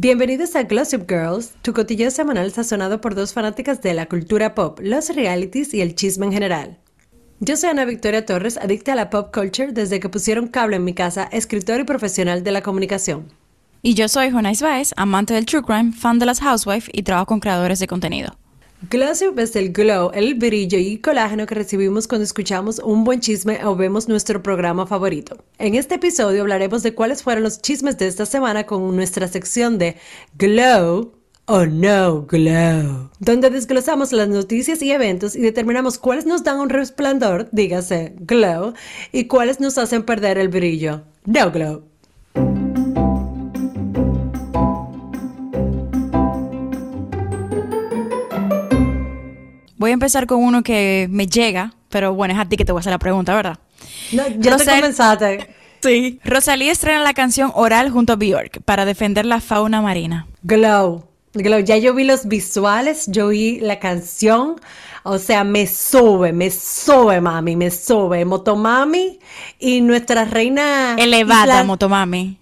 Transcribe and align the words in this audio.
Bienvenidos 0.00 0.54
a 0.54 0.62
Glossip 0.62 1.10
Girls, 1.10 1.54
tu 1.60 1.72
cotilleo 1.72 2.12
semanal 2.12 2.52
sazonado 2.52 3.00
por 3.00 3.16
dos 3.16 3.32
fanáticas 3.32 3.82
de 3.82 3.94
la 3.94 4.06
cultura 4.06 4.54
pop, 4.54 4.78
los 4.80 5.12
realities 5.12 5.74
y 5.74 5.80
el 5.80 5.96
chisme 5.96 6.26
en 6.26 6.32
general. 6.32 6.78
Yo 7.40 7.56
soy 7.56 7.70
Ana 7.70 7.84
Victoria 7.84 8.24
Torres, 8.24 8.58
adicta 8.58 8.92
a 8.92 8.94
la 8.94 9.10
pop 9.10 9.34
culture 9.34 9.72
desde 9.72 9.98
que 9.98 10.08
pusieron 10.08 10.46
cable 10.46 10.76
en 10.76 10.84
mi 10.84 10.94
casa, 10.94 11.24
escritor 11.32 11.80
y 11.80 11.84
profesional 11.84 12.44
de 12.44 12.52
la 12.52 12.62
comunicación. 12.62 13.26
Y 13.82 13.94
yo 13.94 14.06
soy 14.06 14.30
Jonais 14.30 14.62
Baez, 14.62 14.92
amante 14.96 15.34
del 15.34 15.46
true 15.46 15.64
crime, 15.64 15.92
fan 15.92 16.20
de 16.20 16.26
las 16.26 16.38
housewives 16.38 16.88
y 16.92 17.02
trabajo 17.02 17.26
con 17.26 17.40
creadores 17.40 17.80
de 17.80 17.88
contenido. 17.88 18.37
Glossip 18.82 19.36
es 19.40 19.56
el 19.56 19.72
glow, 19.72 20.12
el 20.14 20.36
brillo 20.36 20.78
y 20.78 20.98
colágeno 20.98 21.46
que 21.46 21.56
recibimos 21.56 22.06
cuando 22.06 22.22
escuchamos 22.22 22.78
un 22.78 23.02
buen 23.02 23.18
chisme 23.18 23.58
o 23.64 23.74
vemos 23.74 24.08
nuestro 24.08 24.40
programa 24.40 24.86
favorito. 24.86 25.36
En 25.58 25.74
este 25.74 25.96
episodio 25.96 26.42
hablaremos 26.42 26.84
de 26.84 26.94
cuáles 26.94 27.24
fueron 27.24 27.42
los 27.42 27.60
chismes 27.60 27.98
de 27.98 28.06
esta 28.06 28.24
semana 28.24 28.66
con 28.66 28.94
nuestra 28.94 29.26
sección 29.26 29.78
de 29.78 29.96
Glow 30.38 31.12
o 31.46 31.66
No 31.66 32.22
Glow, 32.22 33.10
donde 33.18 33.50
desglosamos 33.50 34.12
las 34.12 34.28
noticias 34.28 34.80
y 34.80 34.92
eventos 34.92 35.34
y 35.34 35.40
determinamos 35.40 35.98
cuáles 35.98 36.24
nos 36.24 36.44
dan 36.44 36.60
un 36.60 36.68
resplandor, 36.68 37.48
dígase 37.50 38.14
glow, 38.20 38.74
y 39.10 39.24
cuáles 39.24 39.58
nos 39.58 39.76
hacen 39.76 40.04
perder 40.04 40.38
el 40.38 40.50
brillo, 40.50 41.02
no 41.24 41.50
glow. 41.50 41.87
Voy 49.78 49.90
a 49.90 49.94
empezar 49.94 50.26
con 50.26 50.42
uno 50.42 50.62
que 50.62 51.06
me 51.10 51.26
llega, 51.26 51.72
pero 51.88 52.12
bueno, 52.12 52.34
es 52.34 52.40
a 52.40 52.44
ti 52.44 52.56
que 52.56 52.64
te 52.64 52.72
voy 52.72 52.80
a 52.80 52.80
hacer 52.80 52.92
la 52.92 52.98
pregunta, 52.98 53.34
¿verdad? 53.34 53.58
No, 54.12 54.26
ya 54.38 54.56
te 54.56 54.64
comenzaste. 54.64 55.54
Sí. 55.82 56.20
Rosalía 56.24 56.72
estrena 56.72 57.00
la 57.00 57.14
canción 57.14 57.52
Oral 57.54 57.90
junto 57.90 58.14
a 58.14 58.16
Bjork 58.16 58.60
para 58.64 58.84
defender 58.84 59.24
la 59.24 59.40
fauna 59.40 59.80
marina. 59.80 60.26
Glow. 60.42 61.04
Glow. 61.34 61.60
Ya 61.60 61.76
yo 61.76 61.94
vi 61.94 62.04
los 62.04 62.26
visuales, 62.26 63.06
yo 63.06 63.28
vi 63.28 63.60
la 63.60 63.78
canción. 63.78 64.56
O 65.04 65.18
sea, 65.18 65.44
me 65.44 65.66
sube, 65.66 66.32
me 66.32 66.50
sube, 66.50 67.20
mami, 67.20 67.54
me 67.54 67.70
sube. 67.70 68.24
Motomami 68.24 69.20
y 69.60 69.80
nuestra 69.80 70.24
reina. 70.24 70.96
Elevada, 70.98 71.62
Motomami. 71.62 72.38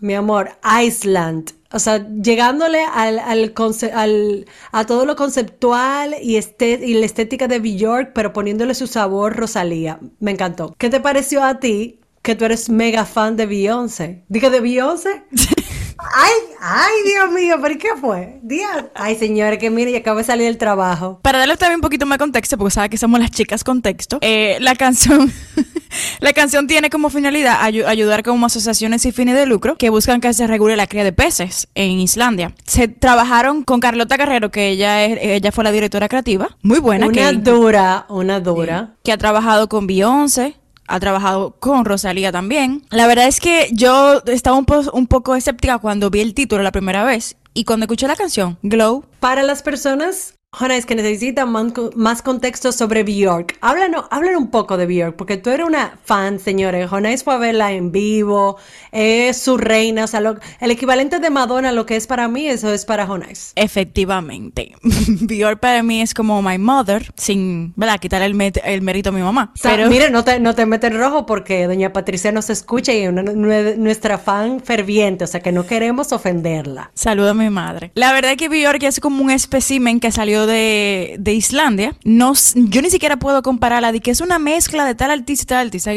Mi 0.00 0.14
amor, 0.14 0.50
Iceland. 0.82 1.52
O 1.70 1.78
sea, 1.78 2.08
llegándole 2.08 2.82
al, 2.84 3.18
al, 3.18 3.52
al, 3.92 4.46
a 4.72 4.86
todo 4.86 5.04
lo 5.04 5.16
conceptual 5.16 6.14
y, 6.22 6.36
este, 6.36 6.80
y 6.82 6.94
la 6.94 7.04
estética 7.04 7.46
de 7.46 7.58
Bjork, 7.58 8.12
pero 8.14 8.32
poniéndole 8.32 8.74
su 8.74 8.86
sabor 8.86 9.36
Rosalía. 9.36 9.98
Me 10.20 10.30
encantó. 10.30 10.74
¿Qué 10.78 10.88
te 10.88 11.00
pareció 11.00 11.42
a 11.44 11.58
ti 11.60 12.00
que 12.22 12.36
tú 12.36 12.44
eres 12.44 12.70
mega 12.70 13.04
fan 13.04 13.36
de 13.36 13.46
Beyoncé? 13.46 14.24
¿Diga 14.28 14.50
de 14.50 14.60
Beyoncé? 14.60 15.24
Ay, 15.98 16.32
ay, 16.60 16.94
Dios 17.04 17.32
mío, 17.32 17.56
¿pero 17.60 17.76
qué 17.76 17.88
fue? 18.00 18.38
Dios. 18.42 18.70
Ay, 18.94 19.16
señores, 19.16 19.58
que 19.58 19.68
mire, 19.68 19.90
ya 19.90 19.98
acabo 19.98 20.18
de 20.18 20.24
salir 20.24 20.46
del 20.46 20.56
trabajo. 20.56 21.18
Para 21.22 21.38
darle 21.38 21.56
también 21.56 21.76
un 21.76 21.80
poquito 21.80 22.06
más 22.06 22.18
contexto, 22.18 22.56
porque 22.56 22.70
sabe 22.72 22.88
que 22.88 22.96
somos 22.96 23.18
las 23.18 23.30
chicas 23.32 23.64
contexto, 23.64 24.18
eh, 24.20 24.58
la 24.60 24.76
canción, 24.76 25.32
la 26.20 26.32
canción 26.32 26.68
tiene 26.68 26.88
como 26.88 27.10
finalidad 27.10 27.62
ayudar 27.62 28.22
como 28.22 28.46
asociaciones 28.46 29.02
sin 29.02 29.12
fines 29.12 29.34
de 29.34 29.46
lucro 29.46 29.76
que 29.76 29.90
buscan 29.90 30.20
que 30.20 30.32
se 30.32 30.46
regule 30.46 30.76
la 30.76 30.86
cría 30.86 31.02
de 31.02 31.12
peces 31.12 31.68
en 31.74 31.90
Islandia. 31.98 32.54
Se 32.64 32.86
trabajaron 32.86 33.64
con 33.64 33.80
Carlota 33.80 34.16
Carrero, 34.16 34.52
que 34.52 34.68
ella 34.68 35.04
es, 35.04 35.18
ella 35.20 35.50
fue 35.50 35.64
la 35.64 35.72
directora 35.72 36.08
creativa, 36.08 36.56
muy 36.62 36.78
buena. 36.78 37.08
Una 37.08 37.32
dura, 37.32 38.06
una 38.08 38.38
dura. 38.38 38.94
que 39.02 39.10
ha 39.10 39.18
trabajado 39.18 39.68
con 39.68 39.88
Beyoncé, 39.88 40.54
ha 40.88 41.00
trabajado 41.00 41.52
con 41.58 41.84
Rosalía 41.84 42.32
también. 42.32 42.82
La 42.90 43.06
verdad 43.06 43.26
es 43.26 43.40
que 43.40 43.68
yo 43.72 44.22
estaba 44.26 44.56
un, 44.56 45.06
poco 45.06 45.34
escéptica 45.36 45.78
cuando 45.78 46.10
vi 46.10 46.20
el 46.20 46.34
título 46.34 46.62
la 46.62 46.72
primera 46.72 47.04
vez 47.04 47.36
y 47.54 47.64
cuando 47.64 47.84
escuché 47.84 48.06
la 48.06 48.16
canción, 48.16 48.58
Glow. 48.62 49.04
Para 49.20 49.42
las 49.42 49.62
personas 49.62 50.34
Jona, 50.50 50.78
es 50.78 50.86
que 50.86 50.94
necesitan 50.94 51.52
más 51.94 52.22
contexto 52.22 52.72
sobre 52.72 53.02
Bjork. 53.02 53.58
Háblanos, 53.60 54.06
háblanos 54.10 54.40
un 54.40 54.50
poco 54.50 54.78
de 54.78 54.86
Bjork, 54.86 55.14
porque 55.14 55.36
tú 55.36 55.50
eres 55.50 55.66
una 55.66 55.98
fan, 56.02 56.38
señores. 56.38 56.88
Jonais 56.88 57.22
fue 57.22 57.34
a 57.34 57.36
verla 57.36 57.72
en 57.72 57.92
vivo, 57.92 58.56
es 58.90 59.36
su 59.36 59.58
reina, 59.58 60.04
o 60.04 60.06
sea, 60.06 60.22
el 60.60 60.70
equivalente 60.70 61.18
de 61.18 61.28
Madonna, 61.28 61.70
lo 61.70 61.84
que 61.84 61.96
es 61.96 62.06
para 62.06 62.28
mí, 62.28 62.46
eso 62.46 62.72
es 62.72 62.86
para 62.86 63.06
Jonais. 63.06 63.52
Efectivamente. 63.56 64.72
Bjork 64.82 65.60
para 65.60 65.82
mí 65.82 66.00
es 66.00 66.14
como 66.14 66.40
my 66.40 66.56
mother, 66.56 67.12
sin, 67.14 67.74
¿verdad?, 67.76 68.00
quitar 68.00 68.22
el, 68.22 68.34
el 68.64 68.80
mérito 68.80 69.10
a 69.10 69.12
mi 69.12 69.20
mamá. 69.20 69.52
Pero... 69.62 69.90
Mire, 69.90 70.10
no 70.10 70.24
te, 70.24 70.40
no 70.40 70.54
te 70.54 70.64
metes 70.64 70.90
en 70.90 70.98
rojo 70.98 71.26
porque 71.26 71.66
doña 71.66 71.92
Patricia 71.92 72.32
nos 72.32 72.48
escucha 72.48 72.94
y 72.94 73.02
es 73.02 73.12
nuestra 73.12 74.16
fan 74.16 74.60
ferviente, 74.60 75.24
o 75.24 75.26
sea, 75.26 75.40
que 75.40 75.52
no 75.52 75.66
queremos 75.66 76.10
ofenderla. 76.12 76.90
Saludo 76.94 77.32
a 77.32 77.34
mi 77.34 77.50
madre. 77.50 77.92
La 77.94 78.14
verdad 78.14 78.30
es 78.30 78.38
que 78.38 78.48
Bjork 78.48 78.82
es 78.84 78.98
como 78.98 79.22
un 79.22 79.30
espécimen 79.30 80.00
que 80.00 80.10
salió 80.10 80.37
de, 80.46 81.16
de 81.18 81.32
Islandia, 81.32 81.96
no, 82.04 82.32
yo 82.54 82.82
ni 82.82 82.90
siquiera 82.90 83.18
puedo 83.18 83.42
compararla 83.42 83.92
de 83.92 84.00
que 84.00 84.10
es 84.10 84.20
una 84.20 84.38
mezcla 84.38 84.84
de 84.84 84.94
tal 84.94 85.10
artista 85.10 85.42
y 85.42 85.46
tal 85.46 85.66
artista. 85.66 85.92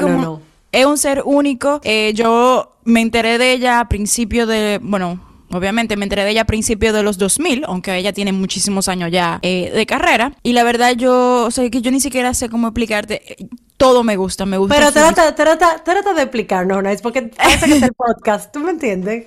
como, 0.00 0.40
es 0.72 0.86
un 0.86 0.98
ser 0.98 1.22
único. 1.24 1.80
Eh, 1.84 2.12
yo 2.14 2.72
me 2.84 3.00
enteré 3.00 3.38
de 3.38 3.52
ella 3.52 3.80
a 3.80 3.88
principio 3.88 4.46
de, 4.46 4.80
bueno, 4.82 5.20
Obviamente 5.52 5.96
me 5.96 6.04
enteré 6.04 6.24
de 6.24 6.30
ella 6.30 6.42
a 6.42 6.46
principios 6.46 6.92
de 6.92 7.02
los 7.02 7.18
2000, 7.18 7.64
aunque 7.66 7.96
ella 7.96 8.12
tiene 8.12 8.32
muchísimos 8.32 8.88
años 8.88 9.10
ya 9.12 9.38
eh, 9.42 9.70
de 9.72 9.86
carrera. 9.86 10.32
Y 10.42 10.52
la 10.54 10.64
verdad 10.64 10.94
yo, 10.96 11.44
o 11.44 11.50
sea, 11.50 11.70
que 11.70 11.80
yo 11.80 11.90
ni 11.90 12.00
siquiera 12.00 12.34
sé 12.34 12.48
cómo 12.48 12.68
explicarte. 12.68 13.36
Todo 13.76 14.04
me 14.04 14.16
gusta, 14.16 14.46
me 14.46 14.56
gusta. 14.56 14.74
Pero 14.74 14.92
trata, 14.92 15.34
trata, 15.34 15.82
trata 15.84 16.14
de 16.14 16.22
explicarnos, 16.22 16.82
¿no? 16.82 16.88
Es 16.88 17.02
porque 17.02 17.22
parece 17.36 17.66
que 17.66 17.76
es 17.76 17.82
el 17.82 17.92
podcast, 17.92 18.52
¿tú 18.52 18.60
me 18.60 18.70
entiendes? 18.70 19.26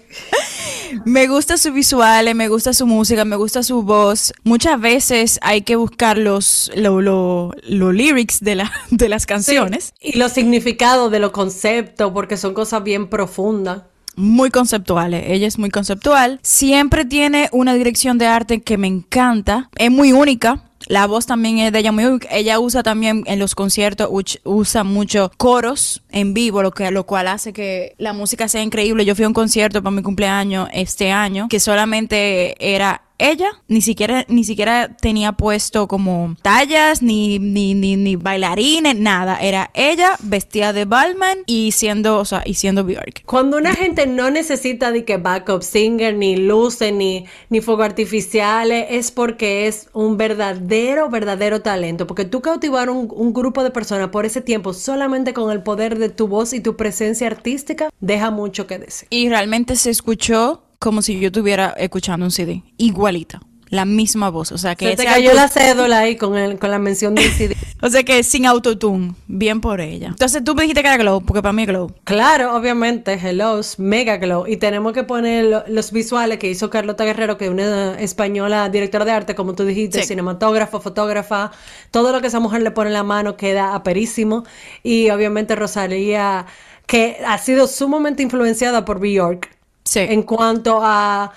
me 1.06 1.28
gusta 1.28 1.58
su 1.58 1.72
visual, 1.72 2.34
me 2.36 2.48
gusta 2.48 2.74
su 2.74 2.88
música, 2.88 3.26
me 3.26 3.36
gusta 3.36 3.62
su 3.62 3.84
voz. 3.84 4.34
Muchas 4.44 4.80
veces 4.80 5.40
hay 5.42 5.62
que 5.62 5.76
buscar 5.76 6.18
los, 6.18 6.72
los 6.76 7.54
lyrics 7.68 8.40
de, 8.40 8.56
la, 8.56 8.72
de 8.90 9.10
las 9.10 9.26
canciones. 9.26 9.94
y 10.00 10.18
los 10.18 10.32
significados 10.32 11.12
de 11.12 11.20
los 11.20 11.31
conceptos, 11.31 12.12
porque 12.12 12.38
son 12.38 12.54
cosas 12.54 12.84
bien 12.84 13.08
profundas 13.08 13.84
muy 14.16 14.50
conceptuales. 14.50 15.24
Ella 15.28 15.48
es 15.48 15.58
muy 15.58 15.70
conceptual. 15.70 16.40
Siempre 16.44 17.06
tiene 17.06 17.48
una 17.54 17.74
dirección 17.74 18.18
de 18.18 18.28
arte 18.28 18.62
que 18.62 18.78
me 18.78 18.88
encanta. 18.88 19.70
Es 19.78 19.90
muy 19.90 20.12
única. 20.12 20.69
La 20.89 21.05
voz 21.05 21.27
también 21.27 21.59
es 21.59 21.72
de 21.72 21.77
ella 21.77 21.91
muy. 21.91 22.19
Ella 22.31 22.59
usa 22.59 22.81
también 22.81 23.23
en 23.27 23.38
los 23.38 23.53
conciertos, 23.53 24.09
usa 24.44 24.83
mucho 24.83 25.31
coros 25.38 26.01
en 26.09 26.33
vivo, 26.33 26.63
lo, 26.63 26.72
que, 26.72 26.89
lo 26.89 27.05
cual 27.05 27.27
hace 27.27 27.53
que 27.53 27.94
la 28.00 28.11
música 28.11 28.47
sea 28.47 28.63
increíble. 28.63 29.05
Yo 29.05 29.13
fui 29.13 29.23
a 29.23 29.27
un 29.27 29.35
concierto 29.35 29.83
para 29.83 29.95
mi 29.95 30.01
cumpleaños 30.01 30.67
este 30.73 31.11
año 31.11 31.47
que 31.47 31.59
solamente 31.59 32.55
era 32.59 33.03
ella 33.19 33.62
ni 33.68 33.81
siquiera, 33.81 34.25
ni 34.28 34.44
siquiera 34.44 34.96
tenía 35.00 35.34
puesto 35.34 35.88
como 35.88 36.35
tallas, 36.41 37.02
ni, 37.02 37.38
ni, 37.38 37.75
ni, 37.75 37.96
ni 37.96 38.16
bailarines, 38.16 38.96
nada. 38.96 39.38
Era 39.40 39.69
ella 39.74 40.16
vestida 40.24 40.74
de 40.74 40.85
Balmain 40.85 41.40
y 41.46 41.72
siendo, 41.74 42.18
o 42.18 42.25
sea, 42.25 42.41
y 42.46 42.56
siendo 42.56 42.84
Björk. 42.84 43.24
Cuando 43.25 43.57
una 43.57 43.74
gente 43.74 44.07
no 44.07 44.31
necesita 44.31 44.91
de 44.91 45.06
que 45.06 45.18
backup 45.18 45.62
singer, 45.62 46.16
ni 46.16 46.38
luces, 46.38 46.94
ni, 46.94 47.25
ni 47.50 47.62
fuego 47.62 47.84
artificiales, 47.84 48.88
es 48.90 49.12
porque 49.12 49.68
es 49.68 49.90
un 49.94 50.18
verdadero, 50.18 51.09
verdadero 51.09 51.62
talento. 51.62 52.07
Porque 52.07 52.25
tú 52.25 52.41
cautivar 52.41 52.90
un, 52.90 53.09
un 53.13 53.34
grupo 53.34 53.63
de 53.63 53.72
personas 53.72 54.09
por 54.09 54.25
ese 54.25 54.41
tiempo 54.41 54.74
solamente 54.74 55.34
con 55.34 55.51
el 55.51 55.62
poder 55.62 56.00
de 56.00 56.09
tu 56.09 56.28
voz 56.28 56.53
y 56.53 56.62
tu 56.62 56.75
presencia 56.75 57.28
artística, 57.28 57.90
deja 58.00 58.31
mucho 58.31 58.66
que 58.68 58.80
decir. 58.80 59.07
Y 59.12 59.30
realmente 59.30 59.75
se 59.75 59.90
escuchó 59.90 60.63
como 60.79 61.01
si 61.01 61.19
yo 61.19 61.28
estuviera 61.28 61.75
escuchando 61.78 62.25
un 62.25 62.31
CD, 62.31 62.63
igualita. 62.78 63.41
La 63.69 63.85
misma 63.85 64.31
voz, 64.31 64.51
o 64.51 64.57
sea 64.57 64.73
que... 64.73 64.90
Se 64.90 64.95
te 64.95 65.06
cayó 65.06 65.31
la 65.34 65.47
cédula 65.47 66.00
ahí 66.00 66.16
con, 66.16 66.35
el, 66.35 66.57
con 66.57 66.72
la 66.72 66.79
mención 66.79 67.13
del 67.13 67.31
CD. 67.31 67.56
o 67.84 67.90
sea 67.90 68.01
que 68.01 68.23
sin 68.23 68.47
autotune, 68.47 69.13
bien 69.27 69.62
por 69.62 69.80
ella. 69.80 70.07
Entonces 70.07 70.44
tú 70.44 70.56
me 70.56 70.63
dijiste 70.63 70.81
que 70.81 70.88
era 70.88 70.98
Glow, 70.98 71.21
porque 71.21 71.44
para 71.44 71.54
mí 71.54 71.62
es 71.62 71.68
Glow. 71.68 71.94
Claro, 72.04 72.56
obviamente, 72.56 73.13
Hello, 73.13 73.62
mega 73.77 74.18
Glow. 74.18 74.48
Y 74.48 74.57
tenemos 74.57 74.94
que 74.94 75.04
poner 75.04 75.65
los 75.68 75.92
visuales 75.92 76.39
que 76.39 76.50
hizo 76.50 76.71
Carlota 76.71 77.06
Guerrero, 77.06 77.38
que 77.38 77.45
es 77.45 77.51
una 77.51 78.00
española 78.00 78.69
directora 78.69 79.06
de 79.06 79.12
arte, 79.12 79.36
como 79.36 79.54
tú 79.54 79.65
dijiste, 79.65 80.01
cinematógrafa, 80.01 80.80
fotógrafa. 80.80 81.51
Todo 81.92 82.12
lo 82.12 82.21
que 82.21 82.27
esa 82.27 82.39
mujer 82.39 82.63
le 82.63 82.71
pone 82.71 82.89
en 82.89 82.94
la 82.95 83.04
mano 83.04 83.38
queda 83.38 83.75
aperísimo. 83.75 84.45
Y 84.81 85.12
obviamente 85.12 85.56
Rosalía, 85.56 86.48
que 86.88 87.18
ha 87.24 87.38
sido 87.38 87.68
sumamente 87.68 88.24
influenciada 88.24 88.83
por 88.83 89.00
Bjork 89.00 89.58
en 89.95 90.24
cuanto 90.24 90.80
a. 90.83 91.31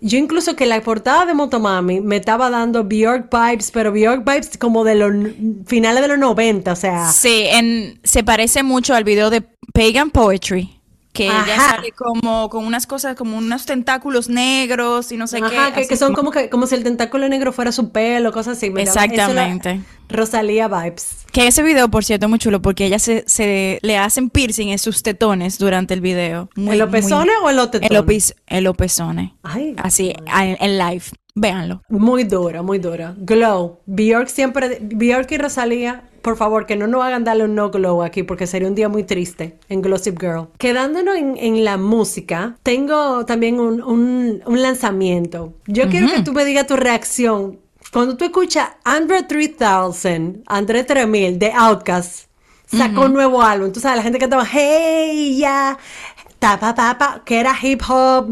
Yo 0.00 0.16
incluso 0.16 0.54
que 0.54 0.64
la 0.64 0.80
portada 0.80 1.26
de 1.26 1.34
Motomami 1.34 2.00
me 2.00 2.16
estaba 2.16 2.50
dando 2.50 2.84
Bjork 2.84 3.28
vibes, 3.32 3.72
pero 3.72 3.90
Bjork 3.90 4.24
vibes 4.24 4.56
como 4.56 4.84
de 4.84 4.94
los 4.94 5.12
finales 5.66 6.02
de 6.02 6.08
los 6.08 6.18
90, 6.18 6.70
o 6.70 6.76
sea. 6.76 7.10
Sí, 7.10 7.46
en, 7.50 7.98
se 8.04 8.22
parece 8.22 8.62
mucho 8.62 8.94
al 8.94 9.02
video 9.02 9.28
de 9.30 9.42
Pagan 9.72 10.10
Poetry 10.10 10.77
que 11.12 11.24
ella 11.26 11.56
sale 11.56 11.92
como 11.92 12.48
con 12.48 12.64
unas 12.64 12.86
cosas, 12.86 13.16
como 13.16 13.38
unos 13.38 13.66
tentáculos 13.66 14.28
negros 14.28 15.10
y 15.10 15.16
no 15.16 15.26
sé 15.26 15.38
Ajá, 15.38 15.72
qué. 15.74 15.86
Que, 15.86 15.96
son 15.96 16.14
como 16.14 16.30
que 16.30 16.48
como 16.48 16.66
si 16.66 16.74
el 16.74 16.84
tentáculo 16.84 17.28
negro 17.28 17.52
fuera 17.52 17.72
su 17.72 17.90
pelo, 17.90 18.32
cosas 18.32 18.58
así. 18.58 18.72
Exactamente. 18.76 19.80
Rosalía 20.08 20.68
vibes. 20.68 21.26
Que 21.32 21.46
ese 21.46 21.62
video, 21.62 21.90
por 21.90 22.04
cierto, 22.04 22.26
es 22.26 22.30
muy 22.30 22.38
chulo 22.38 22.62
porque 22.62 22.86
ella 22.86 22.98
se, 22.98 23.24
se 23.26 23.78
le 23.82 23.98
hacen 23.98 24.30
piercing 24.30 24.68
en 24.68 24.78
sus 24.78 25.02
tetones 25.02 25.58
durante 25.58 25.94
el 25.94 26.00
video. 26.00 26.48
Muy, 26.54 26.72
¿En 26.72 26.78
los 26.78 26.90
pezones 26.90 27.34
o 27.42 27.50
en 27.50 27.56
los 27.56 27.70
tetones? 27.70 27.90
En 28.46 28.64
los, 28.64 28.76
pezones. 28.76 29.30
Ay, 29.42 29.74
Así, 29.78 30.14
en, 30.26 30.56
en, 30.60 30.78
live. 30.78 31.04
Véanlo. 31.34 31.82
Muy 31.88 32.24
dura, 32.24 32.62
muy 32.62 32.78
dura. 32.78 33.14
Glow. 33.18 33.80
Bjork 33.86 34.28
siempre, 34.28 34.78
Bjork 34.80 35.30
y 35.30 35.38
Rosalía, 35.38 36.04
por 36.28 36.36
favor, 36.36 36.66
que 36.66 36.76
no 36.76 36.86
nos 36.86 37.02
hagan 37.02 37.24
darle 37.24 37.44
un 37.44 37.54
no 37.54 37.70
glow 37.70 38.02
aquí 38.02 38.22
porque 38.22 38.46
sería 38.46 38.68
un 38.68 38.74
día 38.74 38.90
muy 38.90 39.02
triste 39.02 39.58
en 39.70 39.80
Glossip 39.80 40.20
Girl. 40.20 40.48
Quedándonos 40.58 41.16
en, 41.16 41.64
la 41.64 41.78
música, 41.78 42.58
tengo 42.62 43.24
también 43.24 43.58
un, 43.58 43.80
un, 43.82 44.62
lanzamiento. 44.62 45.54
Yo 45.66 45.88
quiero 45.88 46.06
que 46.08 46.20
tú 46.20 46.34
me 46.34 46.44
digas 46.44 46.66
tu 46.66 46.76
reacción 46.76 47.60
cuando 47.94 48.18
tú 48.18 48.26
escuchas 48.26 48.68
Andre 48.84 49.22
3000, 49.22 50.42
Andre 50.46 50.84
3000 50.84 51.38
de 51.38 51.50
Outkast, 51.50 52.26
sacó 52.66 53.06
un 53.06 53.14
nuevo 53.14 53.40
álbum. 53.40 53.72
Tú 53.72 53.80
sabes, 53.80 53.96
la 53.96 54.02
gente 54.02 54.18
que 54.18 54.26
estaba, 54.26 54.44
hey, 54.44 55.38
ya, 55.38 55.78
ta, 56.38 56.60
pa, 56.60 56.74
pa, 56.74 56.98
pa, 56.98 57.22
que 57.24 57.40
era 57.40 57.56
hip 57.58 57.80
hop, 57.88 58.28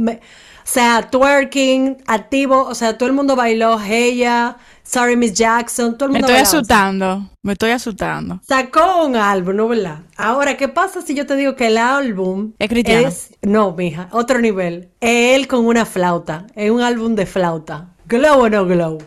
sea, 0.69 1.09
twerking, 1.11 1.99
activo, 2.07 2.65
o 2.65 2.75
sea, 2.75 2.99
todo 2.99 3.09
el 3.09 3.15
mundo 3.15 3.37
bailó, 3.37 3.79
ya. 3.85 4.57
Sorry, 4.83 5.17
Miss 5.17 5.33
Jackson, 5.33 5.97
todo 5.97 6.09
el 6.09 6.13
mundo 6.13 6.29
Me 6.29 6.35
estoy 6.35 6.43
asustando, 6.43 7.31
me 7.43 7.53
estoy 7.53 7.71
asustando. 7.71 8.41
Sacó 8.47 9.05
un 9.05 9.17
álbum, 9.17 9.57
¿no 9.57 9.69
verdad? 9.69 10.01
Ahora, 10.17 10.57
¿qué 10.57 10.69
pasa 10.69 11.03
si 11.03 11.15
yo 11.15 11.27
te 11.27 11.35
digo 11.37 11.57
que 11.57 11.69
el 11.69 11.79
álbum 11.79 12.53
es 12.59 12.69
cristiano? 12.69 13.09
no, 13.43 13.73
mija, 13.73 14.09
otro 14.13 14.41
nivel. 14.41 14.91
Él 15.01 15.49
con 15.49 15.67
una 15.67 15.87
flauta, 15.87 16.47
es 16.55 16.71
un 16.71 16.81
álbum 16.81 17.15
de 17.15 17.27
flauta. 17.27 17.89
Glow 18.07 18.43
o 18.43 18.49
no 18.49 18.65
glow. 18.67 18.99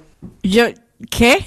Yo, 0.44 0.66
¿qué? 1.10 1.46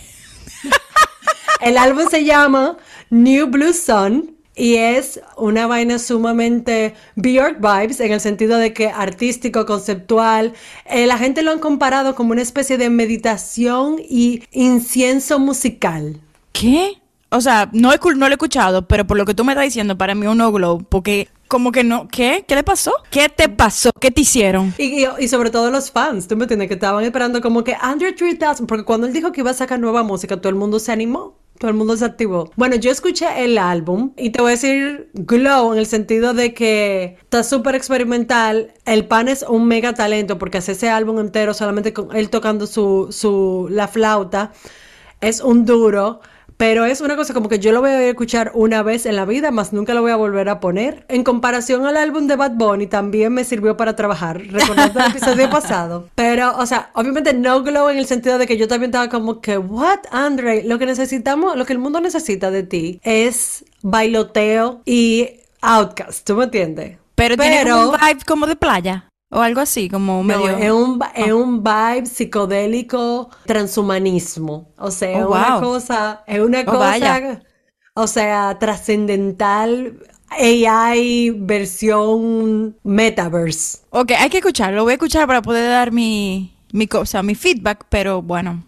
El 1.60 1.78
álbum 1.78 2.08
se 2.10 2.24
llama 2.24 2.76
New 3.10 3.46
Blue 3.46 3.72
Sun 3.72 4.36
y 4.54 4.74
es 4.76 5.20
una 5.36 5.66
vaina 5.66 5.98
sumamente 5.98 6.94
Bjork 7.16 7.58
vibes 7.60 8.00
en 8.00 8.12
el 8.12 8.20
sentido 8.20 8.58
de 8.58 8.72
que 8.72 8.88
artístico, 8.88 9.64
conceptual. 9.64 10.52
Eh, 10.86 11.06
la 11.06 11.18
gente 11.18 11.42
lo 11.42 11.52
han 11.52 11.58
comparado 11.58 12.14
como 12.14 12.32
una 12.32 12.42
especie 12.42 12.76
de 12.76 12.90
meditación 12.90 13.96
y 13.98 14.42
incienso 14.52 15.38
musical. 15.38 16.20
¿Qué? 16.52 16.98
O 17.30 17.40
sea, 17.40 17.70
no, 17.72 17.90
no 17.90 18.14
lo 18.14 18.26
he 18.26 18.32
escuchado, 18.32 18.86
pero 18.86 19.06
por 19.06 19.16
lo 19.16 19.24
que 19.24 19.34
tú 19.34 19.42
me 19.42 19.52
estás 19.52 19.64
diciendo, 19.64 19.96
para 19.96 20.14
mí 20.14 20.26
un 20.26 20.36
no 20.36 20.52
glow, 20.52 20.84
porque 20.86 21.28
como 21.48 21.72
que 21.72 21.82
no, 21.82 22.08
¿qué? 22.08 22.44
¿Qué 22.46 22.54
le 22.54 22.62
pasó? 22.62 22.92
¿Qué 23.10 23.30
te 23.30 23.48
pasó? 23.48 23.90
¿Qué 23.98 24.10
te 24.10 24.20
hicieron? 24.20 24.74
Y, 24.76 25.06
y, 25.18 25.28
sobre 25.28 25.50
todo 25.50 25.70
los 25.70 25.90
fans, 25.90 26.28
tú 26.28 26.36
me 26.36 26.44
entiendes, 26.44 26.68
que 26.68 26.74
estaban 26.74 27.04
esperando 27.04 27.40
como 27.40 27.64
que 27.64 27.74
Under 27.82 28.14
3000, 28.14 28.66
porque 28.66 28.84
cuando 28.84 29.06
él 29.06 29.14
dijo 29.14 29.32
que 29.32 29.40
iba 29.40 29.50
a 29.50 29.54
sacar 29.54 29.80
nueva 29.80 30.02
música, 30.02 30.38
todo 30.38 30.50
el 30.50 30.56
mundo 30.56 30.78
se 30.78 30.92
animó. 30.92 31.41
Todo 31.62 31.70
el 31.70 31.76
mundo 31.76 31.96
se 31.96 32.04
activó. 32.04 32.50
Bueno, 32.56 32.74
yo 32.74 32.90
escuché 32.90 33.44
el 33.44 33.56
álbum 33.56 34.14
y 34.16 34.30
te 34.30 34.40
voy 34.40 34.48
a 34.48 34.54
decir 34.54 35.10
glow 35.14 35.72
en 35.72 35.78
el 35.78 35.86
sentido 35.86 36.34
de 36.34 36.54
que 36.54 37.18
está 37.22 37.44
súper 37.44 37.76
experimental. 37.76 38.74
El 38.84 39.06
pan 39.06 39.28
es 39.28 39.44
un 39.48 39.68
mega 39.68 39.94
talento 39.94 40.38
porque 40.38 40.58
hace 40.58 40.72
ese 40.72 40.88
álbum 40.88 41.20
entero 41.20 41.54
solamente 41.54 41.92
con 41.92 42.16
él 42.16 42.30
tocando 42.30 42.66
su, 42.66 43.06
su, 43.12 43.68
la 43.70 43.86
flauta. 43.86 44.50
Es 45.20 45.40
un 45.40 45.64
duro. 45.64 46.20
Pero 46.56 46.84
es 46.84 47.00
una 47.00 47.16
cosa 47.16 47.34
como 47.34 47.48
que 47.48 47.58
yo 47.58 47.72
lo 47.72 47.80
voy 47.80 47.90
a 47.90 48.08
escuchar 48.08 48.52
una 48.54 48.82
vez 48.82 49.06
en 49.06 49.16
la 49.16 49.24
vida, 49.24 49.50
más 49.50 49.72
nunca 49.72 49.94
lo 49.94 50.02
voy 50.02 50.10
a 50.10 50.16
volver 50.16 50.48
a 50.48 50.60
poner. 50.60 51.04
En 51.08 51.24
comparación 51.24 51.86
al 51.86 51.96
álbum 51.96 52.26
de 52.26 52.36
Bad 52.36 52.52
Bunny, 52.52 52.86
también 52.86 53.32
me 53.32 53.44
sirvió 53.44 53.76
para 53.76 53.96
trabajar, 53.96 54.40
recordando 54.40 55.00
el 55.00 55.10
episodio 55.10 55.50
pasado. 55.50 56.08
Pero, 56.14 56.56
o 56.56 56.66
sea, 56.66 56.90
obviamente 56.94 57.34
no 57.34 57.62
glow 57.62 57.88
en 57.88 57.98
el 57.98 58.06
sentido 58.06 58.38
de 58.38 58.46
que 58.46 58.56
yo 58.56 58.68
también 58.68 58.90
estaba 58.90 59.08
como 59.08 59.40
que, 59.40 59.58
what, 59.58 60.00
Andre, 60.10 60.62
lo 60.64 60.78
que 60.78 60.86
necesitamos, 60.86 61.56
lo 61.56 61.64
que 61.64 61.72
el 61.72 61.78
mundo 61.78 62.00
necesita 62.00 62.50
de 62.50 62.62
ti 62.62 63.00
es 63.02 63.64
bailoteo 63.82 64.82
y 64.84 65.28
outcast, 65.60 66.26
¿tú 66.26 66.36
me 66.36 66.44
entiendes? 66.44 66.98
Pero, 67.14 67.36
Pero 67.36 67.50
tiene 67.50 67.74
un 67.74 67.92
vibe 67.92 68.24
como 68.26 68.46
de 68.46 68.56
playa. 68.56 69.08
O 69.34 69.40
algo 69.40 69.62
así, 69.62 69.88
como 69.88 70.22
medio... 70.22 70.52
No, 70.52 70.58
es 70.58 70.70
un, 70.70 71.00
es 71.14 71.32
un 71.32 71.64
vibe 71.64 72.04
psicodélico 72.04 73.30
transhumanismo. 73.46 74.74
O 74.76 74.90
sea, 74.90 75.18
es 75.18 75.24
oh, 75.24 75.30
una 75.30 75.58
cosa... 75.58 76.22
Es 76.26 76.38
una 76.38 76.60
oh, 76.60 76.64
cosa... 76.66 77.40
O 77.94 78.06
sea, 78.06 78.58
trascendental... 78.58 79.98
AI 80.38 81.30
versión 81.30 82.78
metaverse. 82.82 83.80
Ok, 83.90 84.12
hay 84.18 84.30
que 84.30 84.38
escucharlo. 84.38 84.84
Voy 84.84 84.92
a 84.92 84.94
escuchar 84.94 85.26
para 85.26 85.42
poder 85.42 85.68
dar 85.68 85.92
mi, 85.92 86.56
mi 86.72 86.86
cosa, 86.86 87.22
mi 87.22 87.34
feedback, 87.34 87.84
pero 87.90 88.22
bueno, 88.22 88.64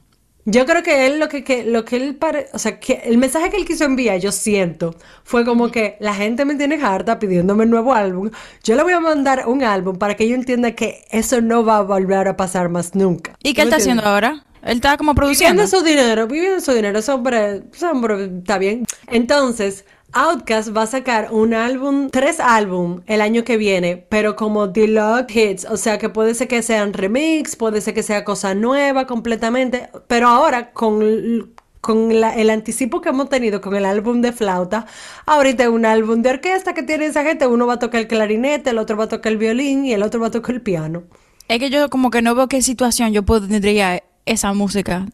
yo 0.47 0.67
creo 0.67 0.83
que 0.83 1.07
él 1.07 1.19
lo 1.19 1.29
que, 1.29 1.65
lo 1.65 1.85
que 1.85 1.97
él 1.97 2.17
pare, 2.17 2.49
o 2.53 2.59
sea, 2.59 2.79
que 2.79 3.03
el 3.05 3.19
mensaje 3.19 3.51
que 3.51 3.57
él 3.57 3.65
quiso 3.65 3.85
enviar, 3.85 4.19
yo 4.19 4.31
siento, 4.31 4.95
fue 5.23 5.45
como 5.45 5.71
que 5.71 5.97
la 6.01 6.15
gente 6.15 6.45
me 6.45 6.55
tiene 6.55 6.77
harta 6.83 7.19
pidiéndome 7.19 7.65
un 7.65 7.71
nuevo 7.71 7.95
álbum. 7.95 8.31
Yo 8.63 8.77
le 8.77 8.83
voy 8.83 8.93
a 8.93 9.01
mandar 9.01 9.45
un 9.47 9.63
álbum 9.63 9.97
para 9.97 10.15
que 10.15 10.29
yo 10.29 10.35
entienda 10.35 10.73
que 10.73 11.05
eso 11.11 11.41
no 11.41 11.65
va 11.65 11.79
a 11.79 11.83
volver 11.83 12.29
a 12.29 12.37
pasar 12.37 12.69
más 12.69 12.95
nunca. 12.95 13.35
¿Y 13.43 13.55
qué 13.55 13.63
él 13.63 13.69
está 13.69 13.77
haciendo 13.77 14.03
ahora? 14.03 14.45
Él 14.63 14.77
está 14.77 14.97
como 14.97 15.15
produciendo. 15.15 15.63
Viviendo 15.63 15.79
su 15.79 15.85
dinero, 15.85 16.27
viviendo 16.27 16.61
su 16.61 16.73
dinero, 16.73 16.99
ese 16.99 17.13
hombre, 17.13 17.63
ese 17.73 17.87
hombre 17.87 18.25
está 18.39 18.59
bien. 18.59 18.87
Entonces, 19.09 19.85
Outcast 20.15 20.75
va 20.77 20.83
a 20.83 20.87
sacar 20.87 21.29
un 21.33 21.55
álbum, 21.55 22.09
tres 22.09 22.39
álbum 22.41 23.03
el 23.07 23.21
año 23.21 23.45
que 23.45 23.57
viene, 23.57 24.07
pero 24.09 24.37
como 24.37 24.69
deluxe 24.69 25.37
hits, 25.37 25.65
o 25.65 25.77
sea 25.77 25.99
que 25.99 26.09
puede 26.09 26.35
ser 26.35 26.49
que 26.49 26.63
sean 26.63 26.93
remix, 26.93 27.57
puede 27.57 27.81
ser 27.81 27.95
que 27.95 28.03
sea 28.03 28.25
cosa 28.25 28.55
nueva 28.55 29.07
completamente, 29.07 29.89
pero 30.07 30.29
ahora 30.29 30.73
con 30.73 31.53
con 31.85 32.11
el 32.11 32.49
anticipo 32.49 33.03
que 33.03 33.11
hemos 33.11 33.29
tenido 33.29 33.61
con 33.61 33.77
el 33.77 33.85
álbum 33.85 34.23
de 34.23 34.33
flauta, 34.33 34.87
ahorita 35.27 35.69
un 35.69 35.85
álbum 35.85 36.23
de 36.23 36.31
orquesta 36.31 36.73
que 36.73 36.83
tiene 36.83 37.05
esa 37.05 37.23
gente, 37.25 37.47
uno 37.47 37.67
va 37.67 37.75
a 37.75 37.79
tocar 37.79 38.01
el 38.01 38.07
clarinete, 38.09 38.71
el 38.71 38.79
otro 38.79 38.97
va 38.97 39.05
a 39.05 39.09
tocar 39.09 39.33
el 39.33 39.39
violín 39.39 39.85
y 39.85 39.93
el 39.93 40.03
otro 40.03 40.19
va 40.19 40.29
a 40.29 40.31
tocar 40.31 40.55
el 40.55 40.63
piano. 40.63 41.03
Es 41.47 41.59
que 41.59 41.69
yo 41.69 41.91
como 41.91 42.09
que 42.11 42.23
no 42.23 42.35
veo 42.35 42.49
qué 42.49 42.63
situación 42.63 43.13
yo 43.13 43.25
podría 43.25 44.03
esa 44.25 44.55
música 44.55 45.07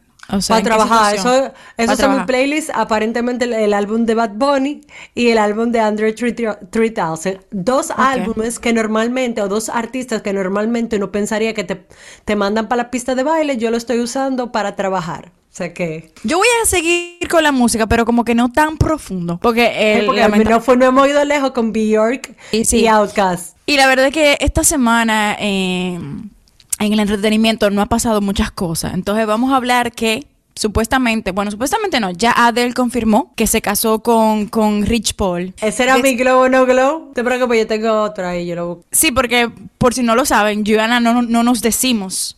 para 0.47 0.63
trabajar. 0.63 1.15
Eso, 1.15 1.51
eso 1.77 1.93
es 1.93 2.09
mi 2.09 2.23
playlist. 2.25 2.69
Aparentemente 2.73 3.45
el, 3.45 3.73
álbum 3.73 4.05
de 4.05 4.15
Bad 4.15 4.31
Bunny 4.35 4.81
y 5.15 5.29
el 5.29 5.37
álbum 5.37 5.71
de 5.71 5.79
Andre 5.79 6.13
3000. 6.13 7.39
Dos 7.51 7.91
álbumes 7.95 8.59
que 8.59 8.73
normalmente, 8.73 9.41
o 9.41 9.47
dos 9.47 9.69
artistas 9.69 10.21
que 10.21 10.33
normalmente 10.33 10.97
uno 10.97 11.11
pensaría 11.11 11.53
que 11.53 11.63
te, 11.63 11.85
te 12.25 12.35
mandan 12.35 12.67
para 12.67 12.83
la 12.83 12.91
pista 12.91 13.15
de 13.15 13.23
baile, 13.23 13.57
yo 13.57 13.71
lo 13.71 13.77
estoy 13.77 13.99
usando 13.99 14.51
para 14.51 14.75
trabajar. 14.75 15.31
O 15.51 15.53
sea 15.53 15.73
que... 15.73 16.13
Yo 16.23 16.37
voy 16.37 16.47
a 16.63 16.65
seguir 16.65 17.27
con 17.29 17.43
la 17.43 17.51
música, 17.51 17.85
pero 17.85 18.05
como 18.05 18.23
que 18.23 18.33
no 18.33 18.53
tan 18.53 18.77
profundo. 18.77 19.37
Porque, 19.41 19.97
el, 19.97 20.07
no, 20.45 20.61
fue, 20.61 20.77
no 20.77 20.85
hemos 20.85 21.05
ido 21.09 21.25
lejos 21.25 21.51
con 21.51 21.73
Bjork 21.73 22.33
y, 22.53 22.75
y 22.77 22.87
Outkast. 22.87 23.57
Y 23.65 23.75
la 23.75 23.87
verdad 23.87 24.07
es 24.07 24.13
que 24.13 24.37
esta 24.39 24.63
semana... 24.63 25.35
Eh, 25.39 25.99
en 26.87 26.93
el 26.93 26.99
entretenimiento 26.99 27.69
no 27.69 27.81
ha 27.81 27.85
pasado 27.85 28.21
muchas 28.21 28.51
cosas. 28.51 28.93
Entonces 28.93 29.25
vamos 29.27 29.51
a 29.51 29.55
hablar 29.55 29.91
que 29.91 30.25
supuestamente, 30.55 31.31
bueno, 31.31 31.51
supuestamente 31.51 31.99
no, 31.99 32.11
ya 32.11 32.33
Adele 32.35 32.73
confirmó 32.73 33.33
que 33.35 33.47
se 33.47 33.61
casó 33.61 33.99
con, 33.99 34.47
con 34.47 34.85
Rich 34.85 35.15
Paul. 35.15 35.53
¿Ese 35.61 35.83
era 35.83 35.97
mi 35.97 36.15
glow 36.15 36.41
o 36.41 36.49
no 36.49 36.65
glow? 36.65 37.11
Te 37.13 37.23
preocupes, 37.23 37.59
yo 37.59 37.67
tengo 37.67 38.01
otro 38.01 38.27
ahí, 38.27 38.45
yo 38.45 38.55
lo 38.55 38.83
Sí, 38.91 39.11
porque 39.11 39.51
por 39.77 39.93
si 39.93 40.03
no 40.03 40.15
lo 40.15 40.25
saben, 40.25 40.63
yo 40.63 40.75
y 40.75 40.79
Ana 40.79 40.99
no, 40.99 41.21
no 41.21 41.43
nos 41.43 41.61
decimos 41.61 42.37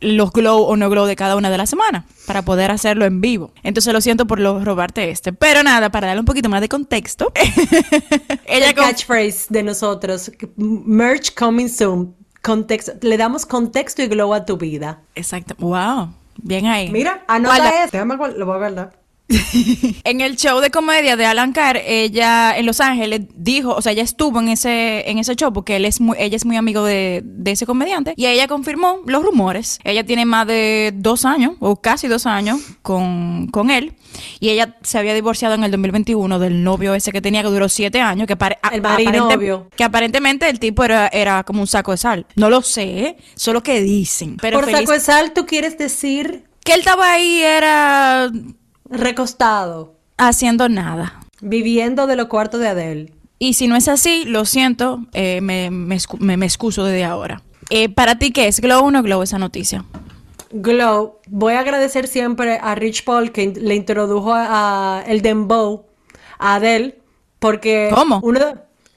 los 0.00 0.32
glow 0.32 0.62
o 0.62 0.76
no 0.76 0.90
glow 0.90 1.06
de 1.06 1.14
cada 1.14 1.36
una 1.36 1.48
de 1.48 1.58
las 1.58 1.70
semanas 1.70 2.04
para 2.26 2.42
poder 2.42 2.70
hacerlo 2.70 3.04
en 3.04 3.20
vivo. 3.20 3.52
Entonces 3.62 3.92
lo 3.92 4.00
siento 4.00 4.26
por 4.26 4.40
lo, 4.40 4.64
robarte 4.64 5.10
este. 5.10 5.32
Pero 5.32 5.62
nada, 5.62 5.90
para 5.90 6.08
darle 6.08 6.20
un 6.20 6.26
poquito 6.26 6.48
más 6.48 6.60
de 6.60 6.68
contexto. 6.68 7.32
ella 8.46 8.70
El 8.70 8.74
catchphrase 8.74 9.46
de 9.48 9.62
nosotros, 9.62 10.32
merch 10.56 11.34
coming 11.34 11.68
soon 11.68 12.21
contexto, 12.42 12.92
le 13.00 13.16
damos 13.16 13.46
contexto 13.46 14.02
y 14.02 14.08
glow 14.08 14.34
a 14.34 14.44
tu 14.44 14.56
vida. 14.56 15.00
Exacto. 15.14 15.54
Wow. 15.58 16.14
Bien 16.36 16.66
ahí. 16.66 16.90
Mira, 16.90 17.24
anota 17.28 17.84
eso. 17.84 17.90
Déjame, 17.92 18.16
lo 18.16 18.46
voy 18.46 18.54
a 18.54 18.58
guardar. 18.58 19.01
en 20.04 20.20
el 20.20 20.36
show 20.36 20.60
de 20.60 20.70
comedia 20.70 21.16
de 21.16 21.26
Alan 21.26 21.52
Carr, 21.52 21.80
ella 21.84 22.56
en 22.56 22.66
Los 22.66 22.80
Ángeles 22.80 23.22
dijo, 23.34 23.74
o 23.74 23.82
sea, 23.82 23.92
ella 23.92 24.02
estuvo 24.02 24.40
en 24.40 24.48
ese, 24.48 25.08
en 25.10 25.18
ese 25.18 25.34
show 25.36 25.52
porque 25.52 25.76
él 25.76 25.84
es 25.84 26.00
muy, 26.00 26.16
ella 26.18 26.36
es 26.36 26.44
muy 26.44 26.56
amigo 26.56 26.84
de, 26.84 27.24
ese 27.44 27.66
comediante 27.66 28.14
y 28.16 28.26
ella 28.26 28.48
confirmó 28.48 29.00
los 29.06 29.22
rumores. 29.22 29.78
Ella 29.84 30.04
tiene 30.04 30.24
más 30.24 30.46
de 30.46 30.92
dos 30.94 31.24
años, 31.24 31.54
o 31.60 31.76
casi 31.76 32.08
dos 32.08 32.26
años, 32.26 32.60
con, 32.82 33.50
él. 33.70 33.94
Y 34.40 34.50
ella 34.50 34.76
se 34.82 34.98
había 34.98 35.14
divorciado 35.14 35.54
en 35.54 35.64
el 35.64 35.70
2021 35.70 36.38
del 36.38 36.64
novio 36.64 36.94
ese 36.94 37.12
que 37.12 37.20
tenía 37.20 37.42
que 37.42 37.48
duró 37.48 37.68
siete 37.68 38.00
años, 38.00 38.26
que, 38.26 38.34
el 38.34 38.80
aparente, 38.80 39.62
que 39.76 39.84
aparentemente 39.84 40.48
el 40.48 40.58
tipo 40.58 40.84
era, 40.84 41.08
era 41.08 41.44
como 41.44 41.60
un 41.60 41.66
saco 41.66 41.92
de 41.92 41.96
sal. 41.98 42.26
No 42.36 42.50
lo 42.50 42.62
sé, 42.62 43.16
solo 43.34 43.62
que 43.62 43.80
dicen. 43.80 44.36
Pero 44.40 44.60
Por 44.60 44.70
saco 44.70 44.92
de 44.92 45.00
sal, 45.00 45.32
¿tú 45.32 45.46
quieres 45.46 45.78
decir? 45.78 46.44
Que 46.64 46.74
él 46.74 46.80
estaba 46.80 47.12
ahí, 47.12 47.40
era 47.40 48.30
recostado. 48.92 49.94
Haciendo 50.18 50.68
nada. 50.68 51.20
Viviendo 51.40 52.06
de 52.06 52.16
los 52.16 52.26
cuartos 52.26 52.60
de 52.60 52.68
Adele. 52.68 53.12
Y 53.38 53.54
si 53.54 53.66
no 53.66 53.74
es 53.74 53.88
así, 53.88 54.24
lo 54.24 54.44
siento, 54.44 55.00
eh, 55.12 55.40
me, 55.40 55.68
me, 55.70 56.46
excuso 56.46 56.84
desde 56.84 57.04
ahora. 57.04 57.42
Eh, 57.70 57.88
¿Para 57.88 58.16
ti 58.16 58.30
qué 58.30 58.46
es? 58.46 58.60
¿Glow 58.60 58.84
o 58.84 58.90
no 58.92 59.02
Glow 59.02 59.22
esa 59.22 59.38
noticia? 59.38 59.84
Glow, 60.52 61.18
voy 61.26 61.54
a 61.54 61.60
agradecer 61.60 62.06
siempre 62.06 62.58
a 62.62 62.74
Rich 62.74 63.04
Paul 63.04 63.32
que 63.32 63.48
le 63.48 63.74
introdujo 63.74 64.32
a, 64.34 65.02
el 65.06 65.22
dembow 65.22 65.86
a 66.38 66.56
Adele, 66.56 67.00
porque 67.38 67.90
¿Cómo? 67.92 68.20
uno 68.22 68.38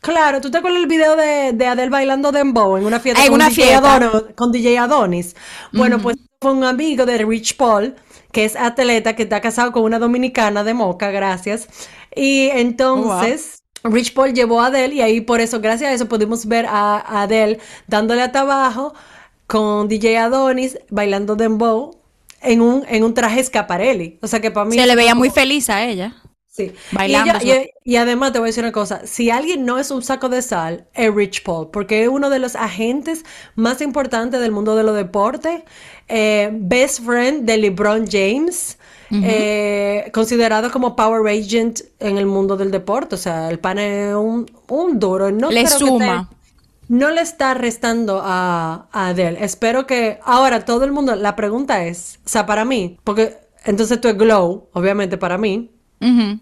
Claro, 0.02 0.40
¿tú 0.40 0.52
te 0.52 0.60
acuerdas 0.60 0.82
el 0.82 0.88
video 0.88 1.16
de, 1.16 1.54
de 1.54 1.66
Adele 1.66 1.90
bailando 1.90 2.32
dembow 2.32 2.78
en 2.78 2.86
una 2.86 3.00
fiesta, 3.00 3.24
en 3.24 3.30
con, 3.30 3.36
una 3.36 3.50
DJ 3.50 3.64
fiesta. 3.64 3.96
Adonis, 3.96 4.36
con 4.36 4.52
DJ 4.52 4.78
Adonis? 4.78 5.36
Bueno, 5.72 5.98
pues 5.98 6.18
un 6.42 6.64
amigo 6.64 7.06
de 7.06 7.18
Rich 7.20 7.58
Paul, 7.58 7.96
que 8.32 8.46
es 8.46 8.56
atleta, 8.56 9.16
que 9.16 9.24
está 9.24 9.42
casado 9.42 9.72
con 9.72 9.84
una 9.84 10.00
dominicana 10.00 10.64
de 10.64 10.74
Moca, 10.74 11.12
gracias. 11.12 11.68
Y 12.16 12.48
entonces... 12.50 13.60
Rich 13.88 14.16
Paul 14.16 14.34
llevó 14.34 14.62
a 14.62 14.68
Adele 14.68 14.96
y 14.96 15.02
ahí 15.02 15.22
por 15.22 15.42
eso, 15.42 15.60
gracias 15.62 15.92
a 15.92 15.94
eso, 15.94 16.08
pudimos 16.10 16.48
ver 16.48 16.66
a, 16.66 16.96
a 16.98 17.22
Adele 17.22 17.60
dándole 17.86 18.24
hasta 18.24 18.40
abajo 18.42 18.96
con 19.46 19.88
DJ 19.88 20.18
Adonis 20.18 20.80
bailando 20.90 21.36
dembow 21.36 21.96
en 22.42 22.62
un, 22.62 22.84
en 22.90 23.04
un 23.04 23.14
traje 23.14 23.44
Scaparelli. 23.44 24.18
O 24.24 24.28
sea 24.28 24.40
que 24.40 24.50
para 24.50 24.66
mí... 24.66 24.76
Se 24.76 24.88
le 24.88 24.96
veía 24.96 25.12
como- 25.12 25.20
muy 25.20 25.30
feliz 25.30 25.70
a 25.70 25.84
ella. 25.86 26.16
Sí. 26.56 26.74
Bailando, 26.92 27.34
Y, 27.42 27.52
ella- 27.52 27.64
y- 27.84 27.92
y 27.94 27.96
además 27.98 28.32
te 28.32 28.40
voy 28.40 28.48
a 28.48 28.50
decir 28.50 28.64
una 28.64 28.72
cosa, 28.72 29.02
si 29.06 29.30
alguien 29.30 29.66
no 29.66 29.78
es 29.78 29.92
un 29.92 30.02
saco 30.04 30.30
de 30.30 30.42
sal, 30.42 30.88
es 30.94 31.14
Rich 31.14 31.44
Paul, 31.44 31.70
porque 31.72 32.04
es 32.04 32.10
uno 32.10 32.30
de 32.30 32.40
los 32.40 32.56
agentes 32.56 33.26
más 33.56 33.82
importantes 33.82 34.40
del 34.40 34.52
mundo 34.52 34.76
de 34.76 34.84
los 34.84 34.96
deportes, 34.96 35.64
eh, 36.08 36.50
best 36.54 37.02
friend 37.04 37.46
de 37.46 37.58
LeBron 37.58 38.06
James, 38.10 38.78
eh, 39.22 40.10
considerado 40.14 40.72
como 40.72 40.96
power 40.96 41.28
agent 41.28 41.82
en 42.00 42.18
el 42.18 42.26
mundo 42.26 42.58
del 42.58 42.72
deporte, 42.72 43.16
o 43.16 43.18
sea, 43.18 43.50
el 43.50 43.60
pan 43.60 43.78
es 43.80 44.14
un, 44.16 44.46
un 44.70 45.00
duro. 45.00 45.32
No 45.32 45.52
Le 45.52 45.62
que 45.62 45.68
suma. 45.68 46.30
te- 46.30 46.36
no 46.88 47.10
le 47.12 47.22
está 47.22 47.54
restando 47.54 48.22
a, 48.24 48.88
a 48.92 49.08
Adele. 49.10 49.44
Espero 49.44 49.88
que 49.88 50.20
ahora 50.24 50.66
todo 50.66 50.86
el 50.86 50.92
mundo, 50.92 51.16
la 51.16 51.36
pregunta 51.36 51.84
es, 51.86 52.20
o 52.26 52.30
sea, 52.30 52.46
para 52.46 52.64
mí, 52.66 53.00
porque 53.04 53.38
entonces 53.66 54.00
tú 54.00 54.08
es 54.08 54.18
Glow, 54.18 54.70
obviamente 54.74 55.18
para 55.18 55.38
mí. 55.38 55.72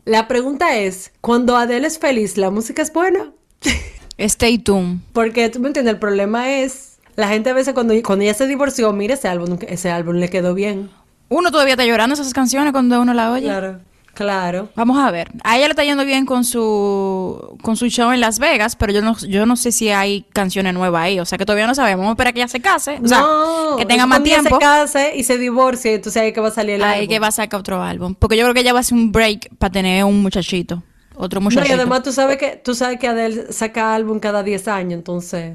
La 0.05 0.27
pregunta 0.27 0.77
es, 0.77 1.11
cuando 1.21 1.55
Adele 1.55 1.87
es 1.87 1.99
feliz, 1.99 2.37
¿la 2.37 2.49
música 2.49 2.81
es 2.81 2.91
buena? 2.91 3.31
Stay 4.17 4.57
tuned. 4.57 4.99
Porque 5.13 5.49
tú 5.49 5.59
me 5.59 5.67
entiendes, 5.67 5.93
el 5.93 5.99
problema 5.99 6.51
es, 6.51 6.99
la 7.15 7.27
gente 7.27 7.49
a 7.49 7.53
veces 7.53 7.73
cuando, 7.73 7.93
cuando 8.03 8.23
ella 8.23 8.33
se 8.33 8.47
divorció, 8.47 8.91
mira 8.93 9.13
ese 9.13 9.27
álbum, 9.27 9.57
ese 9.67 9.89
álbum 9.89 10.15
le 10.15 10.29
quedó 10.29 10.53
bien. 10.53 10.89
Uno 11.29 11.51
todavía 11.51 11.73
está 11.73 11.85
llorando 11.85 12.13
esas 12.13 12.33
canciones 12.33 12.73
cuando 12.73 13.01
uno 13.01 13.13
la 13.13 13.31
oye. 13.31 13.45
Claro, 13.45 13.79
claro. 14.13 14.69
Vamos 14.75 14.97
a 14.97 15.09
ver. 15.11 15.31
A 15.43 15.57
ella 15.57 15.67
le 15.67 15.71
está 15.71 15.83
yendo 15.83 16.05
bien 16.05 16.25
con 16.25 16.43
su 16.43 17.57
con 17.61 17.75
su 17.77 17.87
show 17.87 18.11
en 18.11 18.19
Las 18.21 18.39
Vegas, 18.39 18.75
pero 18.75 18.93
yo 18.93 19.01
no, 19.01 19.17
yo 19.19 19.45
no 19.45 19.55
sé 19.55 19.71
si 19.71 19.89
hay 19.89 20.25
canciones 20.33 20.73
nuevas 20.73 21.03
ahí. 21.03 21.19
O 21.19 21.25
sea 21.25 21.37
que 21.37 21.45
todavía 21.45 21.67
no 21.67 21.75
sabemos. 21.75 21.99
Vamos 22.01 22.11
a 22.11 22.13
esperar 22.13 22.33
que 22.33 22.39
ella 22.41 22.47
se 22.47 22.59
case. 22.61 22.99
O 23.03 23.07
sea, 23.07 23.19
no, 23.19 23.75
que 23.77 23.85
tenga 23.85 24.05
más 24.05 24.23
tiempo. 24.23 24.55
se 24.55 24.59
case 24.59 25.13
y 25.15 25.23
se 25.23 25.37
divorcie, 25.37 25.95
entonces 25.95 26.21
ahí 26.21 26.33
que 26.33 26.41
va 26.41 26.47
a 26.49 26.51
salir 26.51 26.75
el 26.75 26.83
Ahí 26.83 26.99
álbum. 27.01 27.09
que 27.09 27.19
va 27.19 27.27
a 27.27 27.31
sacar 27.31 27.59
otro 27.59 27.81
álbum. 27.81 28.15
Porque 28.15 28.37
yo 28.37 28.43
creo 28.43 28.53
que 28.53 28.59
ella 28.61 28.73
va 28.73 28.79
a 28.79 28.81
hacer 28.81 28.97
un 28.97 29.11
break 29.11 29.55
para 29.57 29.71
tener 29.71 30.03
un 30.03 30.21
muchachito. 30.21 30.83
Otro 31.15 31.39
No, 31.39 31.43
y 31.49 31.53
muchachito. 31.53 31.75
además 31.75 32.01
tú 32.03 32.11
sabes 32.11 32.37
que 32.37 32.59
tú 32.63 32.73
sabes 32.73 32.99
que 32.99 33.07
Adele 33.07 33.51
saca 33.53 33.93
álbum 33.93 34.19
cada 34.19 34.41
10 34.43 34.67
años, 34.67 34.93
entonces. 34.93 35.53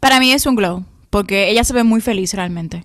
Para 0.00 0.20
mí 0.20 0.32
es 0.32 0.44
un 0.46 0.54
glow. 0.54 0.84
Porque 1.10 1.50
ella 1.50 1.62
se 1.64 1.74
ve 1.74 1.82
muy 1.84 2.00
feliz 2.00 2.32
realmente. 2.34 2.84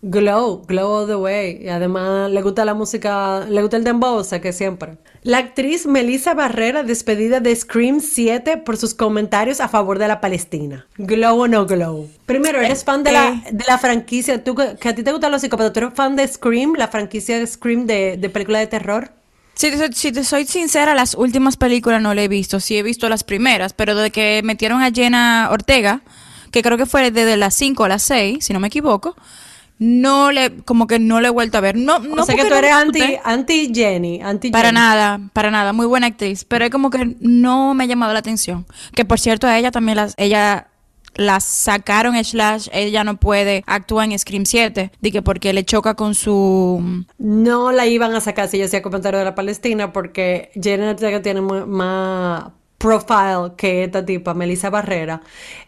Glow, 0.00 0.62
Glow 0.66 1.00
all 1.00 1.06
the 1.08 1.16
way. 1.16 1.58
Y 1.60 1.68
además 1.68 2.30
le 2.30 2.40
gusta 2.42 2.64
la 2.64 2.74
música, 2.74 3.44
le 3.48 3.60
gusta 3.60 3.76
el 3.76 3.84
dembow, 3.84 4.14
o 4.14 4.24
sea 4.24 4.40
que 4.40 4.52
siempre. 4.52 4.98
La 5.22 5.38
actriz 5.38 5.86
Melissa 5.86 6.34
Barrera 6.34 6.84
despedida 6.84 7.40
de 7.40 7.54
Scream 7.54 8.00
7 8.00 8.58
por 8.58 8.76
sus 8.76 8.94
comentarios 8.94 9.60
a 9.60 9.68
favor 9.68 9.98
de 9.98 10.06
la 10.06 10.20
Palestina. 10.20 10.86
Glow 10.98 11.40
o 11.42 11.48
no 11.48 11.66
glow. 11.66 12.08
Primero, 12.26 12.60
¿eres 12.60 12.84
fan 12.84 13.02
de 13.02 13.12
la, 13.12 13.42
de 13.50 13.64
la 13.66 13.78
franquicia? 13.78 14.42
¿Tú 14.44 14.54
que, 14.54 14.88
a 14.88 14.94
ti 14.94 15.02
te 15.02 15.10
gustan 15.10 15.32
los 15.32 15.40
psicópatas? 15.40 15.72
¿Tú 15.72 15.80
eres 15.80 15.94
fan 15.94 16.14
de 16.14 16.28
Scream, 16.28 16.74
la 16.76 16.88
franquicia 16.88 17.38
de 17.38 17.46
Scream 17.46 17.86
de, 17.86 18.16
de 18.16 18.30
película 18.30 18.60
de 18.60 18.68
terror? 18.68 19.10
Si 19.54 19.72
te, 19.72 19.92
si 19.92 20.12
te 20.12 20.22
soy 20.22 20.46
sincera, 20.46 20.94
las 20.94 21.16
últimas 21.16 21.56
películas 21.56 22.00
no 22.00 22.14
le 22.14 22.24
he 22.24 22.28
visto. 22.28 22.60
Sí 22.60 22.78
he 22.78 22.84
visto 22.84 23.08
las 23.08 23.24
primeras, 23.24 23.72
pero 23.72 23.96
desde 23.96 24.12
que 24.12 24.40
metieron 24.44 24.80
a 24.80 24.92
Jenna 24.92 25.48
Ortega, 25.50 26.02
que 26.52 26.62
creo 26.62 26.78
que 26.78 26.86
fue 26.86 27.10
desde 27.10 27.36
las 27.36 27.54
5 27.54 27.82
a 27.82 27.88
las 27.88 28.04
6, 28.04 28.44
si 28.44 28.52
no 28.52 28.60
me 28.60 28.68
equivoco, 28.68 29.16
no 29.78 30.32
le, 30.32 30.56
como 30.64 30.86
que 30.86 30.98
no 30.98 31.20
le 31.20 31.28
he 31.28 31.30
vuelto 31.30 31.58
a 31.58 31.60
ver. 31.60 31.76
No, 31.76 31.98
no 31.98 32.22
o 32.22 32.26
sea 32.26 32.34
que 32.34 32.42
tú 32.42 32.50
no 32.50 32.56
eres 32.56 32.72
anti, 32.72 33.16
anti 33.24 33.72
Jenny, 33.74 34.20
anti 34.22 34.50
Para 34.50 34.68
Jenny. 34.68 34.80
nada, 34.80 35.20
para 35.32 35.50
nada, 35.50 35.72
muy 35.72 35.86
buena 35.86 36.08
actriz, 36.08 36.44
pero 36.44 36.64
es 36.64 36.70
como 36.70 36.90
que 36.90 37.16
no 37.20 37.74
me 37.74 37.84
ha 37.84 37.86
llamado 37.86 38.12
la 38.12 38.18
atención. 38.18 38.66
Que 38.94 39.04
por 39.04 39.20
cierto, 39.20 39.46
a 39.46 39.58
ella 39.58 39.70
también 39.70 39.96
las, 39.96 40.14
ella 40.16 40.68
la 41.14 41.40
sacaron 41.40 42.22
slash, 42.24 42.68
ella 42.72 43.04
no 43.04 43.18
puede 43.18 43.64
actuar 43.66 44.10
en 44.10 44.18
Scream 44.18 44.46
7, 44.46 44.92
de 45.00 45.12
que 45.12 45.22
porque 45.22 45.52
le 45.52 45.64
choca 45.64 45.94
con 45.94 46.14
su 46.14 47.04
No 47.18 47.72
la 47.72 47.86
iban 47.86 48.14
a 48.14 48.20
sacar 48.20 48.48
si 48.48 48.56
ella 48.56 48.66
hacía 48.66 48.82
comentario 48.82 49.18
de 49.18 49.24
la 49.24 49.34
Palestina 49.34 49.92
porque 49.92 50.50
Jenny 50.60 50.86
Ortega 50.86 51.20
tiene 51.20 51.40
más 51.40 52.44
profile 52.78 53.52
que 53.56 53.84
esta 53.84 54.04
tipa, 54.06 54.34
Melissa 54.34 54.70
Barrera. 54.70 55.20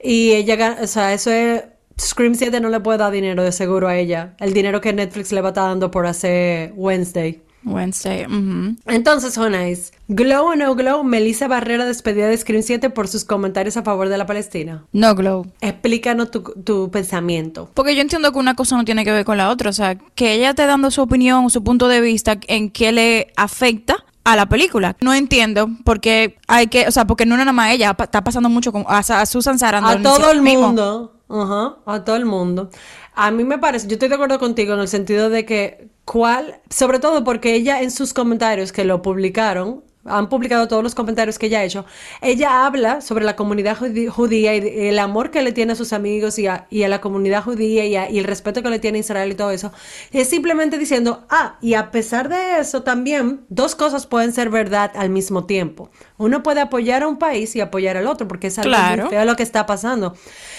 Y 0.02 0.32
ella, 0.32 0.78
o 0.82 0.86
sea, 0.86 1.12
eso 1.12 1.30
es... 1.30 1.64
Scream 2.00 2.34
7 2.34 2.60
no 2.60 2.68
le 2.70 2.80
puede 2.80 2.98
dar 2.98 3.12
dinero 3.12 3.42
de 3.42 3.52
seguro 3.52 3.88
a 3.88 3.96
ella. 3.96 4.34
El 4.38 4.52
dinero 4.52 4.80
que 4.80 4.92
Netflix 4.92 5.32
le 5.32 5.40
va 5.40 5.48
a 5.48 5.50
estar 5.50 5.64
dando 5.68 5.90
por 5.90 6.06
hacer 6.06 6.72
Wednesday. 6.76 7.42
Wednesday. 7.62 8.24
ujú. 8.24 8.76
Entonces, 8.86 9.36
Jonais, 9.36 9.92
Glow 10.08 10.46
o 10.46 10.56
no 10.56 10.74
Glow, 10.74 11.04
Melissa 11.04 11.46
Barrera 11.46 11.84
despedida 11.84 12.26
de 12.26 12.36
Scream 12.36 12.62
7 12.62 12.88
por 12.90 13.06
sus 13.06 13.24
comentarios 13.24 13.76
a 13.76 13.82
favor 13.82 14.08
de 14.08 14.16
la 14.16 14.24
Palestina. 14.26 14.84
No 14.92 15.14
glow. 15.14 15.46
Explícanos 15.60 16.30
tu, 16.30 16.40
tu 16.42 16.90
pensamiento. 16.90 17.70
Porque 17.74 17.94
yo 17.94 18.00
entiendo 18.00 18.32
que 18.32 18.38
una 18.38 18.54
cosa 18.56 18.76
no 18.76 18.84
tiene 18.84 19.04
que 19.04 19.12
ver 19.12 19.24
con 19.24 19.36
la 19.36 19.50
otra. 19.50 19.70
O 19.70 19.74
sea, 19.74 19.96
que 20.14 20.32
ella 20.32 20.50
esté 20.50 20.66
dando 20.66 20.90
su 20.90 21.02
opinión 21.02 21.50
su 21.50 21.62
punto 21.62 21.88
de 21.88 22.00
vista 22.00 22.38
en 22.48 22.70
qué 22.70 22.92
le 22.92 23.32
afecta 23.36 24.04
a 24.24 24.36
la 24.36 24.46
película. 24.46 24.96
No 25.00 25.12
entiendo 25.12 25.68
porque 25.84 26.36
hay 26.46 26.68
que, 26.68 26.86
o 26.88 26.90
sea, 26.90 27.06
porque 27.06 27.26
no 27.26 27.36
nada 27.36 27.52
más 27.52 27.72
ella, 27.72 27.96
está 27.98 28.24
pasando 28.24 28.48
mucho 28.48 28.72
con, 28.72 28.84
a, 28.86 28.98
a 28.98 29.26
Susan 29.26 29.58
Sarandon. 29.58 29.98
A 29.98 30.02
todo 30.02 30.30
el 30.32 30.42
mismo. 30.42 30.68
mundo. 30.68 31.19
Ajá, 31.32 31.76
a 31.86 32.04
todo 32.04 32.16
el 32.16 32.24
mundo. 32.24 32.70
A 33.14 33.30
mí 33.30 33.44
me 33.44 33.58
parece, 33.58 33.86
yo 33.86 33.92
estoy 33.94 34.08
de 34.08 34.16
acuerdo 34.16 34.40
contigo 34.40 34.74
en 34.74 34.80
el 34.80 34.88
sentido 34.88 35.30
de 35.30 35.44
que, 35.44 35.88
¿cuál? 36.04 36.60
Sobre 36.70 36.98
todo 36.98 37.22
porque 37.22 37.54
ella 37.54 37.82
en 37.82 37.92
sus 37.92 38.12
comentarios 38.12 38.72
que 38.72 38.84
lo 38.84 39.00
publicaron, 39.00 39.84
han 40.04 40.28
publicado 40.30 40.66
todos 40.66 40.82
los 40.82 40.94
comentarios 40.94 41.38
que 41.38 41.46
ella 41.46 41.60
ha 41.60 41.64
hecho, 41.64 41.84
ella 42.22 42.64
habla 42.66 43.00
sobre 43.02 43.24
la 43.24 43.36
comunidad 43.36 43.76
judí- 43.76 44.08
judía 44.08 44.56
y 44.56 44.88
el 44.88 44.98
amor 44.98 45.30
que 45.30 45.42
le 45.42 45.52
tiene 45.52 45.74
a 45.74 45.76
sus 45.76 45.92
amigos 45.92 46.38
y 46.38 46.46
a, 46.48 46.66
la 46.70 47.00
comunidad 47.02 47.44
judía 47.44 47.84
y, 47.84 48.14
y 48.14 48.18
el 48.18 48.24
respeto 48.24 48.62
que 48.62 48.70
le 48.70 48.78
tiene 48.80 48.98
a 48.98 49.00
Israel 49.00 49.30
y 49.30 49.34
todo 49.36 49.50
eso. 49.52 49.72
Es 50.10 50.28
simplemente 50.28 50.78
diciendo, 50.78 51.24
ah, 51.28 51.58
y 51.60 51.74
a 51.74 51.90
pesar 51.92 52.28
de 52.28 52.58
eso 52.58 52.82
también, 52.82 53.44
dos 53.50 53.74
cosas 53.76 54.06
pueden 54.06 54.32
ser 54.32 54.48
verdad 54.50 54.90
al 54.94 55.10
mismo 55.10 55.44
tiempo. 55.44 55.90
Uno 56.20 56.42
puede 56.42 56.60
apoyar 56.60 57.02
a 57.02 57.08
un 57.08 57.18
país 57.18 57.56
y 57.56 57.60
apoyar 57.60 57.96
al 57.96 58.06
otro, 58.06 58.28
porque 58.28 58.48
es 58.48 58.58
algo 58.58 58.68
Claro. 58.70 59.04
muy 59.04 59.10
feo 59.10 59.24
lo 59.24 59.36
que 59.36 59.42
está 59.42 59.66
pasando. 59.66 60.14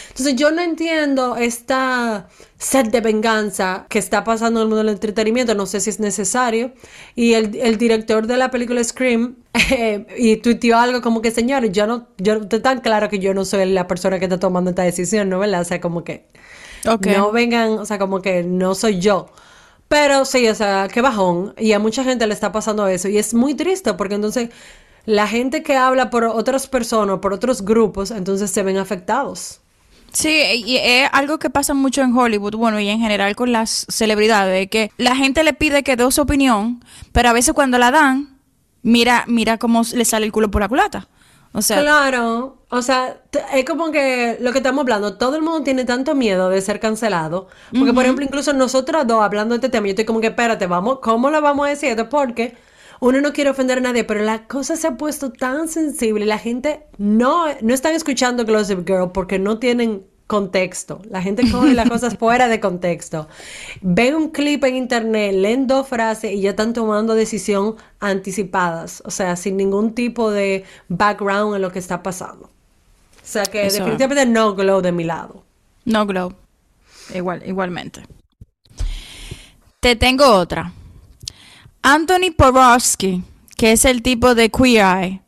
Entonces 0.09 0.35
yo 0.35 0.51
no 0.51 0.61
entiendo 0.61 1.37
esta 1.37 2.27
sed 2.57 2.87
de 2.87 2.99
venganza 3.01 3.85
que 3.89 3.99
está 3.99 4.23
pasando 4.23 4.59
en 4.59 4.63
el 4.63 4.67
mundo 4.69 4.83
del 4.83 4.89
entretenimiento, 4.93 5.55
no 5.55 5.65
sé 5.65 5.79
si 5.79 5.89
es 5.89 5.99
necesario. 5.99 6.73
Y 7.15 7.33
el, 7.33 7.55
el 7.55 7.77
director 7.77 8.27
de 8.27 8.37
la 8.37 8.51
película 8.51 8.83
Scream 8.83 9.35
eh, 9.71 10.05
y 10.17 10.37
tuiteó 10.37 10.77
algo 10.77 11.01
como 11.01 11.21
que, 11.21 11.31
señores, 11.31 11.71
yo 11.71 11.87
no, 11.87 12.07
yo 12.17 12.33
estoy 12.35 12.59
tan 12.59 12.81
claro 12.81 13.07
que 13.09 13.19
yo 13.19 13.33
no 13.33 13.45
soy 13.45 13.65
la 13.71 13.87
persona 13.87 14.19
que 14.19 14.25
está 14.25 14.39
tomando 14.39 14.71
esta 14.71 14.83
decisión, 14.83 15.29
¿no? 15.29 15.39
¿Verdad? 15.39 15.61
O 15.61 15.65
sea, 15.65 15.79
como 15.79 16.03
que 16.03 16.25
Ok. 16.87 17.07
no 17.07 17.31
vengan, 17.31 17.71
o 17.79 17.85
sea, 17.85 17.99
como 17.99 18.21
que 18.21 18.43
no 18.43 18.75
soy 18.75 18.99
yo. 18.99 19.29
Pero 19.87 20.23
sí, 20.25 20.47
o 20.47 20.55
sea, 20.55 20.87
qué 20.91 21.01
bajón. 21.01 21.53
Y 21.57 21.73
a 21.73 21.79
mucha 21.79 22.03
gente 22.03 22.25
le 22.27 22.33
está 22.33 22.51
pasando 22.51 22.87
eso. 22.87 23.09
Y 23.09 23.17
es 23.17 23.33
muy 23.33 23.55
triste 23.55 23.93
porque 23.93 24.15
entonces 24.15 24.49
la 25.05 25.27
gente 25.27 25.63
que 25.63 25.75
habla 25.75 26.09
por 26.09 26.23
otras 26.23 26.67
personas, 26.67 27.19
por 27.19 27.33
otros 27.33 27.63
grupos, 27.63 28.11
entonces 28.11 28.51
se 28.51 28.63
ven 28.63 28.77
afectados. 28.77 29.59
Sí, 30.11 30.41
y 30.65 30.77
es 30.77 31.09
algo 31.13 31.39
que 31.39 31.49
pasa 31.49 31.73
mucho 31.73 32.01
en 32.01 32.15
Hollywood, 32.15 32.55
bueno, 32.55 32.79
y 32.79 32.89
en 32.89 32.99
general 32.99 33.35
con 33.35 33.51
las 33.51 33.85
celebridades, 33.89 34.69
que 34.69 34.91
la 34.97 35.15
gente 35.15 35.43
le 35.43 35.53
pide 35.53 35.83
que 35.83 35.95
dé 35.95 36.11
su 36.11 36.21
opinión, 36.21 36.83
pero 37.13 37.29
a 37.29 37.33
veces 37.33 37.53
cuando 37.53 37.77
la 37.77 37.91
dan, 37.91 38.37
mira, 38.83 39.23
mira 39.27 39.57
cómo 39.57 39.83
le 39.93 40.03
sale 40.03 40.25
el 40.25 40.31
culo 40.31 40.51
por 40.51 40.61
la 40.61 40.67
culata. 40.67 41.07
O 41.53 41.61
sea, 41.61 41.81
Claro, 41.81 42.57
o 42.69 42.81
sea, 42.81 43.21
es 43.53 43.65
como 43.65 43.91
que 43.91 44.37
lo 44.41 44.51
que 44.51 44.59
estamos 44.59 44.81
hablando, 44.81 45.17
todo 45.17 45.35
el 45.37 45.41
mundo 45.41 45.63
tiene 45.63 45.85
tanto 45.85 46.13
miedo 46.15 46.49
de 46.49 46.61
ser 46.61 46.79
cancelado, 46.79 47.47
porque 47.77 47.93
por 47.93 48.03
ejemplo, 48.03 48.23
incluso 48.25 48.53
nosotras 48.53 49.07
dos 49.07 49.21
hablando 49.21 49.53
de 49.53 49.57
este 49.57 49.69
tema, 49.69 49.87
yo 49.87 49.91
estoy 49.91 50.05
como 50.05 50.21
que, 50.21 50.27
espérate, 50.27 50.67
vamos, 50.67 50.99
¿cómo 51.01 51.29
lo 51.29 51.41
vamos 51.41 51.67
a 51.67 51.69
decir? 51.69 51.95
Porque 52.09 52.55
uno 53.01 53.19
no 53.19 53.33
quiere 53.33 53.49
ofender 53.49 53.79
a 53.79 53.81
nadie, 53.81 54.03
pero 54.03 54.23
la 54.23 54.47
cosa 54.47 54.75
se 54.75 54.87
ha 54.87 54.95
puesto 54.95 55.31
tan 55.31 55.67
sensible 55.67 56.23
y 56.23 56.27
la 56.27 56.37
gente 56.37 56.85
no, 56.99 57.45
no 57.61 57.73
están 57.73 57.95
escuchando 57.95 58.45
Gossip 58.45 58.87
Girl 58.87 59.11
porque 59.11 59.39
no 59.39 59.57
tienen 59.57 60.05
contexto. 60.27 61.01
La 61.09 61.19
gente 61.19 61.49
coge 61.51 61.73
las 61.73 61.89
cosas 61.89 62.15
fuera 62.19 62.47
de 62.47 62.59
contexto. 62.59 63.27
Ven 63.81 64.13
un 64.13 64.29
clip 64.29 64.63
en 64.65 64.75
internet, 64.75 65.33
leen 65.33 65.65
dos 65.65 65.87
frases 65.87 66.31
y 66.31 66.41
ya 66.41 66.51
están 66.51 66.73
tomando 66.73 67.15
decisión 67.15 67.75
anticipadas, 67.99 69.01
o 69.03 69.09
sea, 69.09 69.35
sin 69.35 69.57
ningún 69.57 69.95
tipo 69.95 70.29
de 70.29 70.63
background 70.87 71.55
en 71.55 71.63
lo 71.63 71.71
que 71.71 71.79
está 71.79 72.03
pasando. 72.03 72.45
O 72.45 73.25
sea 73.25 73.43
que 73.43 73.65
Eso. 73.65 73.79
definitivamente 73.79 74.27
no 74.27 74.53
glow 74.53 74.81
de 74.81 74.91
mi 74.91 75.05
lado. 75.05 75.43
no 75.85 76.05
glow. 76.05 76.33
Igual, 77.15 77.41
igualmente. 77.47 78.03
Te 79.79 79.95
tengo 79.95 80.31
otra. 80.35 80.71
Anthony 81.83 82.31
Porowski, 82.35 83.23
que 83.57 83.71
es 83.71 83.85
el 83.85 84.01
tipo 84.01 84.35
de 84.35 84.49
Queer 84.49 84.85
Eye, 84.85 85.21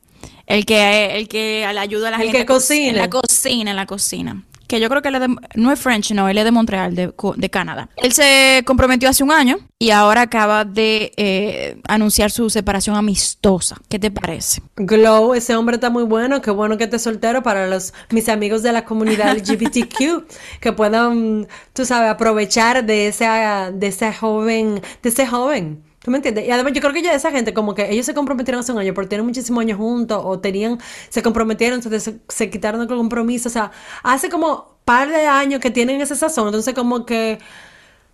el 0.45 0.65
que, 0.65 1.17
el 1.17 1.27
que 1.27 1.65
ayuda 1.65 2.10
a 2.10 2.12
la 2.12 2.17
el 2.17 2.24
gente 2.24 2.39
que 2.39 2.45
cocina. 2.45 2.89
en 2.89 2.98
la 2.98 3.10
cocina, 3.10 3.72
en 3.72 3.75
la 3.75 3.86
cocina. 3.86 4.43
Que 4.67 4.79
yo 4.79 4.89
creo 4.89 5.01
que 5.01 5.10
él 5.10 5.15
es 5.15 5.22
de, 5.22 5.36
no 5.55 5.72
es 5.72 5.79
French, 5.79 6.12
no, 6.13 6.27
él 6.29 6.38
es 6.38 6.45
de 6.45 6.51
Montreal, 6.51 6.95
de, 6.95 7.13
de 7.36 7.50
Canadá. 7.50 7.89
Él 7.98 8.13
se 8.13 8.63
comprometió 8.65 9.10
hace 9.10 9.24
un 9.24 9.31
año 9.31 9.57
y 9.77 9.91
ahora 9.91 10.22
acaba 10.22 10.63
de 10.63 11.12
eh, 11.17 11.79
anunciar 11.88 12.31
su 12.31 12.50
separación 12.50 12.95
amistosa. 12.95 13.75
¿Qué 13.89 14.00
te 14.00 14.10
parece? 14.10 14.62
Glow, 14.77 15.33
ese 15.36 15.55
hombre 15.55 15.75
está 15.75 15.89
muy 15.89 16.03
bueno. 16.03 16.41
Qué 16.41 16.50
bueno 16.50 16.77
que 16.77 16.86
esté 16.86 16.98
soltero 16.98 17.43
para 17.43 17.67
los 17.67 17.93
mis 18.10 18.29
amigos 18.29 18.63
de 18.63 18.72
la 18.72 18.86
comunidad 18.86 19.38
LGBTQ 19.38 20.27
que 20.60 20.72
puedan, 20.72 21.48
tú 21.74 21.86
sabes, 21.86 22.10
aprovechar 22.10 22.86
de 22.86 23.07
esa, 23.07 23.69
de 23.72 23.88
ese 23.88 24.13
joven, 24.13 24.81
de 25.03 25.10
ese 25.10 25.27
joven. 25.27 25.83
¿Tú 26.03 26.12
me 26.12 26.17
entiendes? 26.17 26.45
Y 26.45 26.51
además 26.51 26.74
yo 26.74 26.81
creo 26.81 26.93
que 26.93 27.01
ya 27.01 27.13
esa 27.13 27.31
gente, 27.31 27.53
como 27.53 27.74
que 27.74 27.89
ellos 27.91 28.05
se 28.05 28.13
comprometieron 28.13 28.60
hace 28.60 28.74
un 28.74 28.77
año, 28.77 28.93
porque 28.93 29.10
tienen 29.10 29.25
muchísimos 29.25 29.62
años 29.62 29.77
juntos, 29.77 30.22
o 30.24 30.39
tenían, 30.39 30.77
se 31.10 31.24
comprometieron, 31.24 31.79
entonces 31.79 32.03
se, 32.03 32.19
se 32.27 32.50
quitaron 32.50 32.81
el 32.81 32.88
compromiso. 32.88 33.48
O 33.50 33.51
sea, 33.51 33.72
hace 34.03 34.29
como 34.29 34.77
par 34.83 35.10
de 35.10 35.25
años 35.27 35.62
que 35.62 35.72
tienen 35.72 36.01
esa 36.01 36.15
sazón, 36.15 36.48
entonces 36.48 36.74
como 36.74 37.05
que 37.05 37.39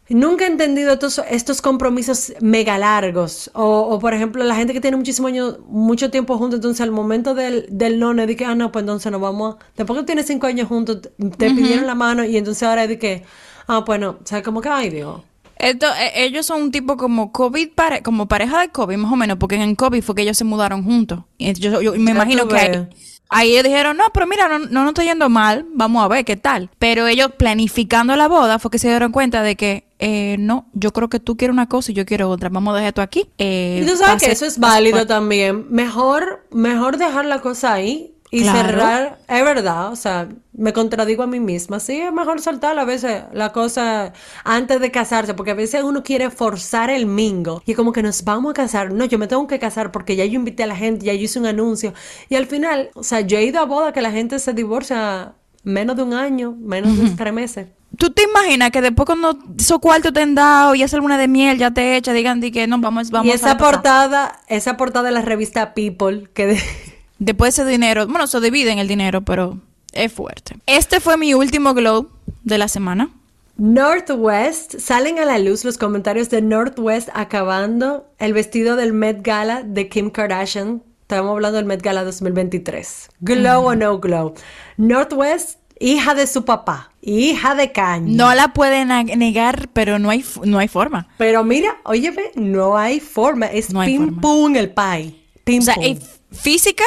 nunca 0.10 0.46
he 0.46 0.48
entendido 0.48 0.94
estos, 0.94 1.22
estos 1.30 1.62
compromisos 1.62 2.34
mega 2.42 2.78
largos. 2.78 3.50
O, 3.54 3.64
o, 3.64 4.00
por 4.00 4.14
ejemplo, 4.14 4.44
la 4.44 4.56
gente 4.56 4.74
que 4.74 4.82
tiene 4.82 4.98
muchísimos 4.98 5.30
años, 5.32 5.58
mucho 5.68 6.12
tiempo 6.12 6.38
juntos, 6.38 6.58
entonces 6.58 6.82
al 6.82 6.92
momento 6.92 7.34
del, 7.34 7.66
del 7.72 8.00
no, 8.00 8.14
de 8.14 8.36
que, 8.36 8.46
ah, 8.46 8.56
no, 8.56 8.72
pues 8.72 8.84
entonces 8.84 9.12
nos 9.12 9.22
vamos 9.22 9.56
a... 9.56 9.58
Después 9.78 10.00
que 10.00 10.06
tienes 10.06 10.28
cinco 10.28 10.48
años 10.48 10.68
juntos, 10.68 11.02
te, 11.02 11.10
te 11.10 11.52
pidieron 11.52 11.88
la 11.88 11.96
mano 11.96 12.24
y 12.24 12.38
entonces 12.38 12.64
ahora 12.64 12.84
es 12.84 12.90
de 12.90 13.00
que, 13.00 13.24
ah, 13.68 13.84
pues 13.86 14.00
no, 14.00 14.12
o 14.12 14.26
sea, 14.26 14.44
como 14.44 14.62
que, 14.62 14.70
ay, 14.70 14.90
Dios. 14.90 15.22
Esto, 15.60 15.88
eh, 15.88 16.24
ellos 16.24 16.46
son 16.46 16.62
un 16.64 16.72
tipo 16.72 16.96
como 16.96 17.34
COVID, 17.34 17.70
pare, 17.76 18.02
como 18.02 18.28
pareja 18.30 18.62
de 18.62 18.70
COVID, 18.70 18.96
más 18.96 19.12
o 19.12 19.18
menos, 19.18 19.38
porque 19.38 19.56
en 19.56 19.76
COVID 19.76 20.02
fue 20.02 20.16
que 20.16 20.22
ellos 20.22 20.38
se 20.38 20.46
mudaron 20.46 20.84
juntos. 20.84 21.20
Y 21.38 21.52
yo, 21.54 21.82
yo 21.82 21.92
me 21.92 22.06
Ya 22.06 22.12
imagino 22.12 22.48
que 22.48 22.56
ahí, 22.56 22.88
ahí 23.28 23.52
ellos 23.52 23.66
dijeron, 23.66 23.98
no, 23.98 24.06
pero 24.14 24.26
mira, 24.26 24.48
no, 24.48 24.60
no 24.60 24.84
nos 24.84 24.90
está 24.92 25.04
yendo 25.04 25.28
mal, 25.30 25.66
vamos 25.74 26.04
a 26.04 26.08
ver 26.08 26.24
qué 26.24 26.38
tal. 26.38 26.70
Pero 26.80 27.08
ellos 27.08 27.32
planificando 27.38 28.16
la 28.16 28.30
boda 28.30 28.58
fue 28.58 28.72
que 28.72 28.80
se 28.80 28.88
dieron 28.88 29.12
cuenta 29.12 29.44
de 29.44 29.58
que, 29.58 29.84
eh, 30.00 30.38
no, 30.40 30.68
yo 30.72 30.94
creo 30.94 31.10
que 31.10 31.20
tú 31.20 31.36
quieres 31.36 31.54
una 31.54 31.68
cosa 31.68 31.92
y 31.92 31.96
yo 31.96 32.06
quiero 32.06 32.30
otra, 32.30 32.48
vamos 32.48 32.72
a 32.74 32.78
dejar 32.78 32.88
esto 32.88 33.02
aquí. 33.02 33.30
Eh, 33.38 33.82
Y 33.84 33.86
tú 33.86 33.98
sabes 33.98 34.24
que 34.24 34.32
eso 34.32 34.46
es 34.46 34.60
válido 34.60 35.06
también. 35.08 35.66
Mejor, 35.70 36.48
mejor 36.52 36.96
dejar 36.96 37.26
la 37.26 37.42
cosa 37.42 37.74
ahí 37.74 38.14
y 38.32 38.42
Claro. 38.44 38.70
cerrar. 38.70 39.20
Es 39.28 39.44
verdad, 39.44 39.92
o 39.92 39.96
sea, 39.96 40.28
me 40.54 40.72
contradigo 40.74 41.24
a 41.24 41.28
mí 41.28 41.40
misma. 41.40 41.80
Sí, 41.80 42.00
es 42.00 42.12
mejor 42.14 42.42
soltar 42.42 42.78
a 42.78 42.86
veces 42.86 43.24
la 43.34 43.52
cosa 43.52 44.14
antes 44.44 44.80
de 44.80 44.92
casarse, 44.92 45.34
porque 45.34 45.52
a 45.52 45.56
veces 45.56 45.84
uno 45.84 46.04
quiere 46.04 46.30
forzar 46.30 46.90
el 46.90 47.06
mingo 47.08 47.62
y 47.66 47.74
como 47.74 47.92
que 47.92 48.04
nos 48.04 48.24
vamos 48.24 48.52
a 48.52 48.54
casar. 48.54 48.94
No, 48.94 49.06
yo 49.06 49.18
me 49.18 49.28
tengo 49.28 49.48
que 49.48 49.58
casar 49.60 49.92
porque 49.92 50.16
ya 50.16 50.26
yo 50.26 50.36
invité 50.36 50.64
a 50.64 50.68
la 50.68 50.76
gente, 50.76 51.06
ya 51.06 51.14
yo 51.14 51.22
hice 51.24 51.40
un 51.40 51.46
anuncio. 51.48 51.94
Y 52.30 52.36
al 52.36 52.46
final, 52.46 52.90
o 52.94 53.04
sea, 53.04 53.22
yo 53.22 53.38
he 53.38 53.44
ido 53.46 53.60
a 53.60 53.66
boda 53.66 53.94
que 53.94 54.02
la 54.02 54.12
gente 54.12 54.38
se 54.40 54.54
divorcia 54.54 55.34
menos 55.64 55.96
de 55.96 56.04
un 56.04 56.14
año, 56.14 56.56
menos 56.60 56.98
de 56.98 57.10
tres 57.12 57.34
meses. 57.34 57.68
¿Tú 57.98 58.12
te 58.12 58.24
imaginas 58.24 58.70
que 58.72 58.82
después 58.82 59.06
cuando 59.08 59.38
esos 59.58 59.80
cuartos 59.80 60.14
te 60.14 60.22
han 60.22 60.36
dado 60.36 60.74
y 60.76 60.84
esa 60.84 60.96
luna 60.98 61.18
de 61.18 61.28
miel 61.28 61.58
ya 61.58 61.72
te 61.72 61.98
echa, 61.98 62.14
digan 62.14 62.40
di 62.40 62.52
que 62.52 62.66
no, 62.68 62.78
vamos, 62.80 63.10
vamos 63.10 63.28
y 63.28 63.32
a 63.32 63.36
esa 63.36 63.58
pasar"? 63.58 63.74
portada, 63.74 64.40
esa 64.48 64.78
portada 64.78 65.08
de 65.08 65.12
la 65.12 65.22
revista 65.22 65.74
People, 65.74 66.30
que 66.34 66.46
de- 66.46 66.62
Después 67.20 67.60
ese 67.60 67.70
dinero, 67.70 68.08
bueno, 68.08 68.28
se 68.28 68.40
dividen 68.40 68.80
el 68.80 68.88
dinero, 68.88 69.22
pero 69.22 69.58
es 69.94 70.12
fuerte. 70.12 70.56
Este 70.66 71.00
fue 71.00 71.18
mi 71.18 71.34
último 71.34 71.74
glow 71.74 72.10
de 72.44 72.58
la 72.58 72.68
semana. 72.68 73.10
Northwest, 73.58 74.80
salen 74.80 75.20
a 75.20 75.26
la 75.26 75.38
luz 75.38 75.66
los 75.66 75.78
comentarios 75.78 76.30
de 76.30 76.42
Northwest 76.42 77.10
acabando 77.14 78.08
el 78.18 78.32
vestido 78.32 78.78
del 78.78 78.94
Met 78.94 79.22
Gala 79.22 79.64
de 79.64 79.90
Kim 79.90 80.10
Kardashian. 80.12 80.82
Estamos 81.02 81.32
hablando 81.32 81.58
del 81.58 81.66
Met 81.66 81.82
Gala 81.82 82.06
2023. 82.06 83.10
Glow 83.20 83.66
o 83.66 83.76
no 83.76 84.00
glow. 84.00 84.34
Northwest, 84.78 85.60
hija 85.78 86.16
de 86.16 86.26
su 86.26 86.46
papá, 86.46 86.94
hija 87.02 87.54
de 87.56 87.74
caña. 87.74 88.08
No 88.08 88.34
la 88.34 88.54
pueden 88.54 88.88
negar, 89.20 89.68
pero 89.74 90.00
no 90.00 90.10
hay, 90.10 90.24
no 90.46 90.58
hay 90.58 90.70
forma. 90.70 91.10
Pero 91.18 91.44
mira, 91.44 91.76
óyeme, 91.84 92.32
no 92.36 92.78
hay 92.78 93.02
forma. 93.02 93.48
Es 93.48 93.74
No 93.74 93.84
pim 93.84 94.22
pum 94.22 94.56
el 94.56 94.72
pie. 94.72 95.16
Pim 95.44 95.60
O 95.60 95.62
sea, 95.64 95.76
pum. 95.76 95.98
física 96.32 96.86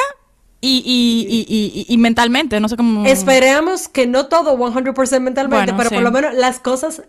y, 0.69 1.25
y, 1.27 1.45
y, 1.47 1.85
y- 1.93 1.97
mentalmente, 1.97 2.59
no 2.59 2.69
sé 2.69 2.77
cómo... 2.77 3.05
Esperemos 3.05 3.89
que 3.89 4.07
no 4.07 4.27
todo 4.27 4.57
100% 4.57 5.19
mentalmente, 5.19 5.71
Bueno, 5.73 5.77
pero 5.77 5.89
sí. 5.89 5.95
por 5.95 6.03
lo 6.03 6.11
menos 6.11 6.33
las 6.35 6.59
cosas, 6.59 7.01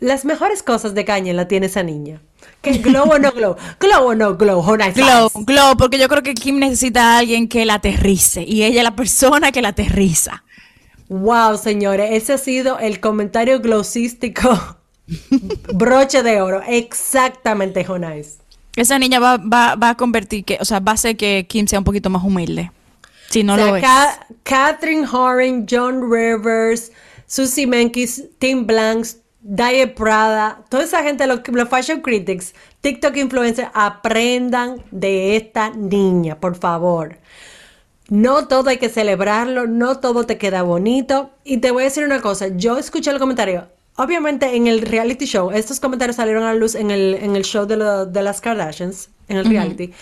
las 0.00 0.24
mejores 0.24 0.62
cosas 0.62 0.94
de 0.94 1.04
caña 1.04 1.32
la 1.34 1.46
tiene 1.46 1.66
esa 1.66 1.82
niña. 1.82 2.20
Que 2.62 2.78
glow 2.78 3.10
o 3.10 3.18
no 3.18 3.30
glow, 3.32 3.56
glow 3.80 4.06
o 4.06 4.14
no 4.14 4.36
glow, 4.36 4.60
Honey 4.60 4.92
Glow, 4.92 5.30
glow, 5.34 5.76
porque 5.76 5.98
yo 5.98 6.08
creo 6.08 6.22
que 6.22 6.34
Kim 6.34 6.58
necesita 6.58 7.14
a 7.14 7.18
alguien 7.18 7.48
que 7.48 7.64
la 7.66 7.74
aterrice 7.74 8.44
y 8.46 8.62
ella 8.64 8.78
es 8.78 8.84
la 8.84 8.96
persona 8.96 9.52
que 9.52 9.60
la 9.62 9.68
aterriza. 9.68 10.42
Wow, 11.08 11.58
señores, 11.58 12.08
ese 12.12 12.32
ha 12.32 12.38
sido 12.38 12.78
el 12.78 12.98
comentario 13.00 13.60
glowcístico 13.60 14.78
broche 15.74 16.22
de 16.22 16.40
oro. 16.40 16.62
Exactamente, 16.66 17.84
Jonais. 17.84 18.38
Esa 18.74 18.98
niña 18.98 19.20
va, 19.20 19.36
va, 19.36 19.74
va 19.74 19.90
a 19.90 19.96
convertir, 19.96 20.44
que, 20.44 20.56
o 20.60 20.64
sea, 20.64 20.80
va 20.80 20.92
a 20.92 20.94
hacer 20.94 21.16
que 21.16 21.46
Kim 21.46 21.66
sea 21.66 21.78
un 21.78 21.84
poquito 21.84 22.08
más 22.08 22.24
humilde. 22.24 22.70
Si 23.32 23.42
no 23.42 23.54
O 23.54 23.56
sea, 23.56 23.66
lo 23.66 23.76
es. 23.76 23.82
Ca- 23.82 24.26
Catherine 24.44 25.06
Horan, 25.10 25.66
John 25.68 26.10
Rivers, 26.12 26.92
Susie 27.26 27.66
Menkis, 27.66 28.24
Tim 28.38 28.66
Blanks, 28.66 29.16
Diet 29.40 29.94
Prada, 29.94 30.60
toda 30.68 30.84
esa 30.84 31.02
gente, 31.02 31.26
los, 31.26 31.40
los 31.48 31.68
fashion 31.68 32.00
critics, 32.00 32.54
TikTok 32.80 33.16
influencers, 33.16 33.68
aprendan 33.74 34.82
de 34.92 35.34
esta 35.36 35.70
niña, 35.70 36.38
por 36.38 36.54
favor. 36.56 37.18
No 38.08 38.46
todo 38.46 38.68
hay 38.70 38.76
que 38.76 38.88
celebrarlo, 38.90 39.66
no 39.66 39.98
todo 39.98 40.24
te 40.26 40.36
queda 40.36 40.62
bonito. 40.62 41.30
Y 41.44 41.56
te 41.58 41.70
voy 41.70 41.82
a 41.82 41.86
decir 41.86 42.04
una 42.04 42.20
cosa, 42.20 42.48
yo 42.48 42.76
escuché 42.76 43.10
el 43.10 43.18
comentario. 43.18 43.68
Obviamente 43.96 44.54
en 44.56 44.66
el 44.66 44.82
reality 44.82 45.24
show, 45.26 45.50
estos 45.50 45.80
comentarios 45.80 46.16
salieron 46.16 46.42
a 46.44 46.52
la 46.52 46.58
luz 46.58 46.74
en 46.74 46.90
el, 46.90 47.14
en 47.14 47.36
el 47.36 47.44
show 47.44 47.66
de, 47.66 47.76
lo- 47.78 48.06
de 48.06 48.22
las 48.22 48.40
Kardashians, 48.40 49.08
en 49.28 49.38
el 49.38 49.44
reality. 49.46 49.92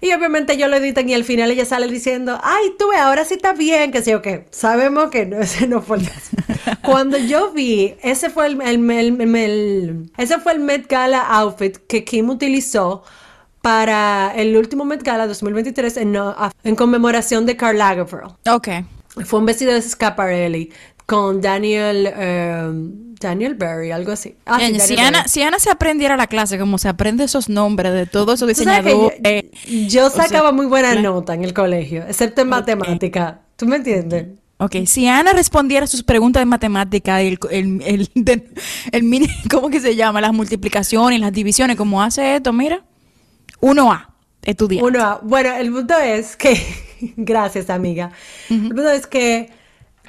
Y 0.00 0.12
obviamente 0.12 0.56
yo 0.56 0.68
lo 0.68 0.76
editan 0.76 1.08
y 1.08 1.14
al 1.14 1.24
final 1.24 1.50
ella 1.50 1.64
sale 1.64 1.88
diciendo, 1.88 2.38
ay, 2.42 2.66
tú 2.78 2.88
ve, 2.90 2.96
ahora 2.96 3.24
sí 3.24 3.34
está 3.34 3.52
bien, 3.52 3.90
que 3.90 4.02
sí 4.02 4.12
o 4.14 4.22
qué. 4.22 4.46
Sabemos 4.50 5.10
que 5.10 5.26
no, 5.26 5.38
ese 5.40 5.66
no 5.66 5.82
fue 5.82 5.98
el 5.98 6.08
caso. 6.08 6.36
Cuando 6.82 7.18
yo 7.18 7.50
vi, 7.52 7.94
ese 8.02 8.30
fue 8.30 8.46
el, 8.46 8.60
el- 8.62 8.90
el- 9.36 10.10
ese 10.16 10.38
fue 10.38 10.52
el 10.52 10.60
Met 10.60 10.86
Gala 10.88 11.20
outfit 11.22 11.76
que 11.88 12.04
Kim 12.04 12.28
utilizó 12.30 13.02
para 13.62 14.32
el 14.36 14.56
último 14.56 14.84
Met 14.84 15.02
Gala 15.02 15.26
2023 15.26 15.96
en, 15.98 16.12
no- 16.12 16.34
en 16.64 16.76
conmemoración 16.76 17.44
de 17.46 17.56
Karl 17.56 17.78
Lagerfeld. 17.78 18.32
Ok. 18.48 18.68
Fue 19.24 19.40
un 19.40 19.46
vestido 19.46 19.72
de 19.72 19.82
Schiaparelli 19.82 20.70
con 21.08 21.40
Daniel 21.40 22.06
eh, 22.14 22.70
Daniel 23.18 23.54
Berry, 23.54 23.92
algo 23.92 24.12
así. 24.12 24.36
Ah, 24.44 24.58
sí, 24.60 24.78
si. 24.78 24.98
Ana, 24.98 25.26
si 25.26 25.40
Ana 25.42 25.58
se 25.58 25.70
aprendiera 25.70 26.18
la 26.18 26.26
clase, 26.26 26.58
como 26.58 26.76
se 26.76 26.86
aprende 26.86 27.24
esos 27.24 27.48
nombres 27.48 27.94
de 27.94 28.04
todos 28.04 28.34
esos 28.34 28.46
diseñadores. 28.46 29.18
yo, 29.66 29.88
yo 29.88 30.06
o 30.08 30.10
sea, 30.10 30.24
sacaba 30.24 30.52
muy 30.52 30.66
buena 30.66 30.94
la- 30.94 31.00
nota 31.00 31.32
en 31.32 31.44
el 31.44 31.54
colegio, 31.54 32.04
excepto 32.06 32.42
en 32.42 32.50
matemática. 32.50 33.40
¿Tú 33.56 33.64
me 33.66 33.76
entiendes? 33.76 34.26
Ok, 34.58 34.84
si 34.84 35.06
Ana 35.08 35.32
respondiera 35.32 35.86
sus 35.86 36.02
preguntas 36.02 36.42
de 36.42 36.44
matemática, 36.44 37.22
el, 37.22 37.38
el, 37.50 37.80
el, 37.86 38.10
de- 38.14 38.52
el 38.92 39.02
mini, 39.02 39.28
¿cómo 39.50 39.70
que 39.70 39.80
se 39.80 39.96
llama? 39.96 40.20
Las 40.20 40.34
multiplicaciones, 40.34 41.20
las 41.20 41.32
divisiones, 41.32 41.76
como 41.78 42.02
hace 42.02 42.36
esto, 42.36 42.52
mira. 42.52 42.84
1A, 43.62 44.08
estudiante. 44.42 44.86
Uno, 44.86 45.02
a- 45.02 45.20
bueno, 45.22 45.54
el 45.56 45.72
punto 45.72 45.94
es 45.98 46.36
que, 46.36 46.60
gracias 47.16 47.70
amiga, 47.70 48.10
el 48.50 48.68
punto 48.68 48.90
es 48.90 49.06
que 49.06 49.56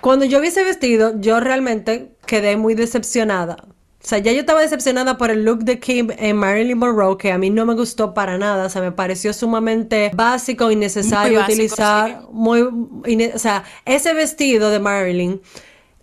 cuando 0.01 0.25
yo 0.25 0.39
vi 0.41 0.47
ese 0.47 0.63
vestido, 0.63 1.19
yo 1.19 1.39
realmente 1.39 2.11
quedé 2.25 2.57
muy 2.57 2.75
decepcionada. 2.75 3.57
O 4.01 4.07
sea, 4.07 4.17
ya 4.19 4.31
yo 4.31 4.39
estaba 4.39 4.61
decepcionada 4.61 5.17
por 5.17 5.29
el 5.29 5.43
look 5.43 5.65
de 5.65 5.79
Kim 5.79 6.07
en 6.17 6.37
Marilyn 6.37 6.77
Monroe, 6.77 7.17
que 7.17 7.33
a 7.33 7.37
mí 7.37 7.49
no 7.49 7.65
me 7.65 7.73
gustó 7.73 8.13
para 8.13 8.37
nada. 8.37 8.65
O 8.65 8.69
sea, 8.69 8.81
me 8.81 8.93
pareció 8.93 9.33
sumamente 9.33 10.11
básico, 10.15 10.71
innecesario 10.71 11.39
básico, 11.39 11.53
utilizar. 11.53 12.21
Muy, 12.31 12.61
o 12.61 13.39
sea, 13.39 13.65
ese 13.85 14.13
vestido 14.13 14.69
de 14.69 14.79
Marilyn 14.79 15.41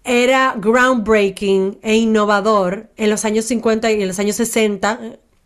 era 0.04 0.54
groundbreaking 0.58 1.78
e 1.82 1.96
innovador 1.96 2.90
en 2.96 3.10
los 3.10 3.24
años 3.24 3.46
50 3.46 3.90
y 3.92 4.02
en 4.02 4.08
los 4.08 4.18
años 4.18 4.36
60, 4.36 5.00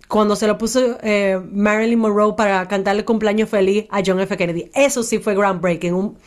cuando 0.09 0.35
se 0.35 0.49
lo 0.49 0.59
puso 0.59 0.99
eh, 1.03 1.41
Marilyn 1.53 2.01
Monroe 2.01 2.35
para 2.37 2.67
cantarle 2.67 3.05
cumpleaños 3.05 3.49
feliz 3.49 3.87
a 3.91 4.03
John 4.05 4.19
F. 4.21 4.37
Kennedy. 4.37 4.71
Eso 4.75 5.05
sí 5.05 5.19
fue 5.19 5.35
groundbreaking. 5.37 5.95
Un- 5.95 6.19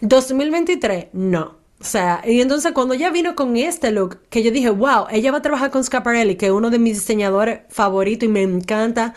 2023, 0.00 1.06
no. 1.12 1.58
O 1.80 1.84
sea, 1.84 2.20
y 2.26 2.42
entonces 2.42 2.72
cuando 2.72 2.92
ella 2.92 3.10
vino 3.10 3.34
con 3.34 3.56
este 3.56 3.90
look, 3.90 4.18
que 4.28 4.42
yo 4.42 4.50
dije, 4.50 4.68
wow, 4.68 5.06
ella 5.10 5.32
va 5.32 5.38
a 5.38 5.42
trabajar 5.42 5.70
con 5.70 5.82
Schiaparelli, 5.82 6.36
que 6.36 6.46
es 6.46 6.52
uno 6.52 6.68
de 6.68 6.78
mis 6.78 6.98
diseñadores 6.98 7.60
favoritos 7.70 8.28
y 8.28 8.32
me 8.32 8.42
encanta. 8.42 9.14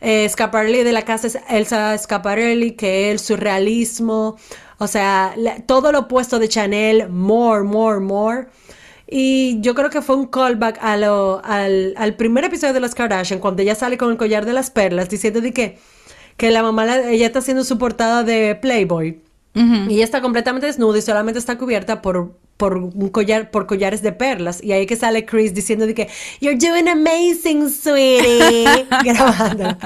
Eh, 0.00 0.26
Schiaparelli 0.28 0.82
de 0.82 0.92
la 0.92 1.02
casa 1.02 1.26
es 1.26 1.38
Elsa 1.50 1.96
Schiaparelli, 1.98 2.72
que 2.72 3.06
es 3.08 3.12
el 3.12 3.18
surrealismo, 3.18 4.36
o 4.78 4.86
sea, 4.86 5.34
todo 5.66 5.92
lo 5.92 6.00
opuesto 6.00 6.38
de 6.38 6.48
Chanel, 6.48 7.10
more, 7.10 7.64
more, 7.64 8.00
more. 8.00 8.46
Y 9.06 9.60
yo 9.60 9.74
creo 9.74 9.90
que 9.90 10.00
fue 10.02 10.16
un 10.16 10.26
callback 10.26 10.78
a 10.82 10.94
al, 10.94 11.94
al 11.96 12.16
primer 12.16 12.44
episodio 12.44 12.72
de 12.72 12.80
Los 12.80 12.94
Kardashian, 12.94 13.40
cuando 13.40 13.60
ella 13.62 13.74
sale 13.74 13.98
con 13.98 14.10
el 14.10 14.16
collar 14.16 14.46
de 14.46 14.52
las 14.54 14.70
perlas, 14.70 15.08
diciendo 15.10 15.40
de 15.42 15.52
que, 15.52 15.78
que 16.38 16.50
la 16.50 16.62
mamá, 16.62 16.86
la- 16.86 17.10
ella 17.10 17.26
está 17.26 17.40
haciendo 17.40 17.62
su 17.64 17.76
portada 17.78 18.24
de 18.24 18.54
Playboy. 18.56 19.20
Y 19.56 19.94
ella 19.94 20.04
está 20.04 20.20
completamente 20.20 20.66
desnuda 20.66 20.98
y 20.98 21.02
solamente 21.02 21.38
está 21.38 21.56
cubierta 21.56 22.02
por, 22.02 22.38
por 22.58 22.76
un 22.76 23.08
collar, 23.08 23.50
por 23.50 23.66
collares 23.66 24.02
de 24.02 24.12
perlas. 24.12 24.62
Y 24.62 24.72
ahí 24.72 24.84
que 24.84 24.96
sale 24.96 25.24
Chris 25.24 25.54
diciendo 25.54 25.86
de 25.86 25.94
que 25.94 26.08
You're 26.40 26.58
doing 26.58 26.88
amazing, 26.88 27.70
sweetie. 27.70 28.86
grabando. 29.04 29.78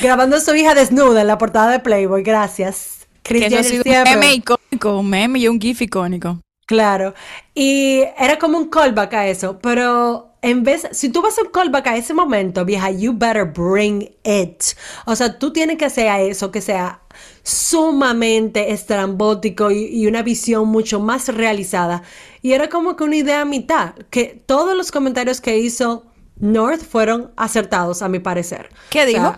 grabando 0.00 0.36
a 0.36 0.40
su 0.40 0.54
hija 0.54 0.74
desnuda 0.74 1.20
en 1.20 1.26
la 1.26 1.36
portada 1.36 1.70
de 1.70 1.80
Playboy. 1.80 2.22
Gracias. 2.22 3.06
Chris 3.22 3.48
Que 3.48 3.58
eso 3.58 3.74
un 3.74 4.04
meme 4.04 4.34
icónico, 4.34 4.98
un 4.98 5.10
meme 5.10 5.38
y 5.38 5.48
un 5.48 5.60
gif 5.60 5.82
icónico. 5.82 6.40
Claro. 6.66 7.14
Y 7.54 8.02
era 8.18 8.38
como 8.38 8.56
un 8.56 8.70
callback 8.70 9.12
a 9.14 9.26
eso. 9.28 9.58
Pero 9.60 10.29
en 10.42 10.62
vez, 10.64 10.88
si 10.92 11.10
tú 11.10 11.22
vas 11.22 11.38
a 11.38 11.42
un 11.42 11.48
callback 11.48 11.86
a 11.88 11.96
ese 11.96 12.14
momento, 12.14 12.64
vieja, 12.64 12.90
you 12.90 13.12
better 13.12 13.44
bring 13.44 14.10
it. 14.24 14.62
O 15.06 15.14
sea, 15.14 15.38
tú 15.38 15.52
tienes 15.52 15.76
que 15.76 15.84
hacer 15.84 16.08
eso 16.20 16.50
que 16.50 16.60
sea 16.60 17.00
sumamente 17.42 18.72
estrambótico 18.72 19.70
y, 19.70 19.86
y 19.86 20.06
una 20.06 20.22
visión 20.22 20.68
mucho 20.68 21.00
más 21.00 21.28
realizada. 21.28 22.02
Y 22.42 22.52
era 22.52 22.68
como 22.68 22.96
que 22.96 23.04
una 23.04 23.16
idea 23.16 23.42
a 23.42 23.44
mitad, 23.44 23.94
que 24.10 24.42
todos 24.46 24.76
los 24.76 24.90
comentarios 24.90 25.40
que 25.40 25.58
hizo 25.58 26.04
North 26.36 26.82
fueron 26.82 27.32
acertados, 27.36 28.02
a 28.02 28.08
mi 28.08 28.18
parecer. 28.18 28.70
¿Qué 28.88 29.04
O 29.04 29.08
sea, 29.08 29.20
dijo? 29.20 29.36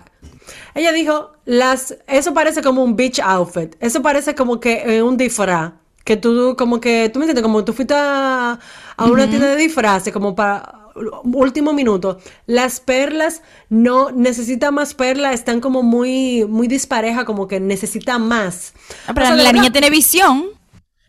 ella 0.75 0.93
dijo, 0.93 1.33
las, 1.45 1.97
eso 2.07 2.33
parece 2.33 2.63
como 2.63 2.83
un 2.83 2.97
beach 2.97 3.21
outfit, 3.21 3.75
eso 3.81 4.03
parece 4.03 4.35
como 4.35 4.61
que 4.61 4.97
eh, 4.97 5.03
un 5.03 5.17
disfraz, 5.17 5.73
que 6.05 6.17
tú 6.17 6.55
como 6.57 6.81
que, 6.81 7.11
tú 7.13 7.19
me 7.19 7.25
entiendes, 7.25 7.43
como 7.43 7.65
tú 7.65 7.73
fuiste 7.73 7.95
a, 7.95 8.59
a 8.97 9.07
una 9.07 9.29
tienda 9.29 9.49
de 9.49 9.57
disfraces, 9.57 10.13
como 10.13 10.35
para 10.35 10.82
último 10.95 11.73
minuto. 11.73 12.19
Las 12.47 12.81
perlas 12.81 13.43
no 13.69 14.11
necesitan 14.11 14.75
más 14.75 14.95
perlas, 14.95 15.35
están 15.35 15.61
como 15.61 15.83
muy, 15.83 16.45
muy 16.47 16.69
dispareja, 16.69 17.25
como 17.25 17.49
que 17.49 17.61
necesitan 17.61 18.27
más. 18.29 18.75
Ah, 19.07 19.15
pero 19.15 19.27
O 19.27 19.29
sea, 19.29 19.37
la 19.37 19.53
niña 19.53 19.73
tiene 19.73 19.91
visión. 19.91 20.51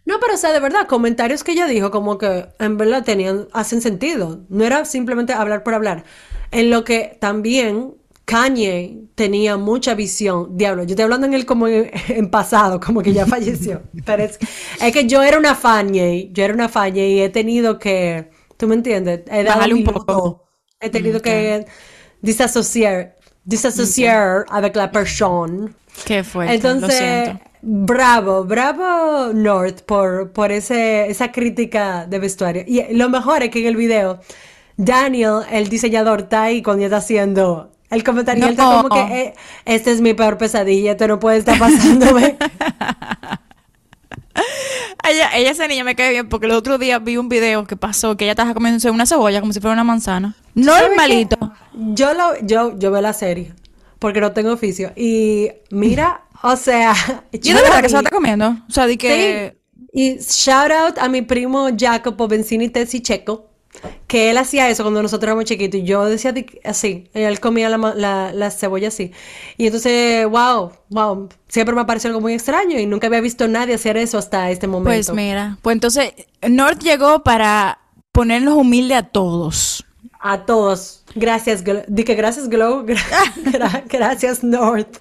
no, 0.06 0.20
pero 0.20 0.34
o 0.36 0.38
sea, 0.38 0.52
de 0.52 0.60
verdad, 0.60 0.88
comentarios 0.88 1.44
que 1.44 1.54
ella 1.54 1.66
dijo 1.68 1.92
como 1.92 2.18
que 2.18 2.48
en 2.60 2.78
verdad 2.78 3.04
tenían, 3.06 3.48
hacen 3.54 3.82
sentido. 3.82 4.46
No 4.50 4.66
era 4.66 4.86
simplemente 4.86 5.34
hablar 5.34 5.64
por 5.64 5.74
hablar. 5.74 6.04
En 6.52 6.70
lo 6.70 6.84
que 6.84 7.18
también 7.22 7.96
Kanye 8.26 9.10
tenía 9.16 9.58
mucha 9.58 9.96
visión. 9.96 10.58
Diablo, 10.58 10.84
yo 10.84 10.92
estoy 10.92 11.04
hablando 11.06 11.28
en 11.28 11.34
él 11.34 11.46
como 11.46 11.68
en, 11.70 11.92
en 12.10 12.30
pasado, 12.32 12.80
como 12.82 13.02
que 13.02 13.14
ya 13.14 13.28
falleció. 13.28 13.84
Pero 14.06 14.24
es, 14.24 14.40
es 14.82 14.94
que 14.94 15.08
yo 15.08 15.24
era 15.24 15.38
una 15.40 15.60
Kanye, 15.60 16.32
yo 16.34 16.44
era 16.44 16.54
una 16.54 16.70
Kanye 16.70 17.10
y 17.10 17.22
he 17.22 17.30
tenido 17.30 17.80
que, 17.80 18.32
¿tú 18.64 18.68
me 18.70 18.76
entiendes? 18.76 19.22
He 19.32 19.44
dado 19.44 19.76
un 19.76 19.84
poco. 19.84 20.46
He 20.80 20.90
tenido 20.90 21.22
que 21.22 21.66
disasociar, 22.22 23.16
disasociar 23.44 24.46
avec 24.50 24.76
la 24.76 24.92
persona. 24.92 25.74
Qué 26.06 26.24
fuerte, 26.24 26.70
lo 26.82 26.82
Entonces, 26.82 26.98
siento. 27.00 27.44
bravo, 27.62 28.46
bravo 28.46 29.34
North 29.34 29.82
por, 29.86 30.32
por 30.32 30.52
ese, 30.52 31.08
esa 31.10 31.32
crítica 31.32 32.06
de 32.08 32.20
vestuario. 32.20 32.64
Y 32.68 32.94
lo 32.96 33.10
mejor 33.10 33.44
es 33.44 33.50
que 33.52 33.60
en 33.62 33.68
el 33.68 33.76
video, 33.76 34.20
Daniel, 34.78 35.42
el 35.52 35.70
diseñador, 35.70 36.22
está 36.22 36.44
ahí 36.44 36.62
cuando 36.62 36.84
está 36.86 36.98
haciendo 36.98 37.72
el 37.90 38.04
comentario. 38.04 38.46
él 38.46 38.52
está 38.52 38.66
No. 38.66 38.78
como 38.84 38.90
que, 38.90 39.02
eh, 39.02 39.34
esta 39.66 39.92
es 39.92 40.02
mi 40.02 40.14
peor 40.16 40.38
pesadilla, 40.38 40.92
esto 40.94 41.08
no 41.08 41.20
puede 41.20 41.38
estar 41.40 41.60
pasándome. 41.60 42.38
Ella, 45.08 45.36
ella, 45.36 45.52
esa 45.52 45.68
niña 45.68 45.84
me 45.84 45.96
cae 45.96 46.12
bien 46.12 46.30
porque 46.30 46.46
el 46.46 46.54
otro 46.54 46.78
día 46.78 47.00
vi 47.00 47.18
un 47.18 47.28
video 47.28 47.66
que 47.66 47.76
pasó 47.76 48.16
que 48.16 48.26
ella 48.26 48.32
estaba 48.32 48.54
comiéndose 48.54 48.90
una 48.90 49.06
cebolla 49.06 49.42
como 49.42 49.52
si 49.52 49.60
fuera 49.60 49.74
una 49.74 49.84
manzana. 49.84 50.36
¿Sabes 50.56 50.90
Normalito. 50.90 51.38
Yo, 51.74 52.14
lo, 52.14 52.40
yo, 52.42 52.78
yo 52.80 52.92
veo 52.92 53.02
la 53.02 53.14
serie 53.14 53.54
porque 54.00 54.20
no 54.20 54.34
tengo 54.34 54.52
oficio. 54.52 54.92
Y 54.96 55.50
mira, 55.72 56.26
o 56.42 56.58
sea, 56.58 56.94
Yo 57.32 57.56
de 57.56 57.62
verdad 57.62 57.82
que 57.82 57.88
se 57.88 57.94
la 57.94 58.00
está 58.00 58.12
comiendo. 58.12 58.50
O 58.68 58.72
sea, 58.72 58.86
de 58.86 58.98
que... 58.98 59.56
Sí. 59.56 59.60
Y 59.96 60.18
shout 60.18 60.72
out 60.72 60.98
a 60.98 61.08
mi 61.08 61.22
primo 61.22 61.70
Jacopo 61.78 62.28
Benzini 62.28 62.68
Tessi 62.68 63.02
Checo, 63.02 63.53
que 64.08 64.30
él 64.30 64.38
hacía 64.38 64.70
eso 64.70 64.84
cuando 64.84 65.02
nosotros 65.02 65.28
éramos 65.28 65.46
chiquitos. 65.46 65.80
Y 65.80 65.84
yo 65.84 66.06
decía 66.06 66.32
de- 66.32 66.62
así, 66.64 67.10
él 67.14 67.40
comía 67.40 67.70
la, 67.70 67.78
la, 67.96 68.32
la 68.34 68.52
cebolla 68.52 68.88
así. 68.90 69.12
Y 69.58 69.66
entonces, 69.68 70.26
wow, 70.30 70.72
wow, 70.90 71.30
siempre 71.48 71.76
me 71.76 71.84
pareció 71.86 72.10
algo 72.10 72.22
muy 72.22 72.34
extraño 72.34 72.80
y 72.80 72.86
nunca 72.86 73.08
había 73.08 73.22
visto 73.22 73.46
a 73.46 73.48
nadie 73.48 73.74
hacer 73.76 73.98
eso 73.98 74.18
hasta 74.18 74.50
este 74.52 74.68
momento. 74.68 74.90
Pues 74.90 75.12
mira, 75.14 75.58
pues 75.62 75.74
entonces 75.74 76.14
North 76.48 76.80
llegó 76.82 77.24
para 77.24 77.80
ponernos 78.12 78.56
humilde 78.56 78.96
a 78.96 79.04
todos. 79.04 79.86
A 80.20 80.46
todos. 80.46 81.04
Gracias, 81.16 81.64
Glo- 81.64 81.84
di 81.88 82.04
que 82.04 82.16
gracias, 82.16 82.48
Glow. 82.48 82.84
Gra- 82.86 83.34
gra- 83.52 83.84
gracias, 83.90 84.44
North. 84.44 84.98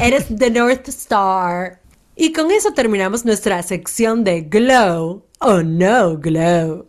Eres 0.00 0.26
the 0.36 0.50
North 0.50 0.88
Star. 0.88 1.80
Y 2.16 2.32
con 2.32 2.50
eso 2.50 2.72
terminamos 2.72 3.24
nuestra 3.24 3.62
sección 3.62 4.24
de 4.24 4.42
Glow 4.42 5.24
o 5.38 5.62
No 5.62 6.18
Glow. 6.18 6.86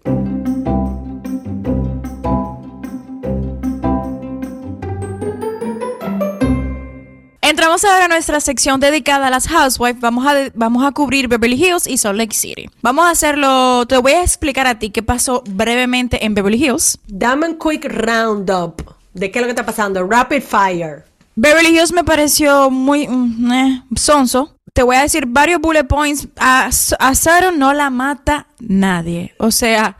Entramos 7.52 7.84
ahora 7.84 8.06
a 8.06 8.08
nuestra 8.08 8.40
sección 8.40 8.80
dedicada 8.80 9.28
a 9.28 9.30
las 9.30 9.46
housewives. 9.50 10.00
Vamos 10.00 10.26
a, 10.26 10.36
vamos 10.54 10.86
a 10.86 10.94
cubrir 10.94 11.28
Beverly 11.28 11.62
Hills 11.62 11.86
y 11.86 11.98
Salt 11.98 12.18
Lake 12.18 12.34
City. 12.34 12.70
Vamos 12.82 13.04
a 13.06 13.10
hacerlo, 13.10 13.86
te 13.88 13.98
voy 13.98 14.14
a 14.14 14.24
explicar 14.24 14.68
a 14.68 14.80
ti 14.80 14.90
qué 14.90 15.04
pasó 15.04 15.44
brevemente 15.46 16.24
en 16.26 16.34
Beverly 16.34 16.64
Hills. 16.64 16.98
Dame 17.08 17.50
un 17.50 17.58
quick 17.58 17.84
roundup 17.92 18.82
de 19.14 19.30
qué 19.30 19.40
es 19.40 19.42
lo 19.42 19.48
que 19.48 19.52
está 19.52 19.66
pasando. 19.66 20.08
Rapid 20.08 20.42
fire. 20.42 21.04
Beverly 21.36 21.78
Hills 21.78 21.92
me 21.92 22.06
pareció 22.06 22.70
muy 22.70 23.10
mm, 23.10 23.52
eh, 23.52 23.84
sonso. 23.98 24.56
Te 24.72 24.84
voy 24.84 24.96
a 24.96 25.02
decir 25.02 25.26
varios 25.28 25.60
bullet 25.60 25.84
points. 25.84 26.30
A, 26.38 26.70
a 27.00 27.14
Sharon 27.14 27.60
no 27.60 27.74
la 27.74 27.90
mata 27.90 28.48
nadie. 28.60 29.36
O 29.40 29.52
sea, 29.52 29.98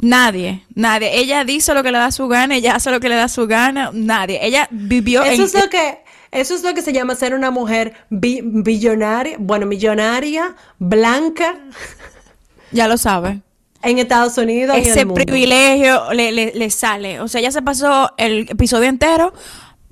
nadie, 0.00 0.64
nadie. 0.74 1.18
Ella 1.18 1.44
dice 1.44 1.74
lo 1.74 1.82
que 1.82 1.92
le 1.92 1.98
da 1.98 2.10
su 2.10 2.28
gana, 2.28 2.56
ella 2.56 2.76
hace 2.76 2.90
lo 2.90 2.98
que 2.98 3.10
le 3.10 3.16
da 3.16 3.28
su 3.28 3.46
gana, 3.46 3.90
nadie. 3.92 4.38
Ella 4.40 4.68
vivió 4.70 5.22
Eso 5.22 5.34
en... 5.34 5.42
es 5.42 5.54
lo 5.54 5.68
que 5.68 6.03
eso 6.34 6.54
es 6.54 6.62
lo 6.62 6.74
que 6.74 6.82
se 6.82 6.92
llama 6.92 7.14
ser 7.14 7.34
una 7.34 7.50
mujer 7.50 7.94
bi- 8.10 8.42
billonaria, 8.42 9.36
bueno, 9.38 9.66
millonaria, 9.66 10.54
blanca 10.78 11.54
Ya 12.72 12.88
lo 12.88 12.98
sabe. 12.98 13.40
en 13.82 13.98
Estados 13.98 14.36
Unidos 14.38 14.76
y 14.76 14.80
en 14.80 14.86
Ese 14.90 15.00
el 15.00 15.06
mundo. 15.06 15.22
privilegio 15.24 16.12
le, 16.12 16.32
le- 16.32 16.52
le 16.54 16.70
sale. 16.70 17.20
O 17.20 17.28
sea, 17.28 17.40
ella 17.40 17.50
se 17.52 17.62
pasó 17.62 18.10
el 18.16 18.48
episodio 18.50 18.88
entero 18.88 19.32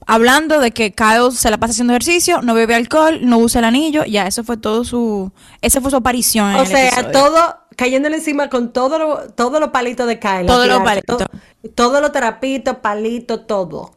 hablando 0.06 0.58
de 0.58 0.72
que 0.72 0.92
Kyle 0.92 1.30
se 1.30 1.48
la 1.50 1.58
pasa 1.58 1.70
haciendo 1.72 1.92
ejercicio, 1.92 2.42
no 2.42 2.54
bebe 2.54 2.74
alcohol, 2.74 3.20
no 3.22 3.38
usa 3.38 3.60
el 3.60 3.66
anillo. 3.66 4.04
Ya, 4.04 4.26
eso 4.26 4.42
fue 4.42 4.56
todo 4.56 4.84
su... 4.84 5.30
Esa 5.60 5.80
fue 5.80 5.90
su 5.92 5.96
aparición 5.98 6.56
O 6.56 6.66
sea, 6.66 7.12
todo 7.12 7.56
cayéndole 7.76 8.16
encima 8.16 8.48
con 8.50 8.72
todo 8.72 8.98
lo, 8.98 9.30
todo 9.30 9.60
los 9.60 9.68
palitos 9.70 10.06
de 10.08 10.18
Kyle. 10.18 10.46
Todo 10.46 10.62
a 10.62 10.66
lo 10.66 10.80
tirarse, 10.80 11.02
palito. 11.06 11.16
to- 11.18 11.68
Todo 11.76 12.00
los 12.00 12.10
terapitos, 12.10 12.76
palitos, 12.78 13.46
todo. 13.46 13.94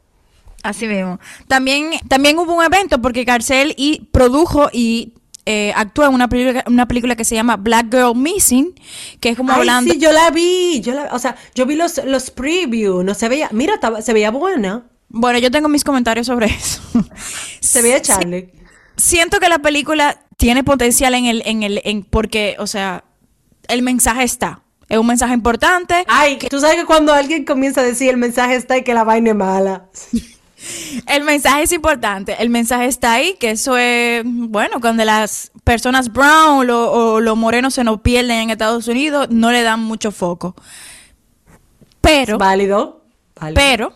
Así 0.66 0.88
mismo. 0.88 1.20
También, 1.48 1.92
también 2.08 2.40
hubo 2.40 2.56
un 2.56 2.64
evento 2.64 3.00
porque 3.00 3.24
Garcel 3.24 3.76
y 3.78 4.02
produjo 4.12 4.70
y 4.74 5.14
eh, 5.46 5.72
actúa 5.76 6.08
en 6.08 6.16
una 6.16 6.28
película, 6.28 6.64
una 6.66 6.88
película 6.88 7.16
que 7.16 7.24
se 7.24 7.36
llama 7.36 7.56
Black 7.56 7.92
Girl 7.92 8.16
Missing, 8.16 8.74
que 9.20 9.30
es 9.30 9.38
como 9.38 9.52
Ay, 9.52 9.60
hablando... 9.60 9.94
sí, 9.94 10.00
yo 10.00 10.12
la 10.12 10.32
vi. 10.32 10.82
Yo 10.82 10.96
la, 10.96 11.14
o 11.14 11.20
sea, 11.20 11.36
yo 11.54 11.68
vi 11.68 11.76
los, 11.76 12.04
los 12.04 12.32
previews. 12.32 13.06
No 13.06 13.14
se 13.14 13.30
veía. 13.30 13.50
Mira, 13.52 13.76
estaba- 13.76 14.02
se 14.02 14.12
veía 14.12 14.32
buena. 14.32 14.88
Bueno, 15.08 15.38
yo 15.38 15.52
tengo 15.52 15.70
mis 15.70 15.84
comentarios 15.84 16.26
sobre 16.26 16.48
eso. 16.48 16.82
Se 17.62 17.84
veía 17.84 18.02
Charlie. 18.02 18.52
Siento 18.98 19.40
que 19.40 19.50
la 19.50 19.60
película 19.60 20.20
tiene 20.36 20.64
potencial 20.64 21.14
en 21.14 21.26
el, 21.26 21.44
en 21.46 21.62
el, 21.62 21.80
en, 21.86 22.04
porque, 22.04 22.56
o 22.58 22.66
sea, 22.66 23.04
el 23.68 23.84
mensaje 23.84 24.24
está. 24.24 24.64
Es 24.90 24.98
un 24.98 25.08
mensaje 25.08 25.34
importante. 25.34 26.06
Ay, 26.08 26.38
tú 26.50 26.60
sabes 26.60 26.78
que 26.78 26.86
cuando 26.86 27.14
alguien 27.14 27.46
comienza 27.46 27.82
a 27.82 27.84
decir 27.84 28.10
el 28.10 28.18
mensaje 28.18 28.56
está 28.56 28.78
y 28.78 28.84
que 28.84 28.94
la 28.94 29.04
vaina 29.04 29.30
es 29.30 29.36
mala. 29.36 29.90
El 31.08 31.24
mensaje 31.24 31.64
es 31.64 31.72
importante. 31.74 32.36
El 32.40 32.50
mensaje 32.50 32.86
está 32.86 33.14
ahí, 33.14 33.36
que 33.40 33.52
eso 33.52 33.78
es, 33.78 34.24
bueno, 34.26 34.80
cuando 34.82 35.04
las 35.06 35.52
personas 35.64 36.12
brown 36.12 36.66
lo- 36.66 36.92
o 36.92 37.20
los 37.20 37.36
morenos 37.38 37.74
se 37.74 37.84
nos 37.84 38.02
pierden 38.02 38.40
en 38.40 38.50
Estados 38.52 38.88
Unidos, 38.88 39.28
no 39.30 39.52
le 39.52 39.62
dan 39.64 39.82
mucho 39.82 40.12
foco. 40.12 40.56
Pero, 42.02 42.38
Válido. 42.38 43.02
Válido. 43.40 43.56
pero, 43.56 43.94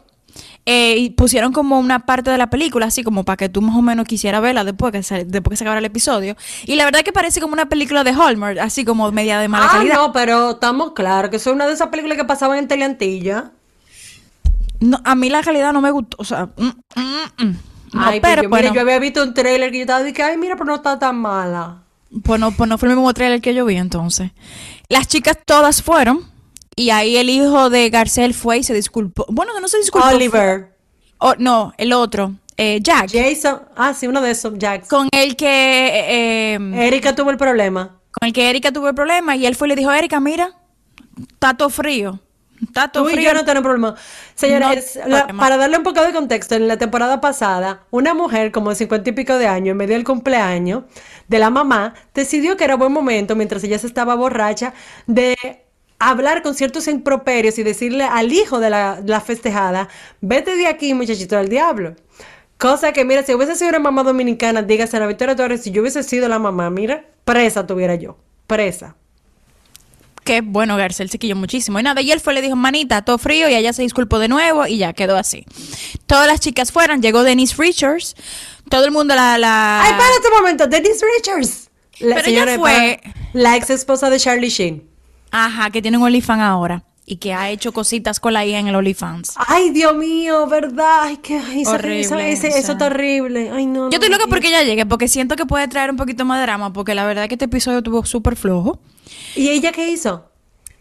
eh, 0.65 0.95
y 0.97 1.09
pusieron 1.11 1.53
como 1.53 1.79
una 1.79 2.05
parte 2.05 2.29
de 2.29 2.37
la 2.37 2.49
película, 2.49 2.87
así 2.87 3.03
como 3.03 3.23
para 3.23 3.37
que 3.37 3.49
tú 3.49 3.61
más 3.61 3.75
o 3.75 3.81
menos 3.81 4.05
quisieras 4.07 4.41
verla 4.41 4.63
después 4.63 4.91
que, 4.91 5.01
se, 5.03 5.25
después 5.25 5.51
que 5.51 5.57
se 5.57 5.63
acabara 5.63 5.79
el 5.79 5.85
episodio. 5.85 6.35
Y 6.65 6.75
la 6.75 6.85
verdad 6.85 7.01
que 7.01 7.13
parece 7.13 7.39
como 7.39 7.53
una 7.53 7.67
película 7.69 8.03
de 8.03 8.11
Hallmark, 8.11 8.59
así 8.59 8.83
como 8.83 9.11
media 9.11 9.39
de 9.39 9.47
mala 9.47 9.67
ah, 9.67 9.71
calidad. 9.77 9.95
no, 9.95 10.11
pero 10.11 10.51
estamos 10.51 10.91
claros 10.93 11.29
que 11.31 11.37
es 11.37 11.47
una 11.47 11.65
de 11.67 11.73
esas 11.73 11.87
películas 11.87 12.17
que 12.17 12.25
pasaban 12.25 12.57
en 12.59 12.67
Teleantilla. 12.67 13.51
No, 14.79 14.99
a 15.03 15.15
mí 15.15 15.29
la 15.29 15.41
calidad 15.43 15.73
no 15.73 15.81
me 15.81 15.91
gustó, 15.91 16.17
o 16.19 16.23
sea, 16.23 16.49
mm, 16.57 16.67
mm, 16.95 17.43
mm. 17.45 17.55
No, 17.93 18.01
Ay, 18.05 18.19
pero 18.21 18.41
pero 18.41 18.43
yo, 18.43 18.49
mira, 18.49 18.73
yo 18.73 18.81
había 18.81 18.99
visto 18.99 19.23
un 19.23 19.33
trailer 19.33 19.71
que 19.71 19.77
yo 19.77 19.81
estaba 19.83 20.03
diciendo, 20.03 20.31
ay, 20.31 20.37
mira, 20.37 20.55
pero 20.55 20.65
no 20.65 20.75
está 20.75 20.99
tan 20.99 21.17
mala. 21.17 21.83
pues 22.23 22.39
no, 22.39 22.51
pues 22.51 22.69
no 22.69 22.77
fue 22.77 22.89
el 22.89 22.95
mismo 22.95 23.13
trailer 23.13 23.41
que 23.41 23.53
yo 23.53 23.65
vi 23.65 23.77
entonces. 23.77 24.31
Las 24.89 25.07
chicas 25.07 25.37
todas 25.45 25.81
fueron 25.83 26.21
Y 26.75 26.91
ahí 26.91 27.17
el 27.17 27.29
hijo 27.29 27.69
de 27.69 27.89
Garcel 27.89 28.33
fue 28.33 28.59
y 28.59 28.63
se 28.63 28.73
disculpó. 28.73 29.25
Bueno, 29.29 29.51
no 29.59 29.67
se 29.67 29.77
disculpó. 29.79 30.07
Oliver. 30.07 30.75
Oh, 31.17 31.33
no, 31.37 31.73
el 31.77 31.91
otro. 31.93 32.33
Eh, 32.57 32.79
Jack. 32.81 33.09
Jason. 33.11 33.61
Ah, 33.75 33.93
sí, 33.93 34.07
uno 34.07 34.21
de 34.21 34.31
esos, 34.31 34.53
Jack. 34.57 34.87
Con 34.87 35.09
el 35.11 35.35
que... 35.35 35.47
eh, 35.47 36.55
eh, 36.55 36.87
Erika 36.87 37.13
tuvo 37.15 37.31
el 37.31 37.37
problema. 37.37 37.99
con 38.11 38.27
el 38.27 38.33
que 38.33 38.49
Erika 38.49 38.71
tuvo 38.71 38.87
el 38.89 38.95
problema 38.95 39.35
y 39.35 39.45
él 39.45 39.55
fue 39.55 39.67
y 39.67 39.69
le 39.69 39.75
dijo, 39.75 39.91
Erika, 39.91 40.19
mira, 40.19 40.51
está 41.33 41.55
todo 41.55 41.69
frío. 41.69 42.19
Tú 42.91 43.09
y 43.09 43.23
yo 43.23 43.33
no 43.33 43.45
tenemos 43.45 43.63
problema. 43.63 43.95
Señores, 44.35 44.95
No 45.03 45.07
la- 45.09 45.17
problema. 45.19 45.43
para 45.43 45.57
darle 45.57 45.77
un 45.77 45.83
poco 45.83 46.01
de 46.01 46.11
contexto, 46.13 46.55
en 46.55 46.67
la 46.67 46.77
temporada 46.77 47.21
pasada, 47.21 47.83
una 47.91 48.13
mujer 48.13 48.51
como 48.51 48.69
de 48.69 48.75
cincuenta 48.75 49.09
y 49.09 49.13
pico 49.13 49.37
de 49.37 49.47
años, 49.47 49.71
en 49.71 49.77
medio 49.77 49.95
del 49.95 50.03
cumpleaños 50.03 50.83
de 51.27 51.39
la 51.39 51.49
mamá, 51.49 51.93
decidió 52.13 52.57
que 52.57 52.63
era 52.65 52.75
buen 52.75 52.91
momento, 52.91 53.35
mientras 53.35 53.63
ella 53.63 53.79
se 53.79 53.87
estaba 53.87 54.15
borracha, 54.15 54.73
de 55.07 55.35
hablar 55.99 56.41
con 56.41 56.53
ciertos 56.55 56.87
improperios 56.87 57.57
y 57.59 57.63
decirle 57.63 58.03
al 58.05 58.31
hijo 58.31 58.59
de 58.59 58.69
la, 58.69 59.01
la 59.05 59.19
festejada, 59.21 59.89
vete 60.21 60.55
de 60.55 60.67
aquí, 60.67 60.93
muchachito 60.93 61.35
del 61.35 61.49
diablo. 61.49 61.95
Cosa 62.57 62.91
que, 62.91 63.05
mira, 63.05 63.23
si 63.23 63.33
hubiese 63.33 63.55
sido 63.55 63.69
una 63.69 63.79
mamá 63.79 64.03
dominicana, 64.03 64.61
dígase 64.63 64.97
a 64.97 64.99
la 64.99 65.07
Victoria 65.07 65.35
Torres, 65.35 65.61
si 65.63 65.71
yo 65.71 65.81
hubiese 65.81 66.03
sido 66.03 66.27
la 66.27 66.39
mamá, 66.39 66.69
mira, 66.69 67.05
presa 67.23 67.65
tuviera 67.65 67.95
yo, 67.95 68.17
presa. 68.47 68.95
Que 70.29 70.41
bueno, 70.41 70.77
Garcel 70.77 71.09
se 71.09 71.17
quilló 71.17 71.35
muchísimo. 71.35 71.79
Y 71.79 71.81
nada, 71.81 72.01
y 72.01 72.11
él 72.11 72.19
fue, 72.19 72.35
le 72.35 72.43
dijo, 72.43 72.55
manita, 72.55 73.01
todo 73.01 73.17
frío, 73.17 73.49
y 73.49 73.55
ella 73.55 73.73
se 73.73 73.81
disculpó 73.81 74.19
de 74.19 74.27
nuevo, 74.27 74.67
y 74.67 74.77
ya 74.77 74.93
quedó 74.93 75.17
así. 75.17 75.43
Todas 76.05 76.27
las 76.27 76.39
chicas 76.39 76.71
fueron, 76.71 77.01
llegó 77.01 77.23
Denise 77.23 77.55
Richards, 77.57 78.15
todo 78.69 78.85
el 78.85 78.91
mundo 78.91 79.15
la... 79.15 79.39
la... 79.39 79.81
Ay, 79.81 79.93
para 79.93 80.11
un 80.29 80.37
momento, 80.39 80.67
Denise 80.67 81.03
Richards. 81.17 81.71
La, 81.97 82.17
Pero 82.17 82.27
ella 82.27 82.59
fue- 82.59 83.01
la 83.33 83.57
ex 83.57 83.71
esposa 83.71 84.11
de 84.11 84.19
Charlie 84.19 84.49
Sheen. 84.49 84.87
Ajá, 85.31 85.71
que 85.71 85.81
tiene 85.81 85.97
un 85.97 86.03
OnlyFans 86.03 86.43
ahora, 86.43 86.83
y 87.09 87.17
que 87.17 87.33
ha 87.33 87.49
hecho 87.49 87.71
cositas 87.73 88.19
con 88.19 88.33
la 88.33 88.45
IA 88.45 88.59
en 88.59 88.67
el 88.67 88.75
OnlyFans. 88.75 89.33
Ay, 89.35 89.71
Dios 89.71 89.95
mío, 89.95 90.45
¿verdad? 90.47 90.99
Ay, 91.01 91.17
qué 91.17 91.39
ay, 91.39 91.61
eso, 91.63 91.71
Horrible, 91.71 91.99
eso, 92.01 92.19
ese- 92.19 92.47
o 92.47 92.51
sea. 92.51 92.59
eso 92.59 92.71
está 92.73 92.85
horrible. 92.85 93.49
Ay, 93.51 93.65
no. 93.65 93.89
Yo 93.89 93.95
estoy 93.95 94.09
loca 94.09 94.25
porque 94.29 94.49
ella 94.49 94.61
llegue, 94.63 94.85
porque 94.85 95.07
siento 95.07 95.35
que 95.35 95.45
puede 95.47 95.67
traer 95.67 95.89
un 95.89 95.97
poquito 95.97 96.23
más 96.23 96.37
de 96.37 96.43
drama, 96.43 96.71
porque 96.71 96.93
la 96.93 97.05
verdad 97.05 97.23
es 97.23 97.29
que 97.29 97.35
este 97.35 97.45
episodio 97.45 97.81
tuvo 97.81 98.05
súper 98.05 98.35
flojo. 98.35 98.79
¿Y 99.35 99.49
ella 99.49 99.71
qué 99.71 99.89
hizo? 99.89 100.25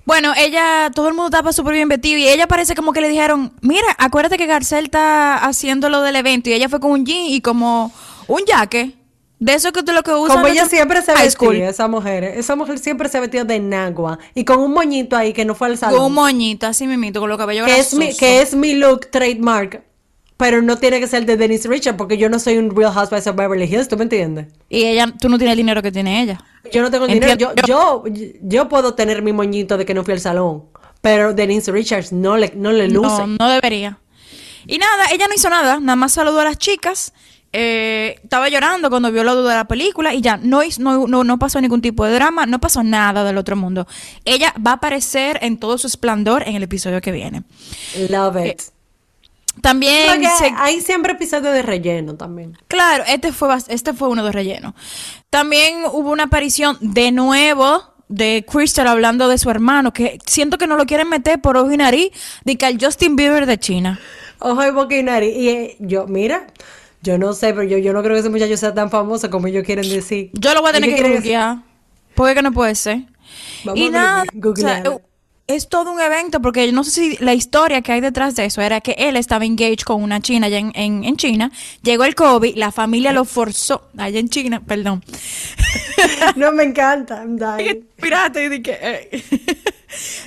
Bueno, 0.04 0.32
ella, 0.36 0.90
todo 0.94 1.08
el 1.08 1.14
mundo 1.14 1.28
estaba 1.28 1.52
súper 1.52 1.74
bien 1.74 1.88
vestido 1.88 2.18
y 2.18 2.28
ella 2.28 2.46
parece 2.46 2.74
como 2.74 2.92
que 2.92 3.00
le 3.00 3.08
dijeron, 3.08 3.52
mira, 3.62 3.86
acuérdate 3.98 4.36
que 4.38 4.46
Garcel 4.46 4.84
está 4.84 5.36
haciendo 5.36 5.88
lo 5.88 6.00
del 6.02 6.16
evento 6.16 6.50
y 6.50 6.54
ella 6.54 6.68
fue 6.68 6.80
con 6.80 6.90
un 6.92 7.04
jean 7.06 7.24
y 7.26 7.40
como 7.40 7.92
un 8.26 8.40
jaque. 8.46 8.92
De 9.40 9.54
eso 9.54 9.72
que 9.72 9.82
tú 9.82 9.92
lo 9.92 10.02
que 10.02 10.12
usas. 10.12 10.36
Como 10.36 10.48
ella 10.48 10.66
siempre 10.66 11.00
se 11.02 11.12
vestía, 11.14 11.68
esa 11.68 11.86
mujer. 11.86 12.24
Esa 12.24 12.56
mujer 12.56 12.78
siempre 12.78 13.08
se 13.08 13.20
vestía 13.20 13.44
de 13.44 13.60
nagua. 13.60 14.18
Y 14.34 14.44
con 14.44 14.58
un 14.58 14.72
moñito 14.72 15.16
ahí 15.16 15.32
que 15.32 15.44
no 15.44 15.54
fue 15.54 15.68
al 15.68 15.78
salón. 15.78 15.98
Con 15.98 16.06
un 16.06 16.14
moñito, 16.14 16.66
así 16.66 16.86
mismito, 16.86 17.20
con 17.20 17.28
los 17.28 17.38
cabellos 17.38 17.66
que 17.66 17.78
es, 17.78 17.94
mi, 17.94 18.14
que 18.16 18.42
es 18.42 18.54
mi 18.54 18.74
look 18.74 19.10
trademark. 19.10 19.82
Pero 20.36 20.62
no 20.62 20.76
tiene 20.78 21.00
que 21.00 21.08
ser 21.08 21.26
de 21.26 21.36
Denise 21.36 21.68
Richard 21.68 21.96
porque 21.96 22.16
yo 22.16 22.28
no 22.28 22.38
soy 22.38 22.58
un 22.58 22.74
Real 22.74 22.92
Housewives 22.92 23.26
of 23.26 23.34
Beverly 23.34 23.64
Hills, 23.64 23.88
¿tú 23.88 23.96
me 23.96 24.04
entiendes? 24.04 24.46
Y 24.68 24.84
ella, 24.84 25.12
tú 25.20 25.28
no 25.28 25.36
tienes 25.36 25.52
el 25.52 25.58
dinero 25.58 25.82
que 25.82 25.90
tiene 25.90 26.22
ella. 26.22 26.44
Yo 26.72 26.80
no 26.80 26.90
tengo 26.90 27.06
el 27.06 27.14
dinero. 27.14 27.52
Yo, 27.66 28.04
yo 28.42 28.68
puedo 28.68 28.94
tener 28.94 29.22
mi 29.22 29.32
moñito 29.32 29.76
de 29.76 29.84
que 29.84 29.94
no 29.94 30.04
fui 30.04 30.14
al 30.14 30.20
salón. 30.20 30.64
Pero 31.00 31.34
Denise 31.34 31.72
Richards 31.72 32.12
no 32.12 32.36
le, 32.36 32.52
no 32.54 32.70
le 32.72 32.88
luce. 32.88 33.26
No, 33.26 33.26
no 33.26 33.48
debería. 33.48 33.98
Y 34.66 34.78
nada, 34.78 35.06
ella 35.12 35.26
no 35.28 35.34
hizo 35.34 35.48
nada, 35.48 35.80
nada 35.80 35.96
más 35.96 36.12
saludó 36.12 36.40
a 36.40 36.44
las 36.44 36.58
chicas. 36.58 37.12
Eh, 37.52 38.20
estaba 38.22 38.48
llorando 38.48 38.90
cuando 38.90 39.10
vio 39.10 39.24
lo 39.24 39.42
de 39.42 39.54
la 39.54 39.66
película 39.66 40.12
y 40.14 40.20
ya 40.20 40.36
no, 40.36 40.60
no, 40.78 41.06
no, 41.06 41.24
no 41.24 41.38
pasó 41.38 41.60
ningún 41.60 41.80
tipo 41.82 42.04
de 42.04 42.12
drama, 42.14 42.46
no 42.46 42.60
pasó 42.60 42.82
nada 42.82 43.24
del 43.24 43.38
otro 43.38 43.56
mundo. 43.56 43.86
Ella 44.24 44.54
va 44.64 44.72
a 44.72 44.74
aparecer 44.74 45.38
en 45.42 45.58
todo 45.58 45.78
su 45.78 45.86
esplendor 45.86 46.42
en 46.46 46.56
el 46.56 46.62
episodio 46.62 47.00
que 47.00 47.12
viene. 47.12 47.44
Love 48.10 48.46
it. 48.46 48.62
También, 49.60 50.22
se- 50.38 50.52
hay 50.56 50.80
siempre 50.80 51.12
episodios 51.14 51.52
de 51.52 51.62
relleno 51.62 52.14
también. 52.14 52.56
claro, 52.68 53.02
este 53.08 53.32
fue, 53.32 53.48
este 53.68 53.92
fue 53.92 54.08
uno 54.08 54.24
de 54.24 54.30
relleno. 54.30 54.74
También 55.30 55.82
hubo 55.92 56.10
una 56.10 56.24
aparición 56.24 56.78
de 56.80 57.10
nuevo 57.10 57.82
de 58.08 58.44
Crystal 58.50 58.86
hablando 58.86 59.28
de 59.28 59.36
su 59.36 59.50
hermano, 59.50 59.92
que 59.92 60.18
siento 60.26 60.58
que 60.58 60.66
no 60.68 60.76
lo 60.76 60.86
quieren 60.86 61.08
meter 61.08 61.40
por 61.40 61.56
ojo 61.56 61.72
y 61.72 61.76
nariz, 61.76 62.10
de 62.44 62.56
que 62.56 62.66
al 62.66 62.78
Justin 62.80 63.16
Bieber 63.16 63.46
de 63.46 63.58
China. 63.58 63.98
Ojo 64.38 64.64
y 64.64 64.70
boca 64.70 64.96
y 64.96 65.02
nariz. 65.02 65.34
Y 65.36 65.48
eh, 65.48 65.76
yo, 65.80 66.06
mira, 66.06 66.46
yo 67.02 67.18
no 67.18 67.32
sé, 67.32 67.48
pero 67.54 67.62
yo, 67.64 67.78
yo 67.78 67.92
no 67.92 68.02
creo 68.02 68.14
que 68.14 68.20
ese 68.20 68.30
muchacho 68.30 68.56
sea 68.56 68.74
tan 68.74 68.90
famoso 68.90 69.30
como 69.30 69.46
ellos 69.46 69.64
quieren 69.64 69.88
decir. 69.88 70.30
Yo 70.34 70.54
lo 70.54 70.60
voy 70.60 70.70
a 70.70 70.72
tener 70.74 70.94
que 70.94 71.02
googlear. 71.14 71.58
Porque 72.14 72.34
que 72.34 72.42
no 72.42 72.52
puede 72.52 72.74
ser. 72.74 73.02
Vamos 73.64 73.80
y 73.80 73.86
a 73.86 73.90
nada, 73.90 74.24
google- 74.32 74.50
o 74.52 74.56
sea, 74.56 74.80
googlearlo. 74.80 75.02
es 75.46 75.68
todo 75.68 75.92
un 75.92 76.00
evento 76.00 76.40
porque 76.42 76.66
yo 76.66 76.72
no 76.72 76.82
sé 76.84 76.90
si 76.90 77.16
la 77.18 77.32
historia 77.34 77.80
que 77.82 77.92
hay 77.92 78.00
detrás 78.00 78.34
de 78.34 78.44
eso 78.46 78.60
era 78.60 78.80
que 78.80 78.92
él 78.98 79.16
estaba 79.16 79.44
engaged 79.44 79.80
con 79.84 80.02
una 80.02 80.20
china 80.20 80.46
allá 80.48 80.58
en, 80.58 80.72
en, 80.74 81.04
en 81.04 81.16
China. 81.16 81.52
Llegó 81.82 82.04
el 82.04 82.14
COVID, 82.14 82.56
la 82.56 82.72
familia 82.72 83.12
lo 83.12 83.24
forzó, 83.24 83.88
allá 83.96 84.18
en 84.18 84.28
China, 84.28 84.60
perdón. 84.66 85.02
No 86.36 86.50
me 86.52 86.64
encanta. 86.64 87.22
I'm 87.22 87.36
dying. 87.58 87.84
Pirata, 88.00 88.42
y 88.42 88.48
dije, 88.48 88.78
eh. 88.80 89.22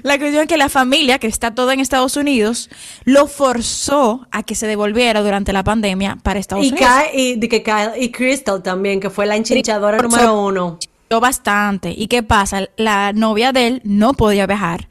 La 0.03 0.17
cuestión 0.17 0.43
es 0.43 0.47
que 0.47 0.57
la 0.57 0.69
familia, 0.69 1.19
que 1.19 1.27
está 1.27 1.53
toda 1.53 1.73
en 1.73 1.79
Estados 1.79 2.17
Unidos, 2.17 2.69
lo 3.05 3.27
forzó 3.27 4.27
a 4.31 4.43
que 4.43 4.55
se 4.55 4.67
devolviera 4.67 5.21
durante 5.21 5.53
la 5.53 5.63
pandemia 5.63 6.17
para 6.23 6.39
Estados 6.39 6.65
Y 6.65 6.71
Unidos. 6.71 6.89
Kyle, 7.11 7.19
y, 7.19 7.35
de 7.35 7.49
que 7.49 7.63
Kyle 7.63 7.91
y 7.99 8.11
Crystal 8.11 8.61
también, 8.63 8.99
que 8.99 9.09
fue 9.09 9.25
la 9.25 9.35
enchinchadora 9.35 9.97
número 9.99 10.39
uno. 10.41 10.79
bastante. 11.19 11.93
¿Y 11.95 12.07
qué 12.07 12.23
pasa? 12.23 12.67
La 12.77 13.13
novia 13.13 13.51
de 13.51 13.67
él 13.67 13.81
no 13.83 14.13
podía 14.13 14.47
viajar 14.47 14.87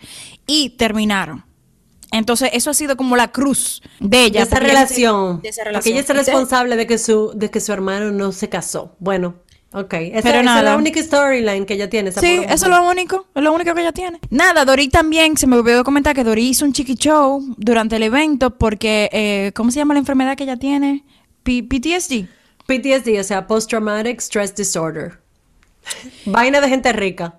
y 0.47 0.71
terminaron. 0.71 1.45
Entonces, 2.13 2.51
eso 2.53 2.71
ha 2.71 2.75
sido 2.75 2.97
como 2.97 3.17
la 3.17 3.29
cruz 3.29 3.83
de 4.01 4.25
ella. 4.25 4.41
De 4.41 4.47
esa 4.47 4.51
porque 4.57 4.67
ella- 4.67 4.75
relación. 4.81 5.41
de 5.43 5.49
esa 5.49 5.63
Porque 5.63 5.71
relación. 5.71 5.95
ella 5.97 6.01
es 6.03 6.09
responsable 6.27 6.77
de 6.77 6.87
que 6.87 6.99
su, 6.99 7.33
de 7.35 7.51
que 7.51 7.61
su 7.61 7.73
hermano 7.73 8.11
no 8.11 8.33
se 8.33 8.49
casó. 8.49 8.97
Bueno, 8.99 9.37
ok. 9.73 9.95
Esa, 9.95 10.23
Pero 10.23 10.41
esa 10.41 10.59
es 10.59 10.65
la 10.65 10.77
única 10.77 11.03
storyline 11.03 11.65
que 11.67 11.75
ella 11.75 11.89
tiene. 11.91 12.11
esa 12.11 12.21
Sí, 12.21 12.41
eso 12.49 12.67
es 12.67 12.71
lo 12.71 12.89
único, 12.89 13.27
es 13.35 13.43
lo 13.43 13.53
único 13.53 13.75
que 13.75 13.81
ella 13.81 13.93
tiene. 13.93 14.19
Nada, 14.31 14.65
Dori 14.65 14.89
también, 14.89 15.37
se 15.37 15.47
me 15.47 15.57
olvidó 15.57 15.85
comentar 15.85 16.15
que 16.15 16.25
Dori 16.25 16.49
hizo 16.49 16.65
un 16.65 16.73
chiqui 16.73 16.95
show 16.95 17.43
durante 17.57 17.97
el 17.97 18.03
evento 18.03 18.51
porque, 18.59 19.09
eh, 19.13 19.53
¿cómo 19.55 19.71
se 19.71 19.79
llama 19.79 19.95
la 19.95 20.01
enfermedad 20.01 20.37
que 20.37 20.45
ella 20.45 20.57
tiene? 20.57 21.05
P- 21.43 21.63
PTSD. 21.63 22.27
PTSD, 22.67 23.19
o 23.19 23.25
sea, 23.25 23.47
Post 23.47 23.71
Traumatic 23.71 24.21
Stress 24.21 24.55
Disorder. 24.55 25.19
Vaina 26.27 26.61
de 26.61 26.69
gente 26.69 26.93
rica. 26.93 27.35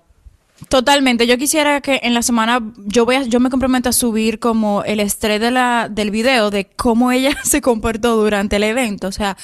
Totalmente. 0.68 1.26
Yo 1.26 1.38
quisiera 1.38 1.80
que 1.80 2.00
en 2.04 2.14
la 2.14 2.22
semana 2.22 2.60
yo 2.76 3.04
voy 3.04 3.16
a, 3.16 3.22
yo 3.22 3.40
me 3.40 3.50
comprometo 3.50 3.88
a 3.88 3.92
subir 3.92 4.38
como 4.38 4.84
el 4.84 5.00
estrés 5.00 5.40
de 5.40 5.50
la, 5.50 5.88
del 5.90 6.10
video 6.10 6.50
de 6.50 6.66
cómo 6.76 7.10
ella 7.12 7.36
se 7.44 7.60
comportó 7.60 8.16
durante 8.16 8.56
el 8.56 8.62
evento. 8.62 9.08
O 9.08 9.12
sea, 9.12 9.36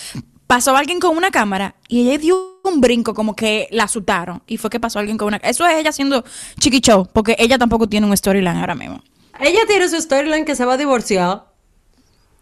pasó 0.46 0.77
alguien 0.77 1.01
con 1.01 1.16
una 1.16 1.31
cámara 1.31 1.74
y 1.88 2.03
ella 2.09 2.18
dio 2.18 2.57
un 2.68 2.81
brinco 2.81 3.14
como 3.14 3.35
que 3.35 3.68
la 3.70 3.85
asustaron. 3.85 4.42
Y 4.46 4.57
fue 4.57 4.70
que 4.70 4.81
pasó 4.81 4.98
alguien 4.98 5.16
con 5.16 5.28
una 5.28 5.38
Eso 5.38 5.66
es 5.66 5.76
ella 5.76 5.90
haciendo 5.90 6.24
chiqui 6.61 6.81
show, 6.81 7.09
porque 7.12 7.37
ella 7.38 7.59
tampoco 7.59 7.88
tiene 7.88 8.07
un 8.07 8.16
storyline 8.16 8.57
ahora 8.57 8.74
mismo. 8.74 9.02
Ella 9.40 9.61
tiene 9.66 9.88
su 9.88 10.00
storyline 10.00 10.44
que 10.44 10.57
se 10.57 10.64
va 10.64 10.74
a 10.74 10.76
divorciar. 10.76 11.44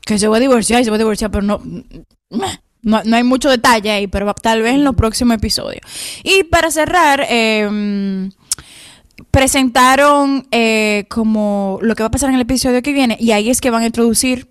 Que 0.05 0.19
se 0.19 0.29
va 0.29 0.37
a 0.37 0.41
divorciar 0.41 0.81
y 0.81 0.85
se 0.85 0.91
va 0.91 0.97
a 0.97 0.99
divorciar, 0.99 1.31
pero 1.31 1.43
no, 1.43 1.61
no, 2.83 3.03
no 3.05 3.17
hay 3.17 3.25
mucho 3.25 3.51
detalle 3.51 3.91
ahí, 3.91 4.07
pero 4.07 4.33
tal 4.35 4.62
vez 4.62 4.75
en 4.75 4.85
los 4.85 4.95
próximos 4.95 5.37
episodios. 5.37 5.83
Y 6.23 6.45
para 6.45 6.71
cerrar, 6.71 7.27
eh, 7.29 8.31
presentaron 9.31 10.47
eh, 10.51 11.05
como 11.09 11.79
lo 11.83 11.95
que 11.95 12.03
va 12.03 12.09
a 12.09 12.11
pasar 12.11 12.31
en 12.31 12.37
el 12.37 12.43
episodio 12.43 12.83
que 12.83 12.93
viene, 12.93 13.17
y 13.21 13.33
ahí 13.33 13.51
es 13.51 13.61
que 13.61 13.71
van 13.71 13.83
a 13.83 13.87
introducir 13.87 14.49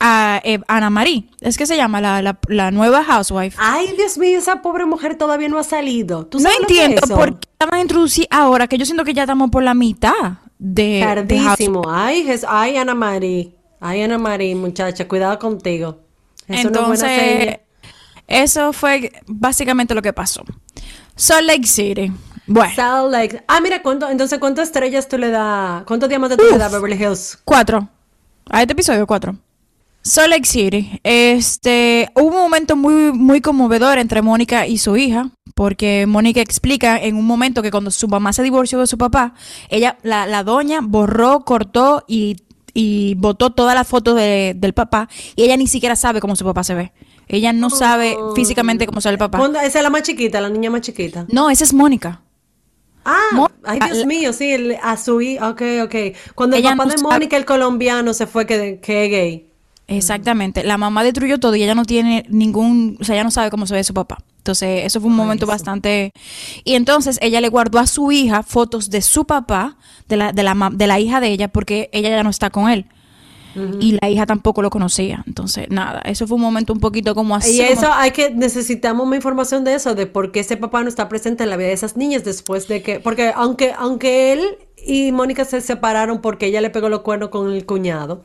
a 0.00 0.40
eh, 0.44 0.60
Ana 0.68 0.90
Marie. 0.90 1.28
Es 1.40 1.56
que 1.56 1.66
se 1.66 1.76
llama 1.76 2.00
la, 2.00 2.22
la, 2.22 2.38
la 2.48 2.70
nueva 2.70 3.02
housewife. 3.04 3.56
Ay, 3.60 3.92
Dios 3.96 4.18
mío, 4.18 4.38
esa 4.38 4.62
pobre 4.62 4.84
mujer 4.86 5.16
todavía 5.16 5.48
no 5.48 5.58
ha 5.58 5.64
salido. 5.64 6.26
¿Tú 6.26 6.38
No 6.38 6.42
sabes 6.44 6.58
es 6.58 6.62
entiendo 6.62 7.00
eso? 7.04 7.14
por 7.16 7.38
qué 7.38 7.48
la 7.60 7.66
van 7.66 7.78
a 7.78 7.82
introducir 7.82 8.26
ahora, 8.30 8.66
que 8.66 8.78
yo 8.78 8.84
siento 8.84 9.04
que 9.04 9.14
ya 9.14 9.22
estamos 9.22 9.50
por 9.50 9.62
la 9.62 9.74
mitad 9.74 10.12
de, 10.58 10.82
de 10.82 11.00
Tardísimo. 11.02 11.82
Ay, 11.88 12.24
Jes- 12.26 12.46
ay, 12.48 12.76
Ana 12.76 12.94
María. 12.94 13.46
Ay, 13.80 14.02
Ana 14.02 14.18
María, 14.18 14.54
muchacha, 14.56 15.06
cuidado 15.06 15.38
contigo. 15.38 16.00
Es 16.48 16.64
una 16.64 16.80
buena 16.86 16.94
Entonces, 17.14 17.58
eso 18.26 18.72
fue 18.72 19.12
básicamente 19.26 19.94
lo 19.94 20.02
que 20.02 20.12
pasó. 20.12 20.42
Salt 21.14 21.46
Lake 21.46 21.66
City. 21.66 22.12
Bueno, 22.46 22.72
Salt 22.74 23.10
Lake. 23.10 23.42
Ah, 23.48 23.60
mira, 23.60 23.82
¿cuánto, 23.82 24.08
entonces, 24.08 24.38
¿cuántas 24.38 24.68
estrellas 24.68 25.08
tú 25.08 25.18
le 25.18 25.30
das? 25.30 25.82
¿Cuántos 25.84 26.08
diamantes 26.08 26.38
tú 26.38 26.44
le 26.50 26.58
das 26.58 26.72
a 26.72 26.76
Beverly 26.76 27.02
Hills? 27.02 27.38
cuatro. 27.44 27.88
A 28.48 28.60
este 28.62 28.72
episodio, 28.74 29.06
cuatro. 29.06 29.34
Salt 30.06 30.30
Lake 30.30 30.46
City. 30.46 31.00
Este, 31.02 32.08
hubo 32.14 32.28
un 32.36 32.42
momento 32.42 32.76
muy, 32.76 33.12
muy 33.12 33.40
conmovedor 33.40 33.98
entre 33.98 34.22
Mónica 34.22 34.66
y 34.66 34.78
su 34.78 34.96
hija, 34.96 35.30
porque 35.54 36.06
Mónica 36.06 36.40
explica 36.40 36.96
en 36.98 37.16
un 37.16 37.26
momento 37.26 37.62
que 37.62 37.70
cuando 37.70 37.90
su 37.90 38.06
mamá 38.08 38.32
se 38.32 38.42
divorció 38.42 38.78
de 38.78 38.86
su 38.86 38.98
papá, 38.98 39.34
ella, 39.68 39.98
la, 40.02 40.26
la 40.26 40.44
doña, 40.44 40.80
borró, 40.82 41.40
cortó 41.44 42.04
y, 42.06 42.36
y 42.74 43.14
botó 43.16 43.50
todas 43.50 43.74
las 43.74 43.88
fotos 43.88 44.14
de- 44.16 44.54
del 44.56 44.74
papá, 44.74 45.08
y 45.34 45.42
ella 45.42 45.56
ni 45.56 45.66
siquiera 45.66 45.96
sabe 45.96 46.20
cómo 46.20 46.36
su 46.36 46.44
papá 46.44 46.62
se 46.62 46.74
ve. 46.74 46.92
Ella 47.28 47.52
no 47.52 47.70
sabe 47.70 48.16
físicamente 48.36 48.86
cómo 48.86 49.00
se 49.00 49.08
ve 49.08 49.14
el 49.14 49.18
papá. 49.18 49.38
¿Cuándo- 49.38 49.58
Esa 49.58 49.78
es 49.78 49.82
la 49.82 49.90
más 49.90 50.02
chiquita, 50.02 50.40
la 50.40 50.48
niña 50.50 50.70
más 50.70 50.82
chiquita. 50.82 51.26
No, 51.32 51.50
esa 51.50 51.64
es 51.64 51.72
Mónica. 51.74 52.22
Ah, 53.04 53.48
ay 53.64 53.78
Dios 53.86 54.06
mío, 54.06 54.32
sí, 54.32 54.52
a 54.82 54.96
su 54.96 55.20
hija, 55.20 55.48
ok, 55.50 55.62
ok. 55.84 55.94
Cuando 56.34 56.56
el 56.56 56.62
papá 56.76 56.84
de 56.90 57.02
Mónica, 57.02 57.36
el 57.36 57.44
colombiano, 57.44 58.12
se 58.14 58.26
fue 58.26 58.46
que, 58.46 58.78
que 58.80 59.04
es 59.04 59.10
gay. 59.10 59.50
Exactamente. 59.88 60.64
La 60.64 60.78
mamá 60.78 61.04
destruyó 61.04 61.38
todo 61.38 61.54
y 61.54 61.62
ella 61.62 61.74
no 61.74 61.84
tiene 61.84 62.24
ningún, 62.28 62.98
o 63.00 63.04
sea, 63.04 63.14
ella 63.14 63.24
no 63.24 63.30
sabe 63.30 63.50
cómo 63.50 63.66
se 63.66 63.74
ve 63.74 63.84
su 63.84 63.94
papá. 63.94 64.18
Entonces, 64.38 64.84
eso 64.84 65.00
fue 65.00 65.10
un 65.10 65.16
momento 65.16 65.46
bastante... 65.46 66.12
Y 66.64 66.74
entonces 66.74 67.18
ella 67.20 67.40
le 67.40 67.48
guardó 67.48 67.78
a 67.78 67.86
su 67.86 68.12
hija 68.12 68.42
fotos 68.42 68.90
de 68.90 69.02
su 69.02 69.24
papá, 69.24 69.76
de 70.08 70.16
la, 70.16 70.32
de 70.32 70.42
la, 70.44 70.70
de 70.72 70.86
la 70.86 71.00
hija 71.00 71.20
de 71.20 71.28
ella, 71.28 71.48
porque 71.48 71.88
ella 71.92 72.10
ya 72.10 72.22
no 72.22 72.30
está 72.30 72.50
con 72.50 72.70
él. 72.70 72.86
Y 73.80 73.98
la 74.02 74.10
hija 74.10 74.26
tampoco 74.26 74.60
lo 74.60 74.68
conocía. 74.68 75.24
Entonces, 75.26 75.66
nada, 75.70 76.02
eso 76.04 76.26
fue 76.26 76.34
un 76.34 76.42
momento 76.42 76.74
un 76.74 76.80
poquito 76.80 77.14
como 77.14 77.34
así. 77.34 77.56
Y 77.56 77.60
eso 77.62 77.90
hay 77.90 78.10
que, 78.10 78.30
necesitamos 78.30 79.06
más 79.06 79.16
información 79.16 79.64
de 79.64 79.74
eso, 79.74 79.94
de 79.94 80.06
por 80.06 80.30
qué 80.30 80.40
ese 80.40 80.58
papá 80.58 80.82
no 80.82 80.90
está 80.90 81.08
presente 81.08 81.44
en 81.44 81.50
la 81.50 81.56
vida 81.56 81.68
de 81.68 81.72
esas 81.72 81.96
niñas 81.96 82.22
después 82.22 82.68
de 82.68 82.82
que, 82.82 83.00
porque 83.00 83.32
aunque, 83.34 83.72
aunque 83.72 84.34
él 84.34 84.58
y 84.76 85.10
Mónica 85.10 85.46
se 85.46 85.62
separaron 85.62 86.20
porque 86.20 86.46
ella 86.46 86.60
le 86.60 86.68
pegó 86.68 86.90
los 86.90 87.00
cuernos 87.00 87.30
con 87.30 87.50
el 87.50 87.64
cuñado, 87.64 88.24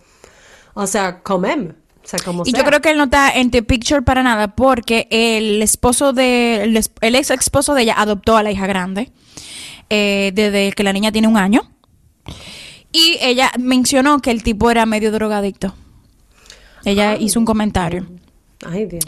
o 0.74 0.88
sea, 0.88 1.22
comem. 1.22 1.74
O 2.04 2.08
sea, 2.08 2.20
como 2.20 2.44
y 2.46 2.52
yo 2.52 2.64
creo 2.64 2.82
que 2.82 2.92
él 2.92 2.98
no 2.98 3.04
está 3.06 3.30
en 3.30 3.52
The 3.52 3.62
Picture 3.62 4.02
para 4.02 4.24
nada 4.24 4.56
porque 4.56 5.08
el 5.12 5.62
esposo 5.62 6.14
de, 6.14 6.64
el, 6.64 7.16
ex 7.16 7.30
esposo 7.30 7.76
de 7.76 7.84
ella 7.84 7.96
adoptó 7.98 8.38
a 8.38 8.44
la 8.44 8.52
hija 8.52 8.66
grande 8.66 9.12
eh, 9.90 10.32
desde 10.34 10.72
que 10.72 10.84
la 10.84 10.94
niña 10.94 11.12
tiene 11.12 11.28
un 11.28 11.38
año. 11.38 11.62
Y 12.92 13.18
ella 13.22 13.52
mencionó 13.60 14.20
que 14.20 14.32
el 14.32 14.44
tipo 14.44 14.72
era 14.72 14.86
medio 14.86 15.12
drogadicto. 15.12 15.76
Ella 16.84 17.16
hizo 17.18 17.40
un 17.40 17.46
comentario. 17.46 18.08
Ay, 18.66 18.86
Dios 18.86 19.06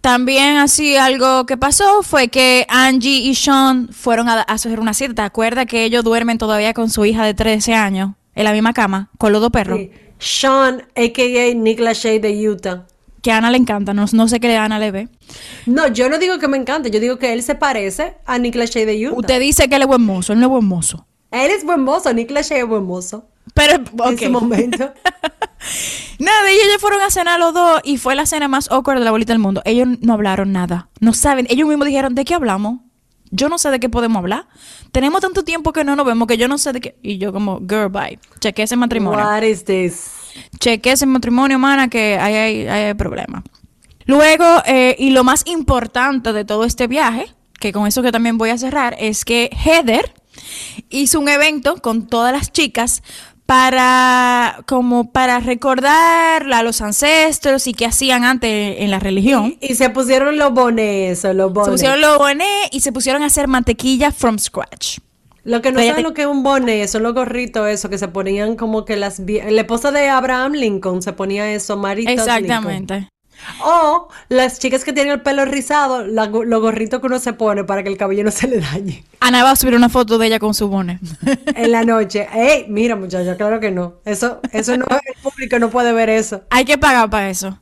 También 0.00 0.56
así 0.56 0.96
algo 0.96 1.46
que 1.46 1.56
pasó 1.56 2.02
fue 2.02 2.28
que 2.28 2.66
Angie 2.68 3.18
y 3.18 3.34
Sean 3.34 3.88
fueron 3.88 4.28
a, 4.28 4.40
hacer 4.42 4.80
una 4.80 4.94
cita. 4.94 5.14
¿Te 5.14 5.22
acuerdas 5.22 5.66
que 5.66 5.84
ellos 5.84 6.02
duermen 6.02 6.38
todavía 6.38 6.72
con 6.74 6.90
su 6.90 7.04
hija 7.04 7.24
de 7.24 7.34
13 7.34 7.74
años 7.74 8.12
en 8.34 8.44
la 8.44 8.52
misma 8.52 8.72
cama 8.72 9.10
con 9.18 9.32
los 9.32 9.40
dos 9.40 9.50
perros? 9.50 9.80
Sean, 10.18 10.82
a.k.a. 10.94 11.54
Nick 11.54 11.80
Lachey 11.80 12.18
de 12.18 12.48
Utah. 12.48 12.86
Que 13.22 13.32
a 13.32 13.38
Ana 13.38 13.50
le 13.50 13.56
encanta, 13.56 13.94
no, 13.94 14.06
sé 14.06 14.38
qué 14.38 14.56
Ana 14.56 14.78
le 14.78 14.90
ve. 14.90 15.08
No, 15.64 15.88
yo 15.88 16.10
no 16.10 16.18
digo 16.18 16.38
que 16.38 16.46
me 16.46 16.58
encante, 16.58 16.90
yo 16.90 17.00
digo 17.00 17.18
que 17.18 17.32
él 17.32 17.42
se 17.42 17.54
parece 17.54 18.16
a 18.26 18.38
Nick 18.38 18.54
Lachey 18.54 18.84
de 18.84 19.08
Utah. 19.08 19.18
Usted 19.18 19.40
dice 19.40 19.68
que 19.68 19.76
él 19.76 19.82
es 19.82 19.88
buen 19.88 20.02
mozo, 20.02 20.34
él 20.34 20.40
no 20.40 20.46
es 20.46 20.50
buen 20.50 20.66
mozo. 20.66 21.06
Él 21.30 21.50
es 21.50 21.64
buen 21.64 21.80
mozo, 21.80 22.12
Nick 22.12 22.30
Lachey 22.30 22.58
es 22.58 22.66
buen 22.66 22.84
mozo. 22.84 23.26
Pero, 23.54 23.82
En 24.08 24.18
su 24.18 24.30
momento. 24.30 24.78
nada, 26.18 26.52
y 26.52 26.54
ellos 26.54 26.80
fueron 26.80 27.00
a 27.00 27.10
cenar 27.10 27.38
los 27.38 27.54
dos 27.54 27.80
y 27.84 27.98
fue 27.98 28.14
la 28.14 28.26
cena 28.26 28.48
más 28.48 28.70
awkward 28.70 28.98
de 28.98 29.04
la 29.04 29.10
bolita 29.10 29.32
del 29.32 29.40
mundo. 29.40 29.62
Ellos 29.64 29.88
no 30.00 30.12
hablaron 30.12 30.52
nada. 30.52 30.88
No 31.00 31.12
saben. 31.12 31.46
Ellos 31.50 31.68
mismos 31.68 31.86
dijeron, 31.86 32.14
¿de 32.14 32.24
qué 32.24 32.34
hablamos? 32.34 32.80
Yo 33.36 33.48
no 33.48 33.58
sé 33.58 33.70
de 33.70 33.80
qué 33.80 33.88
podemos 33.88 34.18
hablar. 34.18 34.46
Tenemos 34.92 35.20
tanto 35.20 35.42
tiempo 35.42 35.72
que 35.72 35.82
no 35.82 35.96
nos 35.96 36.06
vemos 36.06 36.28
que 36.28 36.36
yo 36.36 36.46
no 36.46 36.56
sé 36.56 36.72
de 36.72 36.80
qué. 36.80 36.96
Y 37.02 37.18
yo 37.18 37.32
como, 37.32 37.58
girl, 37.58 37.88
bye. 37.88 38.20
Cheque 38.38 38.62
ese 38.62 38.76
matrimonio. 38.76 39.24
What 39.24 39.42
is 39.42 39.64
this? 39.64 40.12
Cheque 40.60 40.92
ese 40.92 41.04
matrimonio, 41.04 41.58
mana, 41.58 41.88
que 41.88 42.16
hay, 42.16 42.34
hay, 42.34 42.66
hay 42.68 42.94
problema. 42.94 43.42
Luego, 44.06 44.44
eh, 44.66 44.94
y 45.00 45.10
lo 45.10 45.24
más 45.24 45.42
importante 45.46 46.32
de 46.32 46.44
todo 46.44 46.64
este 46.64 46.86
viaje, 46.86 47.26
que 47.58 47.72
con 47.72 47.88
eso 47.88 48.02
que 48.02 48.12
también 48.12 48.38
voy 48.38 48.50
a 48.50 48.58
cerrar, 48.58 48.94
es 49.00 49.24
que 49.24 49.50
Heather 49.52 50.14
hizo 50.90 51.18
un 51.18 51.28
evento 51.28 51.76
con 51.82 52.06
todas 52.06 52.32
las 52.32 52.52
chicas 52.52 53.02
para 53.46 54.62
como 54.66 55.12
para 55.12 55.40
recordar 55.40 56.50
a 56.52 56.62
los 56.62 56.80
ancestros 56.80 57.66
y 57.66 57.74
qué 57.74 57.86
hacían 57.86 58.24
antes 58.24 58.76
en 58.78 58.90
la 58.90 58.98
religión. 58.98 59.56
Y, 59.60 59.74
se 59.74 59.90
pusieron 59.90 60.38
los 60.38 60.52
bonés, 60.52 61.24
los 61.24 61.52
bonés. 61.52 61.66
Se 61.66 61.72
pusieron 61.72 62.00
los 62.00 62.18
bonés 62.18 62.68
y 62.72 62.80
se 62.80 62.92
pusieron 62.92 63.22
a 63.22 63.26
hacer 63.26 63.48
mantequilla 63.48 64.12
from 64.12 64.38
scratch. 64.38 64.98
Lo 65.44 65.60
que 65.60 65.72
no 65.72 65.82
saben 65.82 66.04
lo 66.04 66.14
que 66.14 66.22
es 66.22 66.26
un 66.26 66.42
boné, 66.42 66.88
son 66.88 67.02
los 67.02 67.12
gorritos 67.12 67.68
eso 67.68 67.90
que 67.90 67.98
se 67.98 68.08
ponían 68.08 68.56
como 68.56 68.86
que 68.86 68.96
las 68.96 69.18
la 69.18 69.60
esposa 69.60 69.90
de 69.92 70.08
Abraham 70.08 70.52
Lincoln 70.52 71.02
se 71.02 71.12
ponía 71.12 71.52
eso, 71.52 71.76
Marita 71.76 72.12
Exactamente. 72.12 73.08
O 73.62 74.08
las 74.28 74.58
chicas 74.58 74.84
que 74.84 74.92
tienen 74.92 75.12
el 75.12 75.22
pelo 75.22 75.44
rizado, 75.44 76.04
los 76.04 76.60
gorritos 76.60 77.00
que 77.00 77.06
uno 77.06 77.18
se 77.18 77.32
pone 77.32 77.64
para 77.64 77.82
que 77.82 77.90
el 77.90 77.96
cabello 77.96 78.24
no 78.24 78.30
se 78.30 78.48
le 78.48 78.60
dañe. 78.60 79.04
Ana 79.20 79.42
va 79.42 79.50
a 79.50 79.56
subir 79.56 79.74
una 79.74 79.88
foto 79.88 80.18
de 80.18 80.26
ella 80.26 80.38
con 80.38 80.54
su 80.54 80.68
bone. 80.68 81.00
en 81.54 81.72
la 81.72 81.84
noche. 81.84 82.28
Ey, 82.32 82.66
mira 82.68 82.96
muchacha, 82.96 83.36
claro 83.36 83.60
que 83.60 83.70
no. 83.70 83.94
Eso, 84.04 84.40
eso 84.52 84.76
no, 84.76 84.86
el 84.90 85.22
público 85.22 85.58
no 85.58 85.70
puede 85.70 85.92
ver 85.92 86.08
eso. 86.08 86.42
Hay 86.50 86.64
que 86.64 86.78
pagar 86.78 87.10
para 87.10 87.30
eso. 87.30 87.58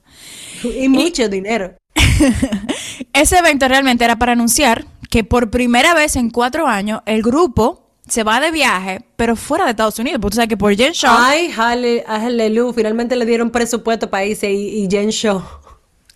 Y 0.64 0.88
mucho 0.88 1.28
dinero. 1.28 1.74
Ese 3.12 3.38
evento 3.38 3.68
realmente 3.68 4.04
era 4.04 4.16
para 4.16 4.32
anunciar 4.32 4.84
que 5.10 5.24
por 5.24 5.50
primera 5.50 5.94
vez 5.94 6.16
en 6.16 6.30
cuatro 6.30 6.66
años 6.66 7.02
el 7.06 7.22
grupo 7.22 7.82
se 8.08 8.24
va 8.24 8.40
de 8.40 8.50
viaje, 8.50 9.04
pero 9.16 9.36
fuera 9.36 9.64
de 9.64 9.70
Estados 9.70 9.98
Unidos. 9.98 10.20
Porque 10.20 10.32
tú 10.32 10.36
sabes 10.36 10.48
que 10.48 10.56
por 10.56 10.74
Jen 10.74 10.92
Show. 10.92 11.10
Ay, 11.12 11.52
aleluya. 11.56 12.72
Finalmente 12.74 13.16
le 13.16 13.26
dieron 13.26 13.50
presupuesto 13.50 14.10
para 14.10 14.24
irse 14.24 14.50
y, 14.50 14.84
y 14.84 14.88
Jen 14.90 15.10
Show. 15.10 15.42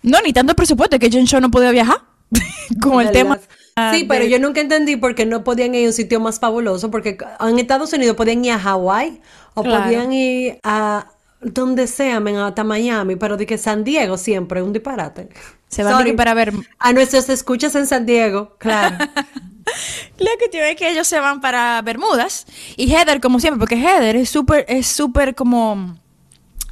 No, 0.03 0.21
ni 0.21 0.33
tanto 0.33 0.55
presupuesto, 0.55 0.99
que 0.99 1.09
Jen 1.09 1.25
Show 1.25 1.41
no 1.41 1.51
podía 1.51 1.71
viajar. 1.71 1.97
Con 2.81 3.05
el 3.05 3.11
tema. 3.11 3.39
Sí, 3.93 4.05
pero 4.05 4.25
yo 4.25 4.39
nunca 4.39 4.59
entendí 4.59 4.95
por 4.95 5.13
qué 5.13 5.25
no 5.25 5.43
podían 5.43 5.75
ir 5.75 5.85
a 5.85 5.87
un 5.89 5.93
sitio 5.93 6.19
más 6.19 6.39
fabuloso, 6.39 6.89
porque 6.89 7.17
en 7.39 7.59
Estados 7.59 7.93
Unidos 7.93 8.15
podían 8.15 8.43
ir 8.43 8.53
a 8.53 8.59
Hawái 8.59 9.21
o 9.53 9.63
podían 9.63 10.11
ir 10.11 10.59
a 10.63 11.11
donde 11.41 11.85
sea, 11.85 12.17
hasta 12.17 12.63
Miami, 12.63 13.15
pero 13.15 13.37
de 13.37 13.45
que 13.45 13.57
San 13.59 13.83
Diego 13.83 14.17
siempre, 14.17 14.63
un 14.63 14.73
disparate. 14.73 15.29
Se 15.67 15.83
van 15.83 16.03
a 16.03 16.07
ir 16.07 16.15
para 16.15 16.33
ver. 16.33 16.53
A 16.79 16.93
nuestros 16.93 17.29
escuchas 17.29 17.75
en 17.75 17.85
San 17.85 18.05
Diego, 18.05 18.55
claro. 18.57 18.97
La 20.17 20.31
cuestión 20.39 20.65
es 20.65 20.75
que 20.75 20.89
ellos 20.89 21.07
se 21.07 21.19
van 21.19 21.41
para 21.41 21.81
Bermudas 21.81 22.47
y 22.77 22.91
Heather, 22.91 23.19
como 23.19 23.39
siempre, 23.39 23.59
porque 23.59 23.75
Heather 23.75 24.15
es 24.15 24.29
súper, 24.29 24.65
es 24.67 24.87
súper 24.87 25.35
como 25.35 25.99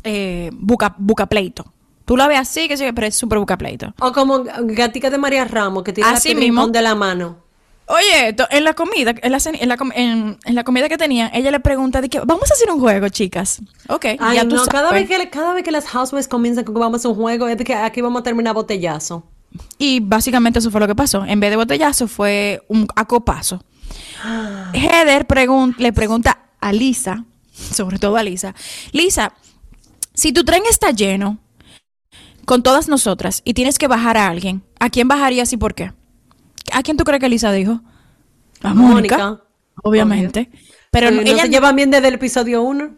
eh, 0.04 0.50
buca, 0.54 0.96
buca 0.98 1.28
pleito. 1.28 1.75
Tú 2.06 2.15
la 2.15 2.28
ves 2.28 2.39
así, 2.39 2.68
que 2.68 2.78
sí, 2.78 2.86
pero 2.94 3.08
es 3.08 3.15
súper 3.15 3.39
pleito. 3.58 3.94
O 4.00 4.12
como 4.12 4.44
Gatica 4.44 5.10
de 5.10 5.18
María 5.18 5.46
Ramos, 5.46 5.84
que 5.84 5.91
tiene 5.91 6.10
así 6.10 6.36
mismo. 6.36 6.68
de 6.68 6.82
la 6.82 6.96
mano. 6.96 7.44
Oye, 7.88 8.36
en 8.50 8.63
la 8.63 8.74
comida, 8.74 9.13
en 9.22 9.32
la, 9.32 9.39
en, 9.94 10.38
en, 10.44 10.56
la 10.56 10.63
comida 10.63 10.89
que 10.89 10.98
tenían, 10.98 11.30
ella 11.34 11.52
le 11.52 11.60
pregunta 11.60 12.02
de 12.02 12.10
que 12.10 12.20
vamos 12.20 12.50
a 12.50 12.54
hacer 12.56 12.72
un 12.72 12.80
juego, 12.80 13.10
chicas. 13.10 13.62
Ok. 13.89 14.06
Ay, 14.20 14.38
ya 14.38 14.48
tú 14.48 14.56
no, 14.56 14.65
cada 14.65 14.91
vez 14.91 15.08
que 15.08 15.30
cada 15.30 15.54
vez 15.54 15.63
que 15.63 15.72
las 15.72 15.86
housewives 15.86 16.28
comienzan 16.28 16.63
con 16.63 16.74
que 16.74 16.80
vamos 16.80 16.96
a 16.96 16.98
hacer 16.98 17.12
un 17.12 17.18
juego, 17.18 17.48
es 17.48 17.58
de 17.58 17.63
que 17.63 17.76
aquí 17.76 18.02
vamos 18.02 18.22
a 18.22 18.24
terminar 18.24 18.56
botellazo. 18.56 19.24
Y 19.78 20.00
básicamente 20.00 20.60
eso 20.60 20.72
fue 20.72 20.82
lo 20.82 20.88
que 20.88 20.96
pasó. 20.96 21.26
En 21.26 21.39
vez 21.39 21.52
de 21.52 21.58
botellazo 21.58 22.08
fue 22.08 22.63
un 22.70 22.88
acopazo. 22.96 23.63
Heather 24.74 25.28
le 25.78 25.94
pregunta 25.94 26.39
a 26.60 26.74
Lisa, 26.74 27.24
sobre 27.54 28.00
todo 28.00 28.18
a 28.18 28.24
Lisa, 28.24 28.56
Lisa, 28.94 29.34
si 30.15 30.34
tu 30.34 30.44
tren 30.44 30.63
está 30.68 30.89
lleno, 30.89 31.38
con 32.46 32.64
todas 32.64 32.88
nosotras 32.88 33.42
y 33.44 33.54
tienes 33.54 33.78
que 33.78 33.88
bajar 33.88 34.18
a 34.18 34.28
alguien, 34.28 34.64
¿a 34.80 34.90
quién 34.90 35.08
bajarías 35.08 35.52
y 35.54 35.58
por 35.58 35.74
qué? 35.74 35.94
¿A 36.72 36.84
quién 36.84 36.98
tú 36.98 37.04
crees 37.04 37.20
que 37.20 37.30
Lisa 37.30 37.52
dijo? 37.52 37.82
A 38.62 38.74
Mónica. 38.74 39.42
Obviamente. 39.84 40.50
Pero 40.92 41.10
ella 41.10 41.44
se 41.44 41.50
lleva 41.50 41.72
bien 41.74 41.92
desde 41.92 42.08
el 42.08 42.16
episodio 42.16 42.62
1. 42.64 42.96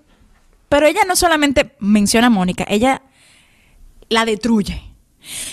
Pero 0.69 0.85
ella 0.85 1.01
no 1.07 1.15
solamente 1.15 1.75
menciona 1.79 2.27
a 2.27 2.29
Mónica, 2.29 2.65
ella 2.67 3.01
la 4.09 4.25
destruye. 4.25 4.81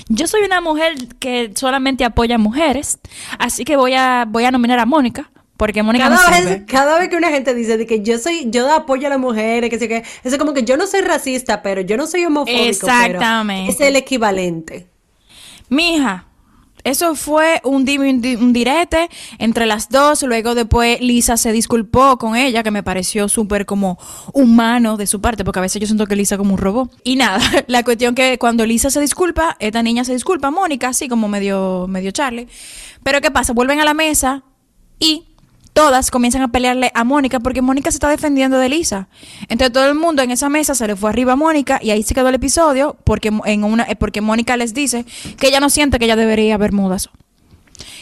Yo 0.08 0.26
soy 0.26 0.42
una 0.42 0.60
mujer 0.60 0.94
que 1.18 1.52
solamente 1.54 2.04
apoya 2.04 2.36
a 2.36 2.38
mujeres, 2.38 2.98
así 3.38 3.64
que 3.64 3.76
voy 3.76 3.94
a, 3.94 4.24
voy 4.28 4.44
a 4.44 4.50
nominar 4.50 4.78
a 4.78 4.86
Mónica 4.86 5.30
porque 5.56 5.82
Mónica 5.82 6.08
cada, 6.08 6.30
vez, 6.30 6.62
cada 6.66 6.98
vez 6.98 7.08
que 7.08 7.16
una 7.16 7.30
gente 7.30 7.54
dice 7.54 7.76
de 7.76 7.86
que 7.86 8.02
yo 8.02 8.18
soy, 8.18 8.50
yo 8.50 8.72
apoyo 8.72 9.06
a 9.06 9.10
las 9.10 9.20
mujeres, 9.20 9.70
que 9.70 9.78
sé 9.78 9.88
que, 9.88 10.02
es 10.24 10.36
como 10.36 10.52
que 10.52 10.64
yo 10.64 10.76
no 10.76 10.86
soy 10.86 11.02
racista, 11.02 11.62
pero 11.62 11.80
yo 11.80 11.96
no 11.96 12.06
soy 12.06 12.24
homofóbico. 12.24 12.64
Exactamente. 12.64 13.70
es 13.70 13.80
el 13.80 13.94
equivalente. 13.96 14.88
Mija, 15.68 16.26
eso 16.84 17.14
fue 17.14 17.60
un, 17.64 17.88
un, 17.88 18.52
direte 18.52 19.08
entre 19.38 19.64
las 19.64 19.88
dos. 19.88 20.22
Luego 20.22 20.54
después 20.54 21.00
Lisa 21.00 21.36
se 21.38 21.50
disculpó 21.50 22.18
con 22.18 22.36
ella, 22.36 22.62
que 22.62 22.70
me 22.70 22.82
pareció 22.82 23.28
súper 23.28 23.64
como 23.64 23.98
humano 24.32 24.96
de 24.96 25.06
su 25.06 25.20
parte, 25.20 25.44
porque 25.44 25.60
a 25.60 25.62
veces 25.62 25.80
yo 25.80 25.86
siento 25.86 26.06
que 26.06 26.14
Lisa 26.14 26.36
como 26.36 26.52
un 26.54 26.58
robot. 26.60 26.94
Y 27.02 27.16
nada, 27.16 27.40
la 27.68 27.84
cuestión 27.84 28.14
que 28.14 28.38
cuando 28.38 28.66
Lisa 28.66 28.90
se 28.90 29.00
disculpa, 29.00 29.56
esta 29.60 29.82
niña 29.82 30.04
se 30.04 30.12
disculpa, 30.12 30.50
Mónica, 30.50 30.88
así 30.88 31.08
como 31.08 31.26
medio, 31.26 31.86
medio 31.88 32.10
Charlie. 32.10 32.48
Pero 33.02 33.20
¿qué 33.20 33.30
pasa? 33.30 33.54
Vuelven 33.54 33.80
a 33.80 33.84
la 33.84 33.94
mesa 33.94 34.42
y 34.98 35.33
todas 35.74 36.10
comienzan 36.10 36.40
a 36.40 36.48
pelearle 36.48 36.90
a 36.94 37.04
Mónica 37.04 37.40
porque 37.40 37.60
Mónica 37.60 37.90
se 37.90 37.96
está 37.96 38.08
defendiendo 38.08 38.58
de 38.58 38.70
Lisa. 38.70 39.08
Entonces 39.48 39.72
todo 39.72 39.86
el 39.86 39.94
mundo 39.94 40.22
en 40.22 40.30
esa 40.30 40.48
mesa 40.48 40.74
se 40.74 40.86
le 40.86 40.96
fue 40.96 41.10
arriba 41.10 41.34
a 41.34 41.36
Mónica 41.36 41.78
y 41.82 41.90
ahí 41.90 42.02
se 42.02 42.14
quedó 42.14 42.28
el 42.28 42.36
episodio 42.36 42.96
porque, 43.04 43.30
en 43.44 43.64
una, 43.64 43.82
eh, 43.84 43.96
porque 43.96 44.22
Mónica 44.22 44.56
les 44.56 44.72
dice 44.72 45.04
que 45.38 45.48
ella 45.48 45.60
no 45.60 45.68
siente 45.68 45.98
que 45.98 46.06
ella 46.06 46.16
debería 46.16 46.54
haber 46.54 46.72
mudas. 46.72 47.10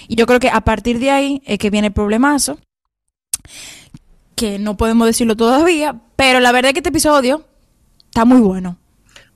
Y 0.06 0.16
yo 0.16 0.26
creo 0.26 0.38
que 0.38 0.50
a 0.50 0.60
partir 0.60 0.98
de 0.98 1.10
ahí 1.10 1.42
es 1.46 1.58
que 1.58 1.70
viene 1.70 1.88
el 1.88 1.92
problemazo, 1.92 2.58
que 4.36 4.58
no 4.58 4.76
podemos 4.76 5.06
decirlo 5.06 5.36
todavía, 5.36 6.00
pero 6.16 6.40
la 6.40 6.52
verdad 6.52 6.70
es 6.70 6.72
que 6.74 6.80
este 6.80 6.90
episodio 6.90 7.44
está 8.04 8.24
muy 8.24 8.40
bueno. 8.40 8.76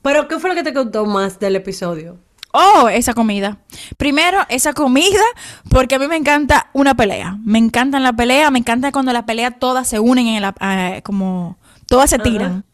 ¿Pero 0.03 0.28
qué 0.28 0.39
fue 0.39 0.51
lo 0.51 0.57
que 0.57 0.62
te 0.62 0.74
contó 0.74 1.07
más 1.07 1.41
del 1.41 1.57
episodio? 1.57 2.18
Oh, 2.57 2.89
esa 2.89 3.13
comida. 3.13 3.59
Primero, 3.99 4.39
esa 4.49 4.73
comida, 4.73 5.21
porque 5.69 5.97
a 5.97 5.99
mí 5.99 6.09
me 6.09 6.17
encanta 6.17 6.71
una 6.73 6.95
pelea. 6.95 7.37
Me 7.45 7.59
encantan 7.59 8.03
la 8.03 8.15
pelea, 8.15 8.51
me 8.51 8.59
encanta 8.59 8.93
cuando 8.93 9.13
las 9.13 9.25
peleas 9.25 9.55
todas 9.59 9.87
se 9.87 10.01
unen 10.01 10.27
en 10.29 10.43
la, 10.43 10.55
eh, 10.61 11.03
como 11.03 11.59
todas 11.87 12.09
se 12.09 12.19
tiran. 12.19 12.65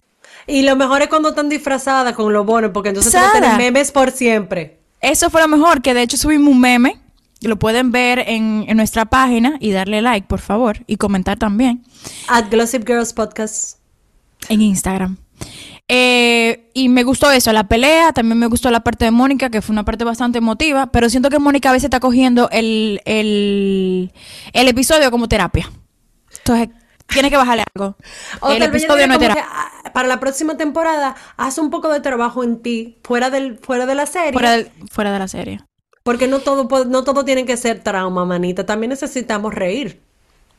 Y 0.46 0.62
lo 0.62 0.76
mejor 0.76 1.02
es 1.02 1.08
cuando 1.08 1.30
están 1.30 1.48
disfrazadas 1.48 2.14
con 2.14 2.32
los 2.32 2.46
bonos, 2.46 2.70
porque 2.72 2.90
entonces 2.90 3.12
van 3.12 3.24
a 3.24 3.32
tener 3.32 3.56
memes 3.56 3.90
por 3.90 4.12
siempre. 4.12 4.78
Eso 5.00 5.30
fue 5.30 5.40
lo 5.40 5.48
mejor, 5.48 5.82
que 5.82 5.94
de 5.94 6.02
hecho 6.02 6.16
subimos 6.16 6.48
un 6.48 6.60
meme. 6.60 7.00
Lo 7.40 7.58
pueden 7.58 7.90
ver 7.90 8.20
en, 8.20 8.64
en 8.68 8.76
nuestra 8.76 9.04
página 9.04 9.56
y 9.58 9.72
darle 9.72 10.00
like, 10.00 10.28
por 10.28 10.40
favor, 10.40 10.78
y 10.86 10.96
comentar 10.96 11.38
también. 11.38 11.84
At 12.28 12.50
Glossip 12.50 12.86
Girls 12.86 13.12
Podcast. 13.12 13.78
En 14.48 14.62
Instagram. 14.62 15.16
Eh, 15.94 16.70
y 16.72 16.88
me 16.88 17.04
gustó 17.04 17.30
eso, 17.30 17.52
la 17.52 17.68
pelea, 17.68 18.14
también 18.14 18.38
me 18.38 18.46
gustó 18.46 18.70
la 18.70 18.80
parte 18.80 19.04
de 19.04 19.10
Mónica, 19.10 19.50
que 19.50 19.60
fue 19.60 19.74
una 19.74 19.84
parte 19.84 20.04
bastante 20.04 20.38
emotiva, 20.38 20.86
pero 20.86 21.10
siento 21.10 21.28
que 21.28 21.38
Mónica 21.38 21.68
a 21.68 21.72
veces 21.72 21.84
está 21.84 22.00
cogiendo 22.00 22.48
el, 22.50 23.02
el, 23.04 24.10
episodio 24.54 25.10
como 25.10 25.28
terapia. 25.28 25.70
Entonces, 26.38 26.70
tiene 27.08 27.28
que 27.28 27.36
bajarle 27.36 27.64
algo. 27.74 27.94
el 28.48 28.62
episodio 28.62 29.06
no 29.06 29.12
es 29.12 29.20
terapia. 29.20 29.44
Ah, 29.46 29.90
para 29.92 30.08
la 30.08 30.18
próxima 30.18 30.56
temporada, 30.56 31.14
haz 31.36 31.58
un 31.58 31.68
poco 31.68 31.90
de 31.90 32.00
trabajo 32.00 32.42
en 32.42 32.62
ti, 32.62 32.96
fuera, 33.04 33.28
del, 33.28 33.58
fuera 33.58 33.84
de 33.84 33.94
la 33.94 34.06
serie. 34.06 34.32
Fuera, 34.32 34.64
fuera 34.90 35.12
de 35.12 35.18
la 35.18 35.28
serie. 35.28 35.60
Porque 36.04 36.26
no 36.26 36.38
todo, 36.38 36.86
no 36.86 37.04
todo 37.04 37.26
tiene 37.26 37.44
que 37.44 37.58
ser 37.58 37.80
trauma, 37.80 38.24
manita. 38.24 38.64
También 38.64 38.88
necesitamos 38.88 39.52
reír. 39.52 40.00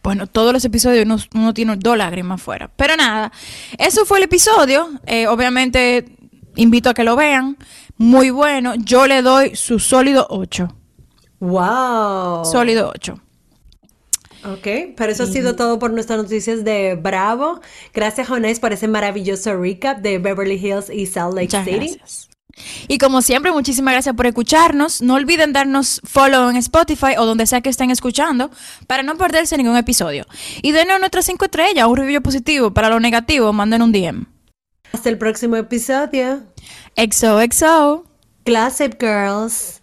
Bueno, 0.04 0.28
todos 0.28 0.52
los 0.52 0.66
episodios 0.66 1.08
uno, 1.34 1.54
tiene 1.54 1.78
dos 1.78 1.98
lágrimas 1.98 2.42
fuera. 2.42 2.70
Pero 2.76 2.98
nada, 2.98 3.32
eso 3.78 4.06
fue 4.06 4.18
el 4.18 4.26
episodio. 4.26 4.90
Eh, 5.06 5.28
obviamente, 5.28 6.06
invito 6.58 6.90
a 6.90 6.94
que 6.94 7.06
lo 7.06 7.16
vean. 7.16 7.58
Muy 7.98 8.30
bueno. 8.30 8.76
Yo 8.76 9.08
le 9.08 9.22
doy 9.22 9.56
su 9.56 9.80
sólido 9.80 10.28
8. 10.30 10.76
¡Wow! 11.40 12.44
Sólido 12.46 12.92
8. 12.94 13.20
Ok, 14.46 14.68
pero 14.98 15.12
eso 15.12 15.24
ha 15.24 15.28
sido 15.28 15.56
todo 15.56 15.80
por 15.80 15.92
nuestras 15.94 16.20
noticias 16.20 16.66
de 16.66 16.96
Bravo. 16.96 17.62
Gracias, 17.94 18.28
Jonés, 18.28 18.60
por 18.60 18.74
ese 18.74 18.90
maravilloso 18.90 19.56
recap 19.56 20.00
de 20.00 20.18
Beverly 20.18 20.56
Hills 20.56 20.90
y 20.90 21.06
Salt 21.06 21.34
Lake 21.34 21.64
City. 21.64 21.98
Gracias. 21.98 22.33
Y 22.88 22.98
como 22.98 23.22
siempre, 23.22 23.52
muchísimas 23.52 23.94
gracias 23.94 24.16
por 24.16 24.28
escucharnos. 24.28 25.02
No 25.02 25.16
olviden 25.16 25.54
darnos 25.54 26.02
follow 26.04 26.50
en 26.50 26.58
Spotify 26.58 27.16
o 27.18 27.26
donde 27.26 27.46
sea 27.46 27.62
que 27.62 27.70
estén 27.70 27.92
escuchando 27.92 28.52
para 28.88 29.04
no 29.04 29.16
perderse 29.18 29.58
ningún 29.58 29.78
episodio. 29.78 30.26
Y 30.62 30.72
denos 30.72 31.00
nuestras 31.00 31.26
cinco 31.26 31.46
estrellas, 31.46 31.88
un 31.88 31.98
review 31.98 32.22
positivo. 32.22 32.74
Para 32.74 32.90
lo 32.90 33.00
negativo, 33.00 33.52
manden 33.54 33.82
un 33.82 33.92
DM. 33.92 34.26
Hasta 34.92 35.10
el 35.10 35.18
próximo 35.18 35.56
episodio. 35.56 36.44
XOXO. 36.96 38.06
Classic 38.44 38.96
Girls. 39.00 39.83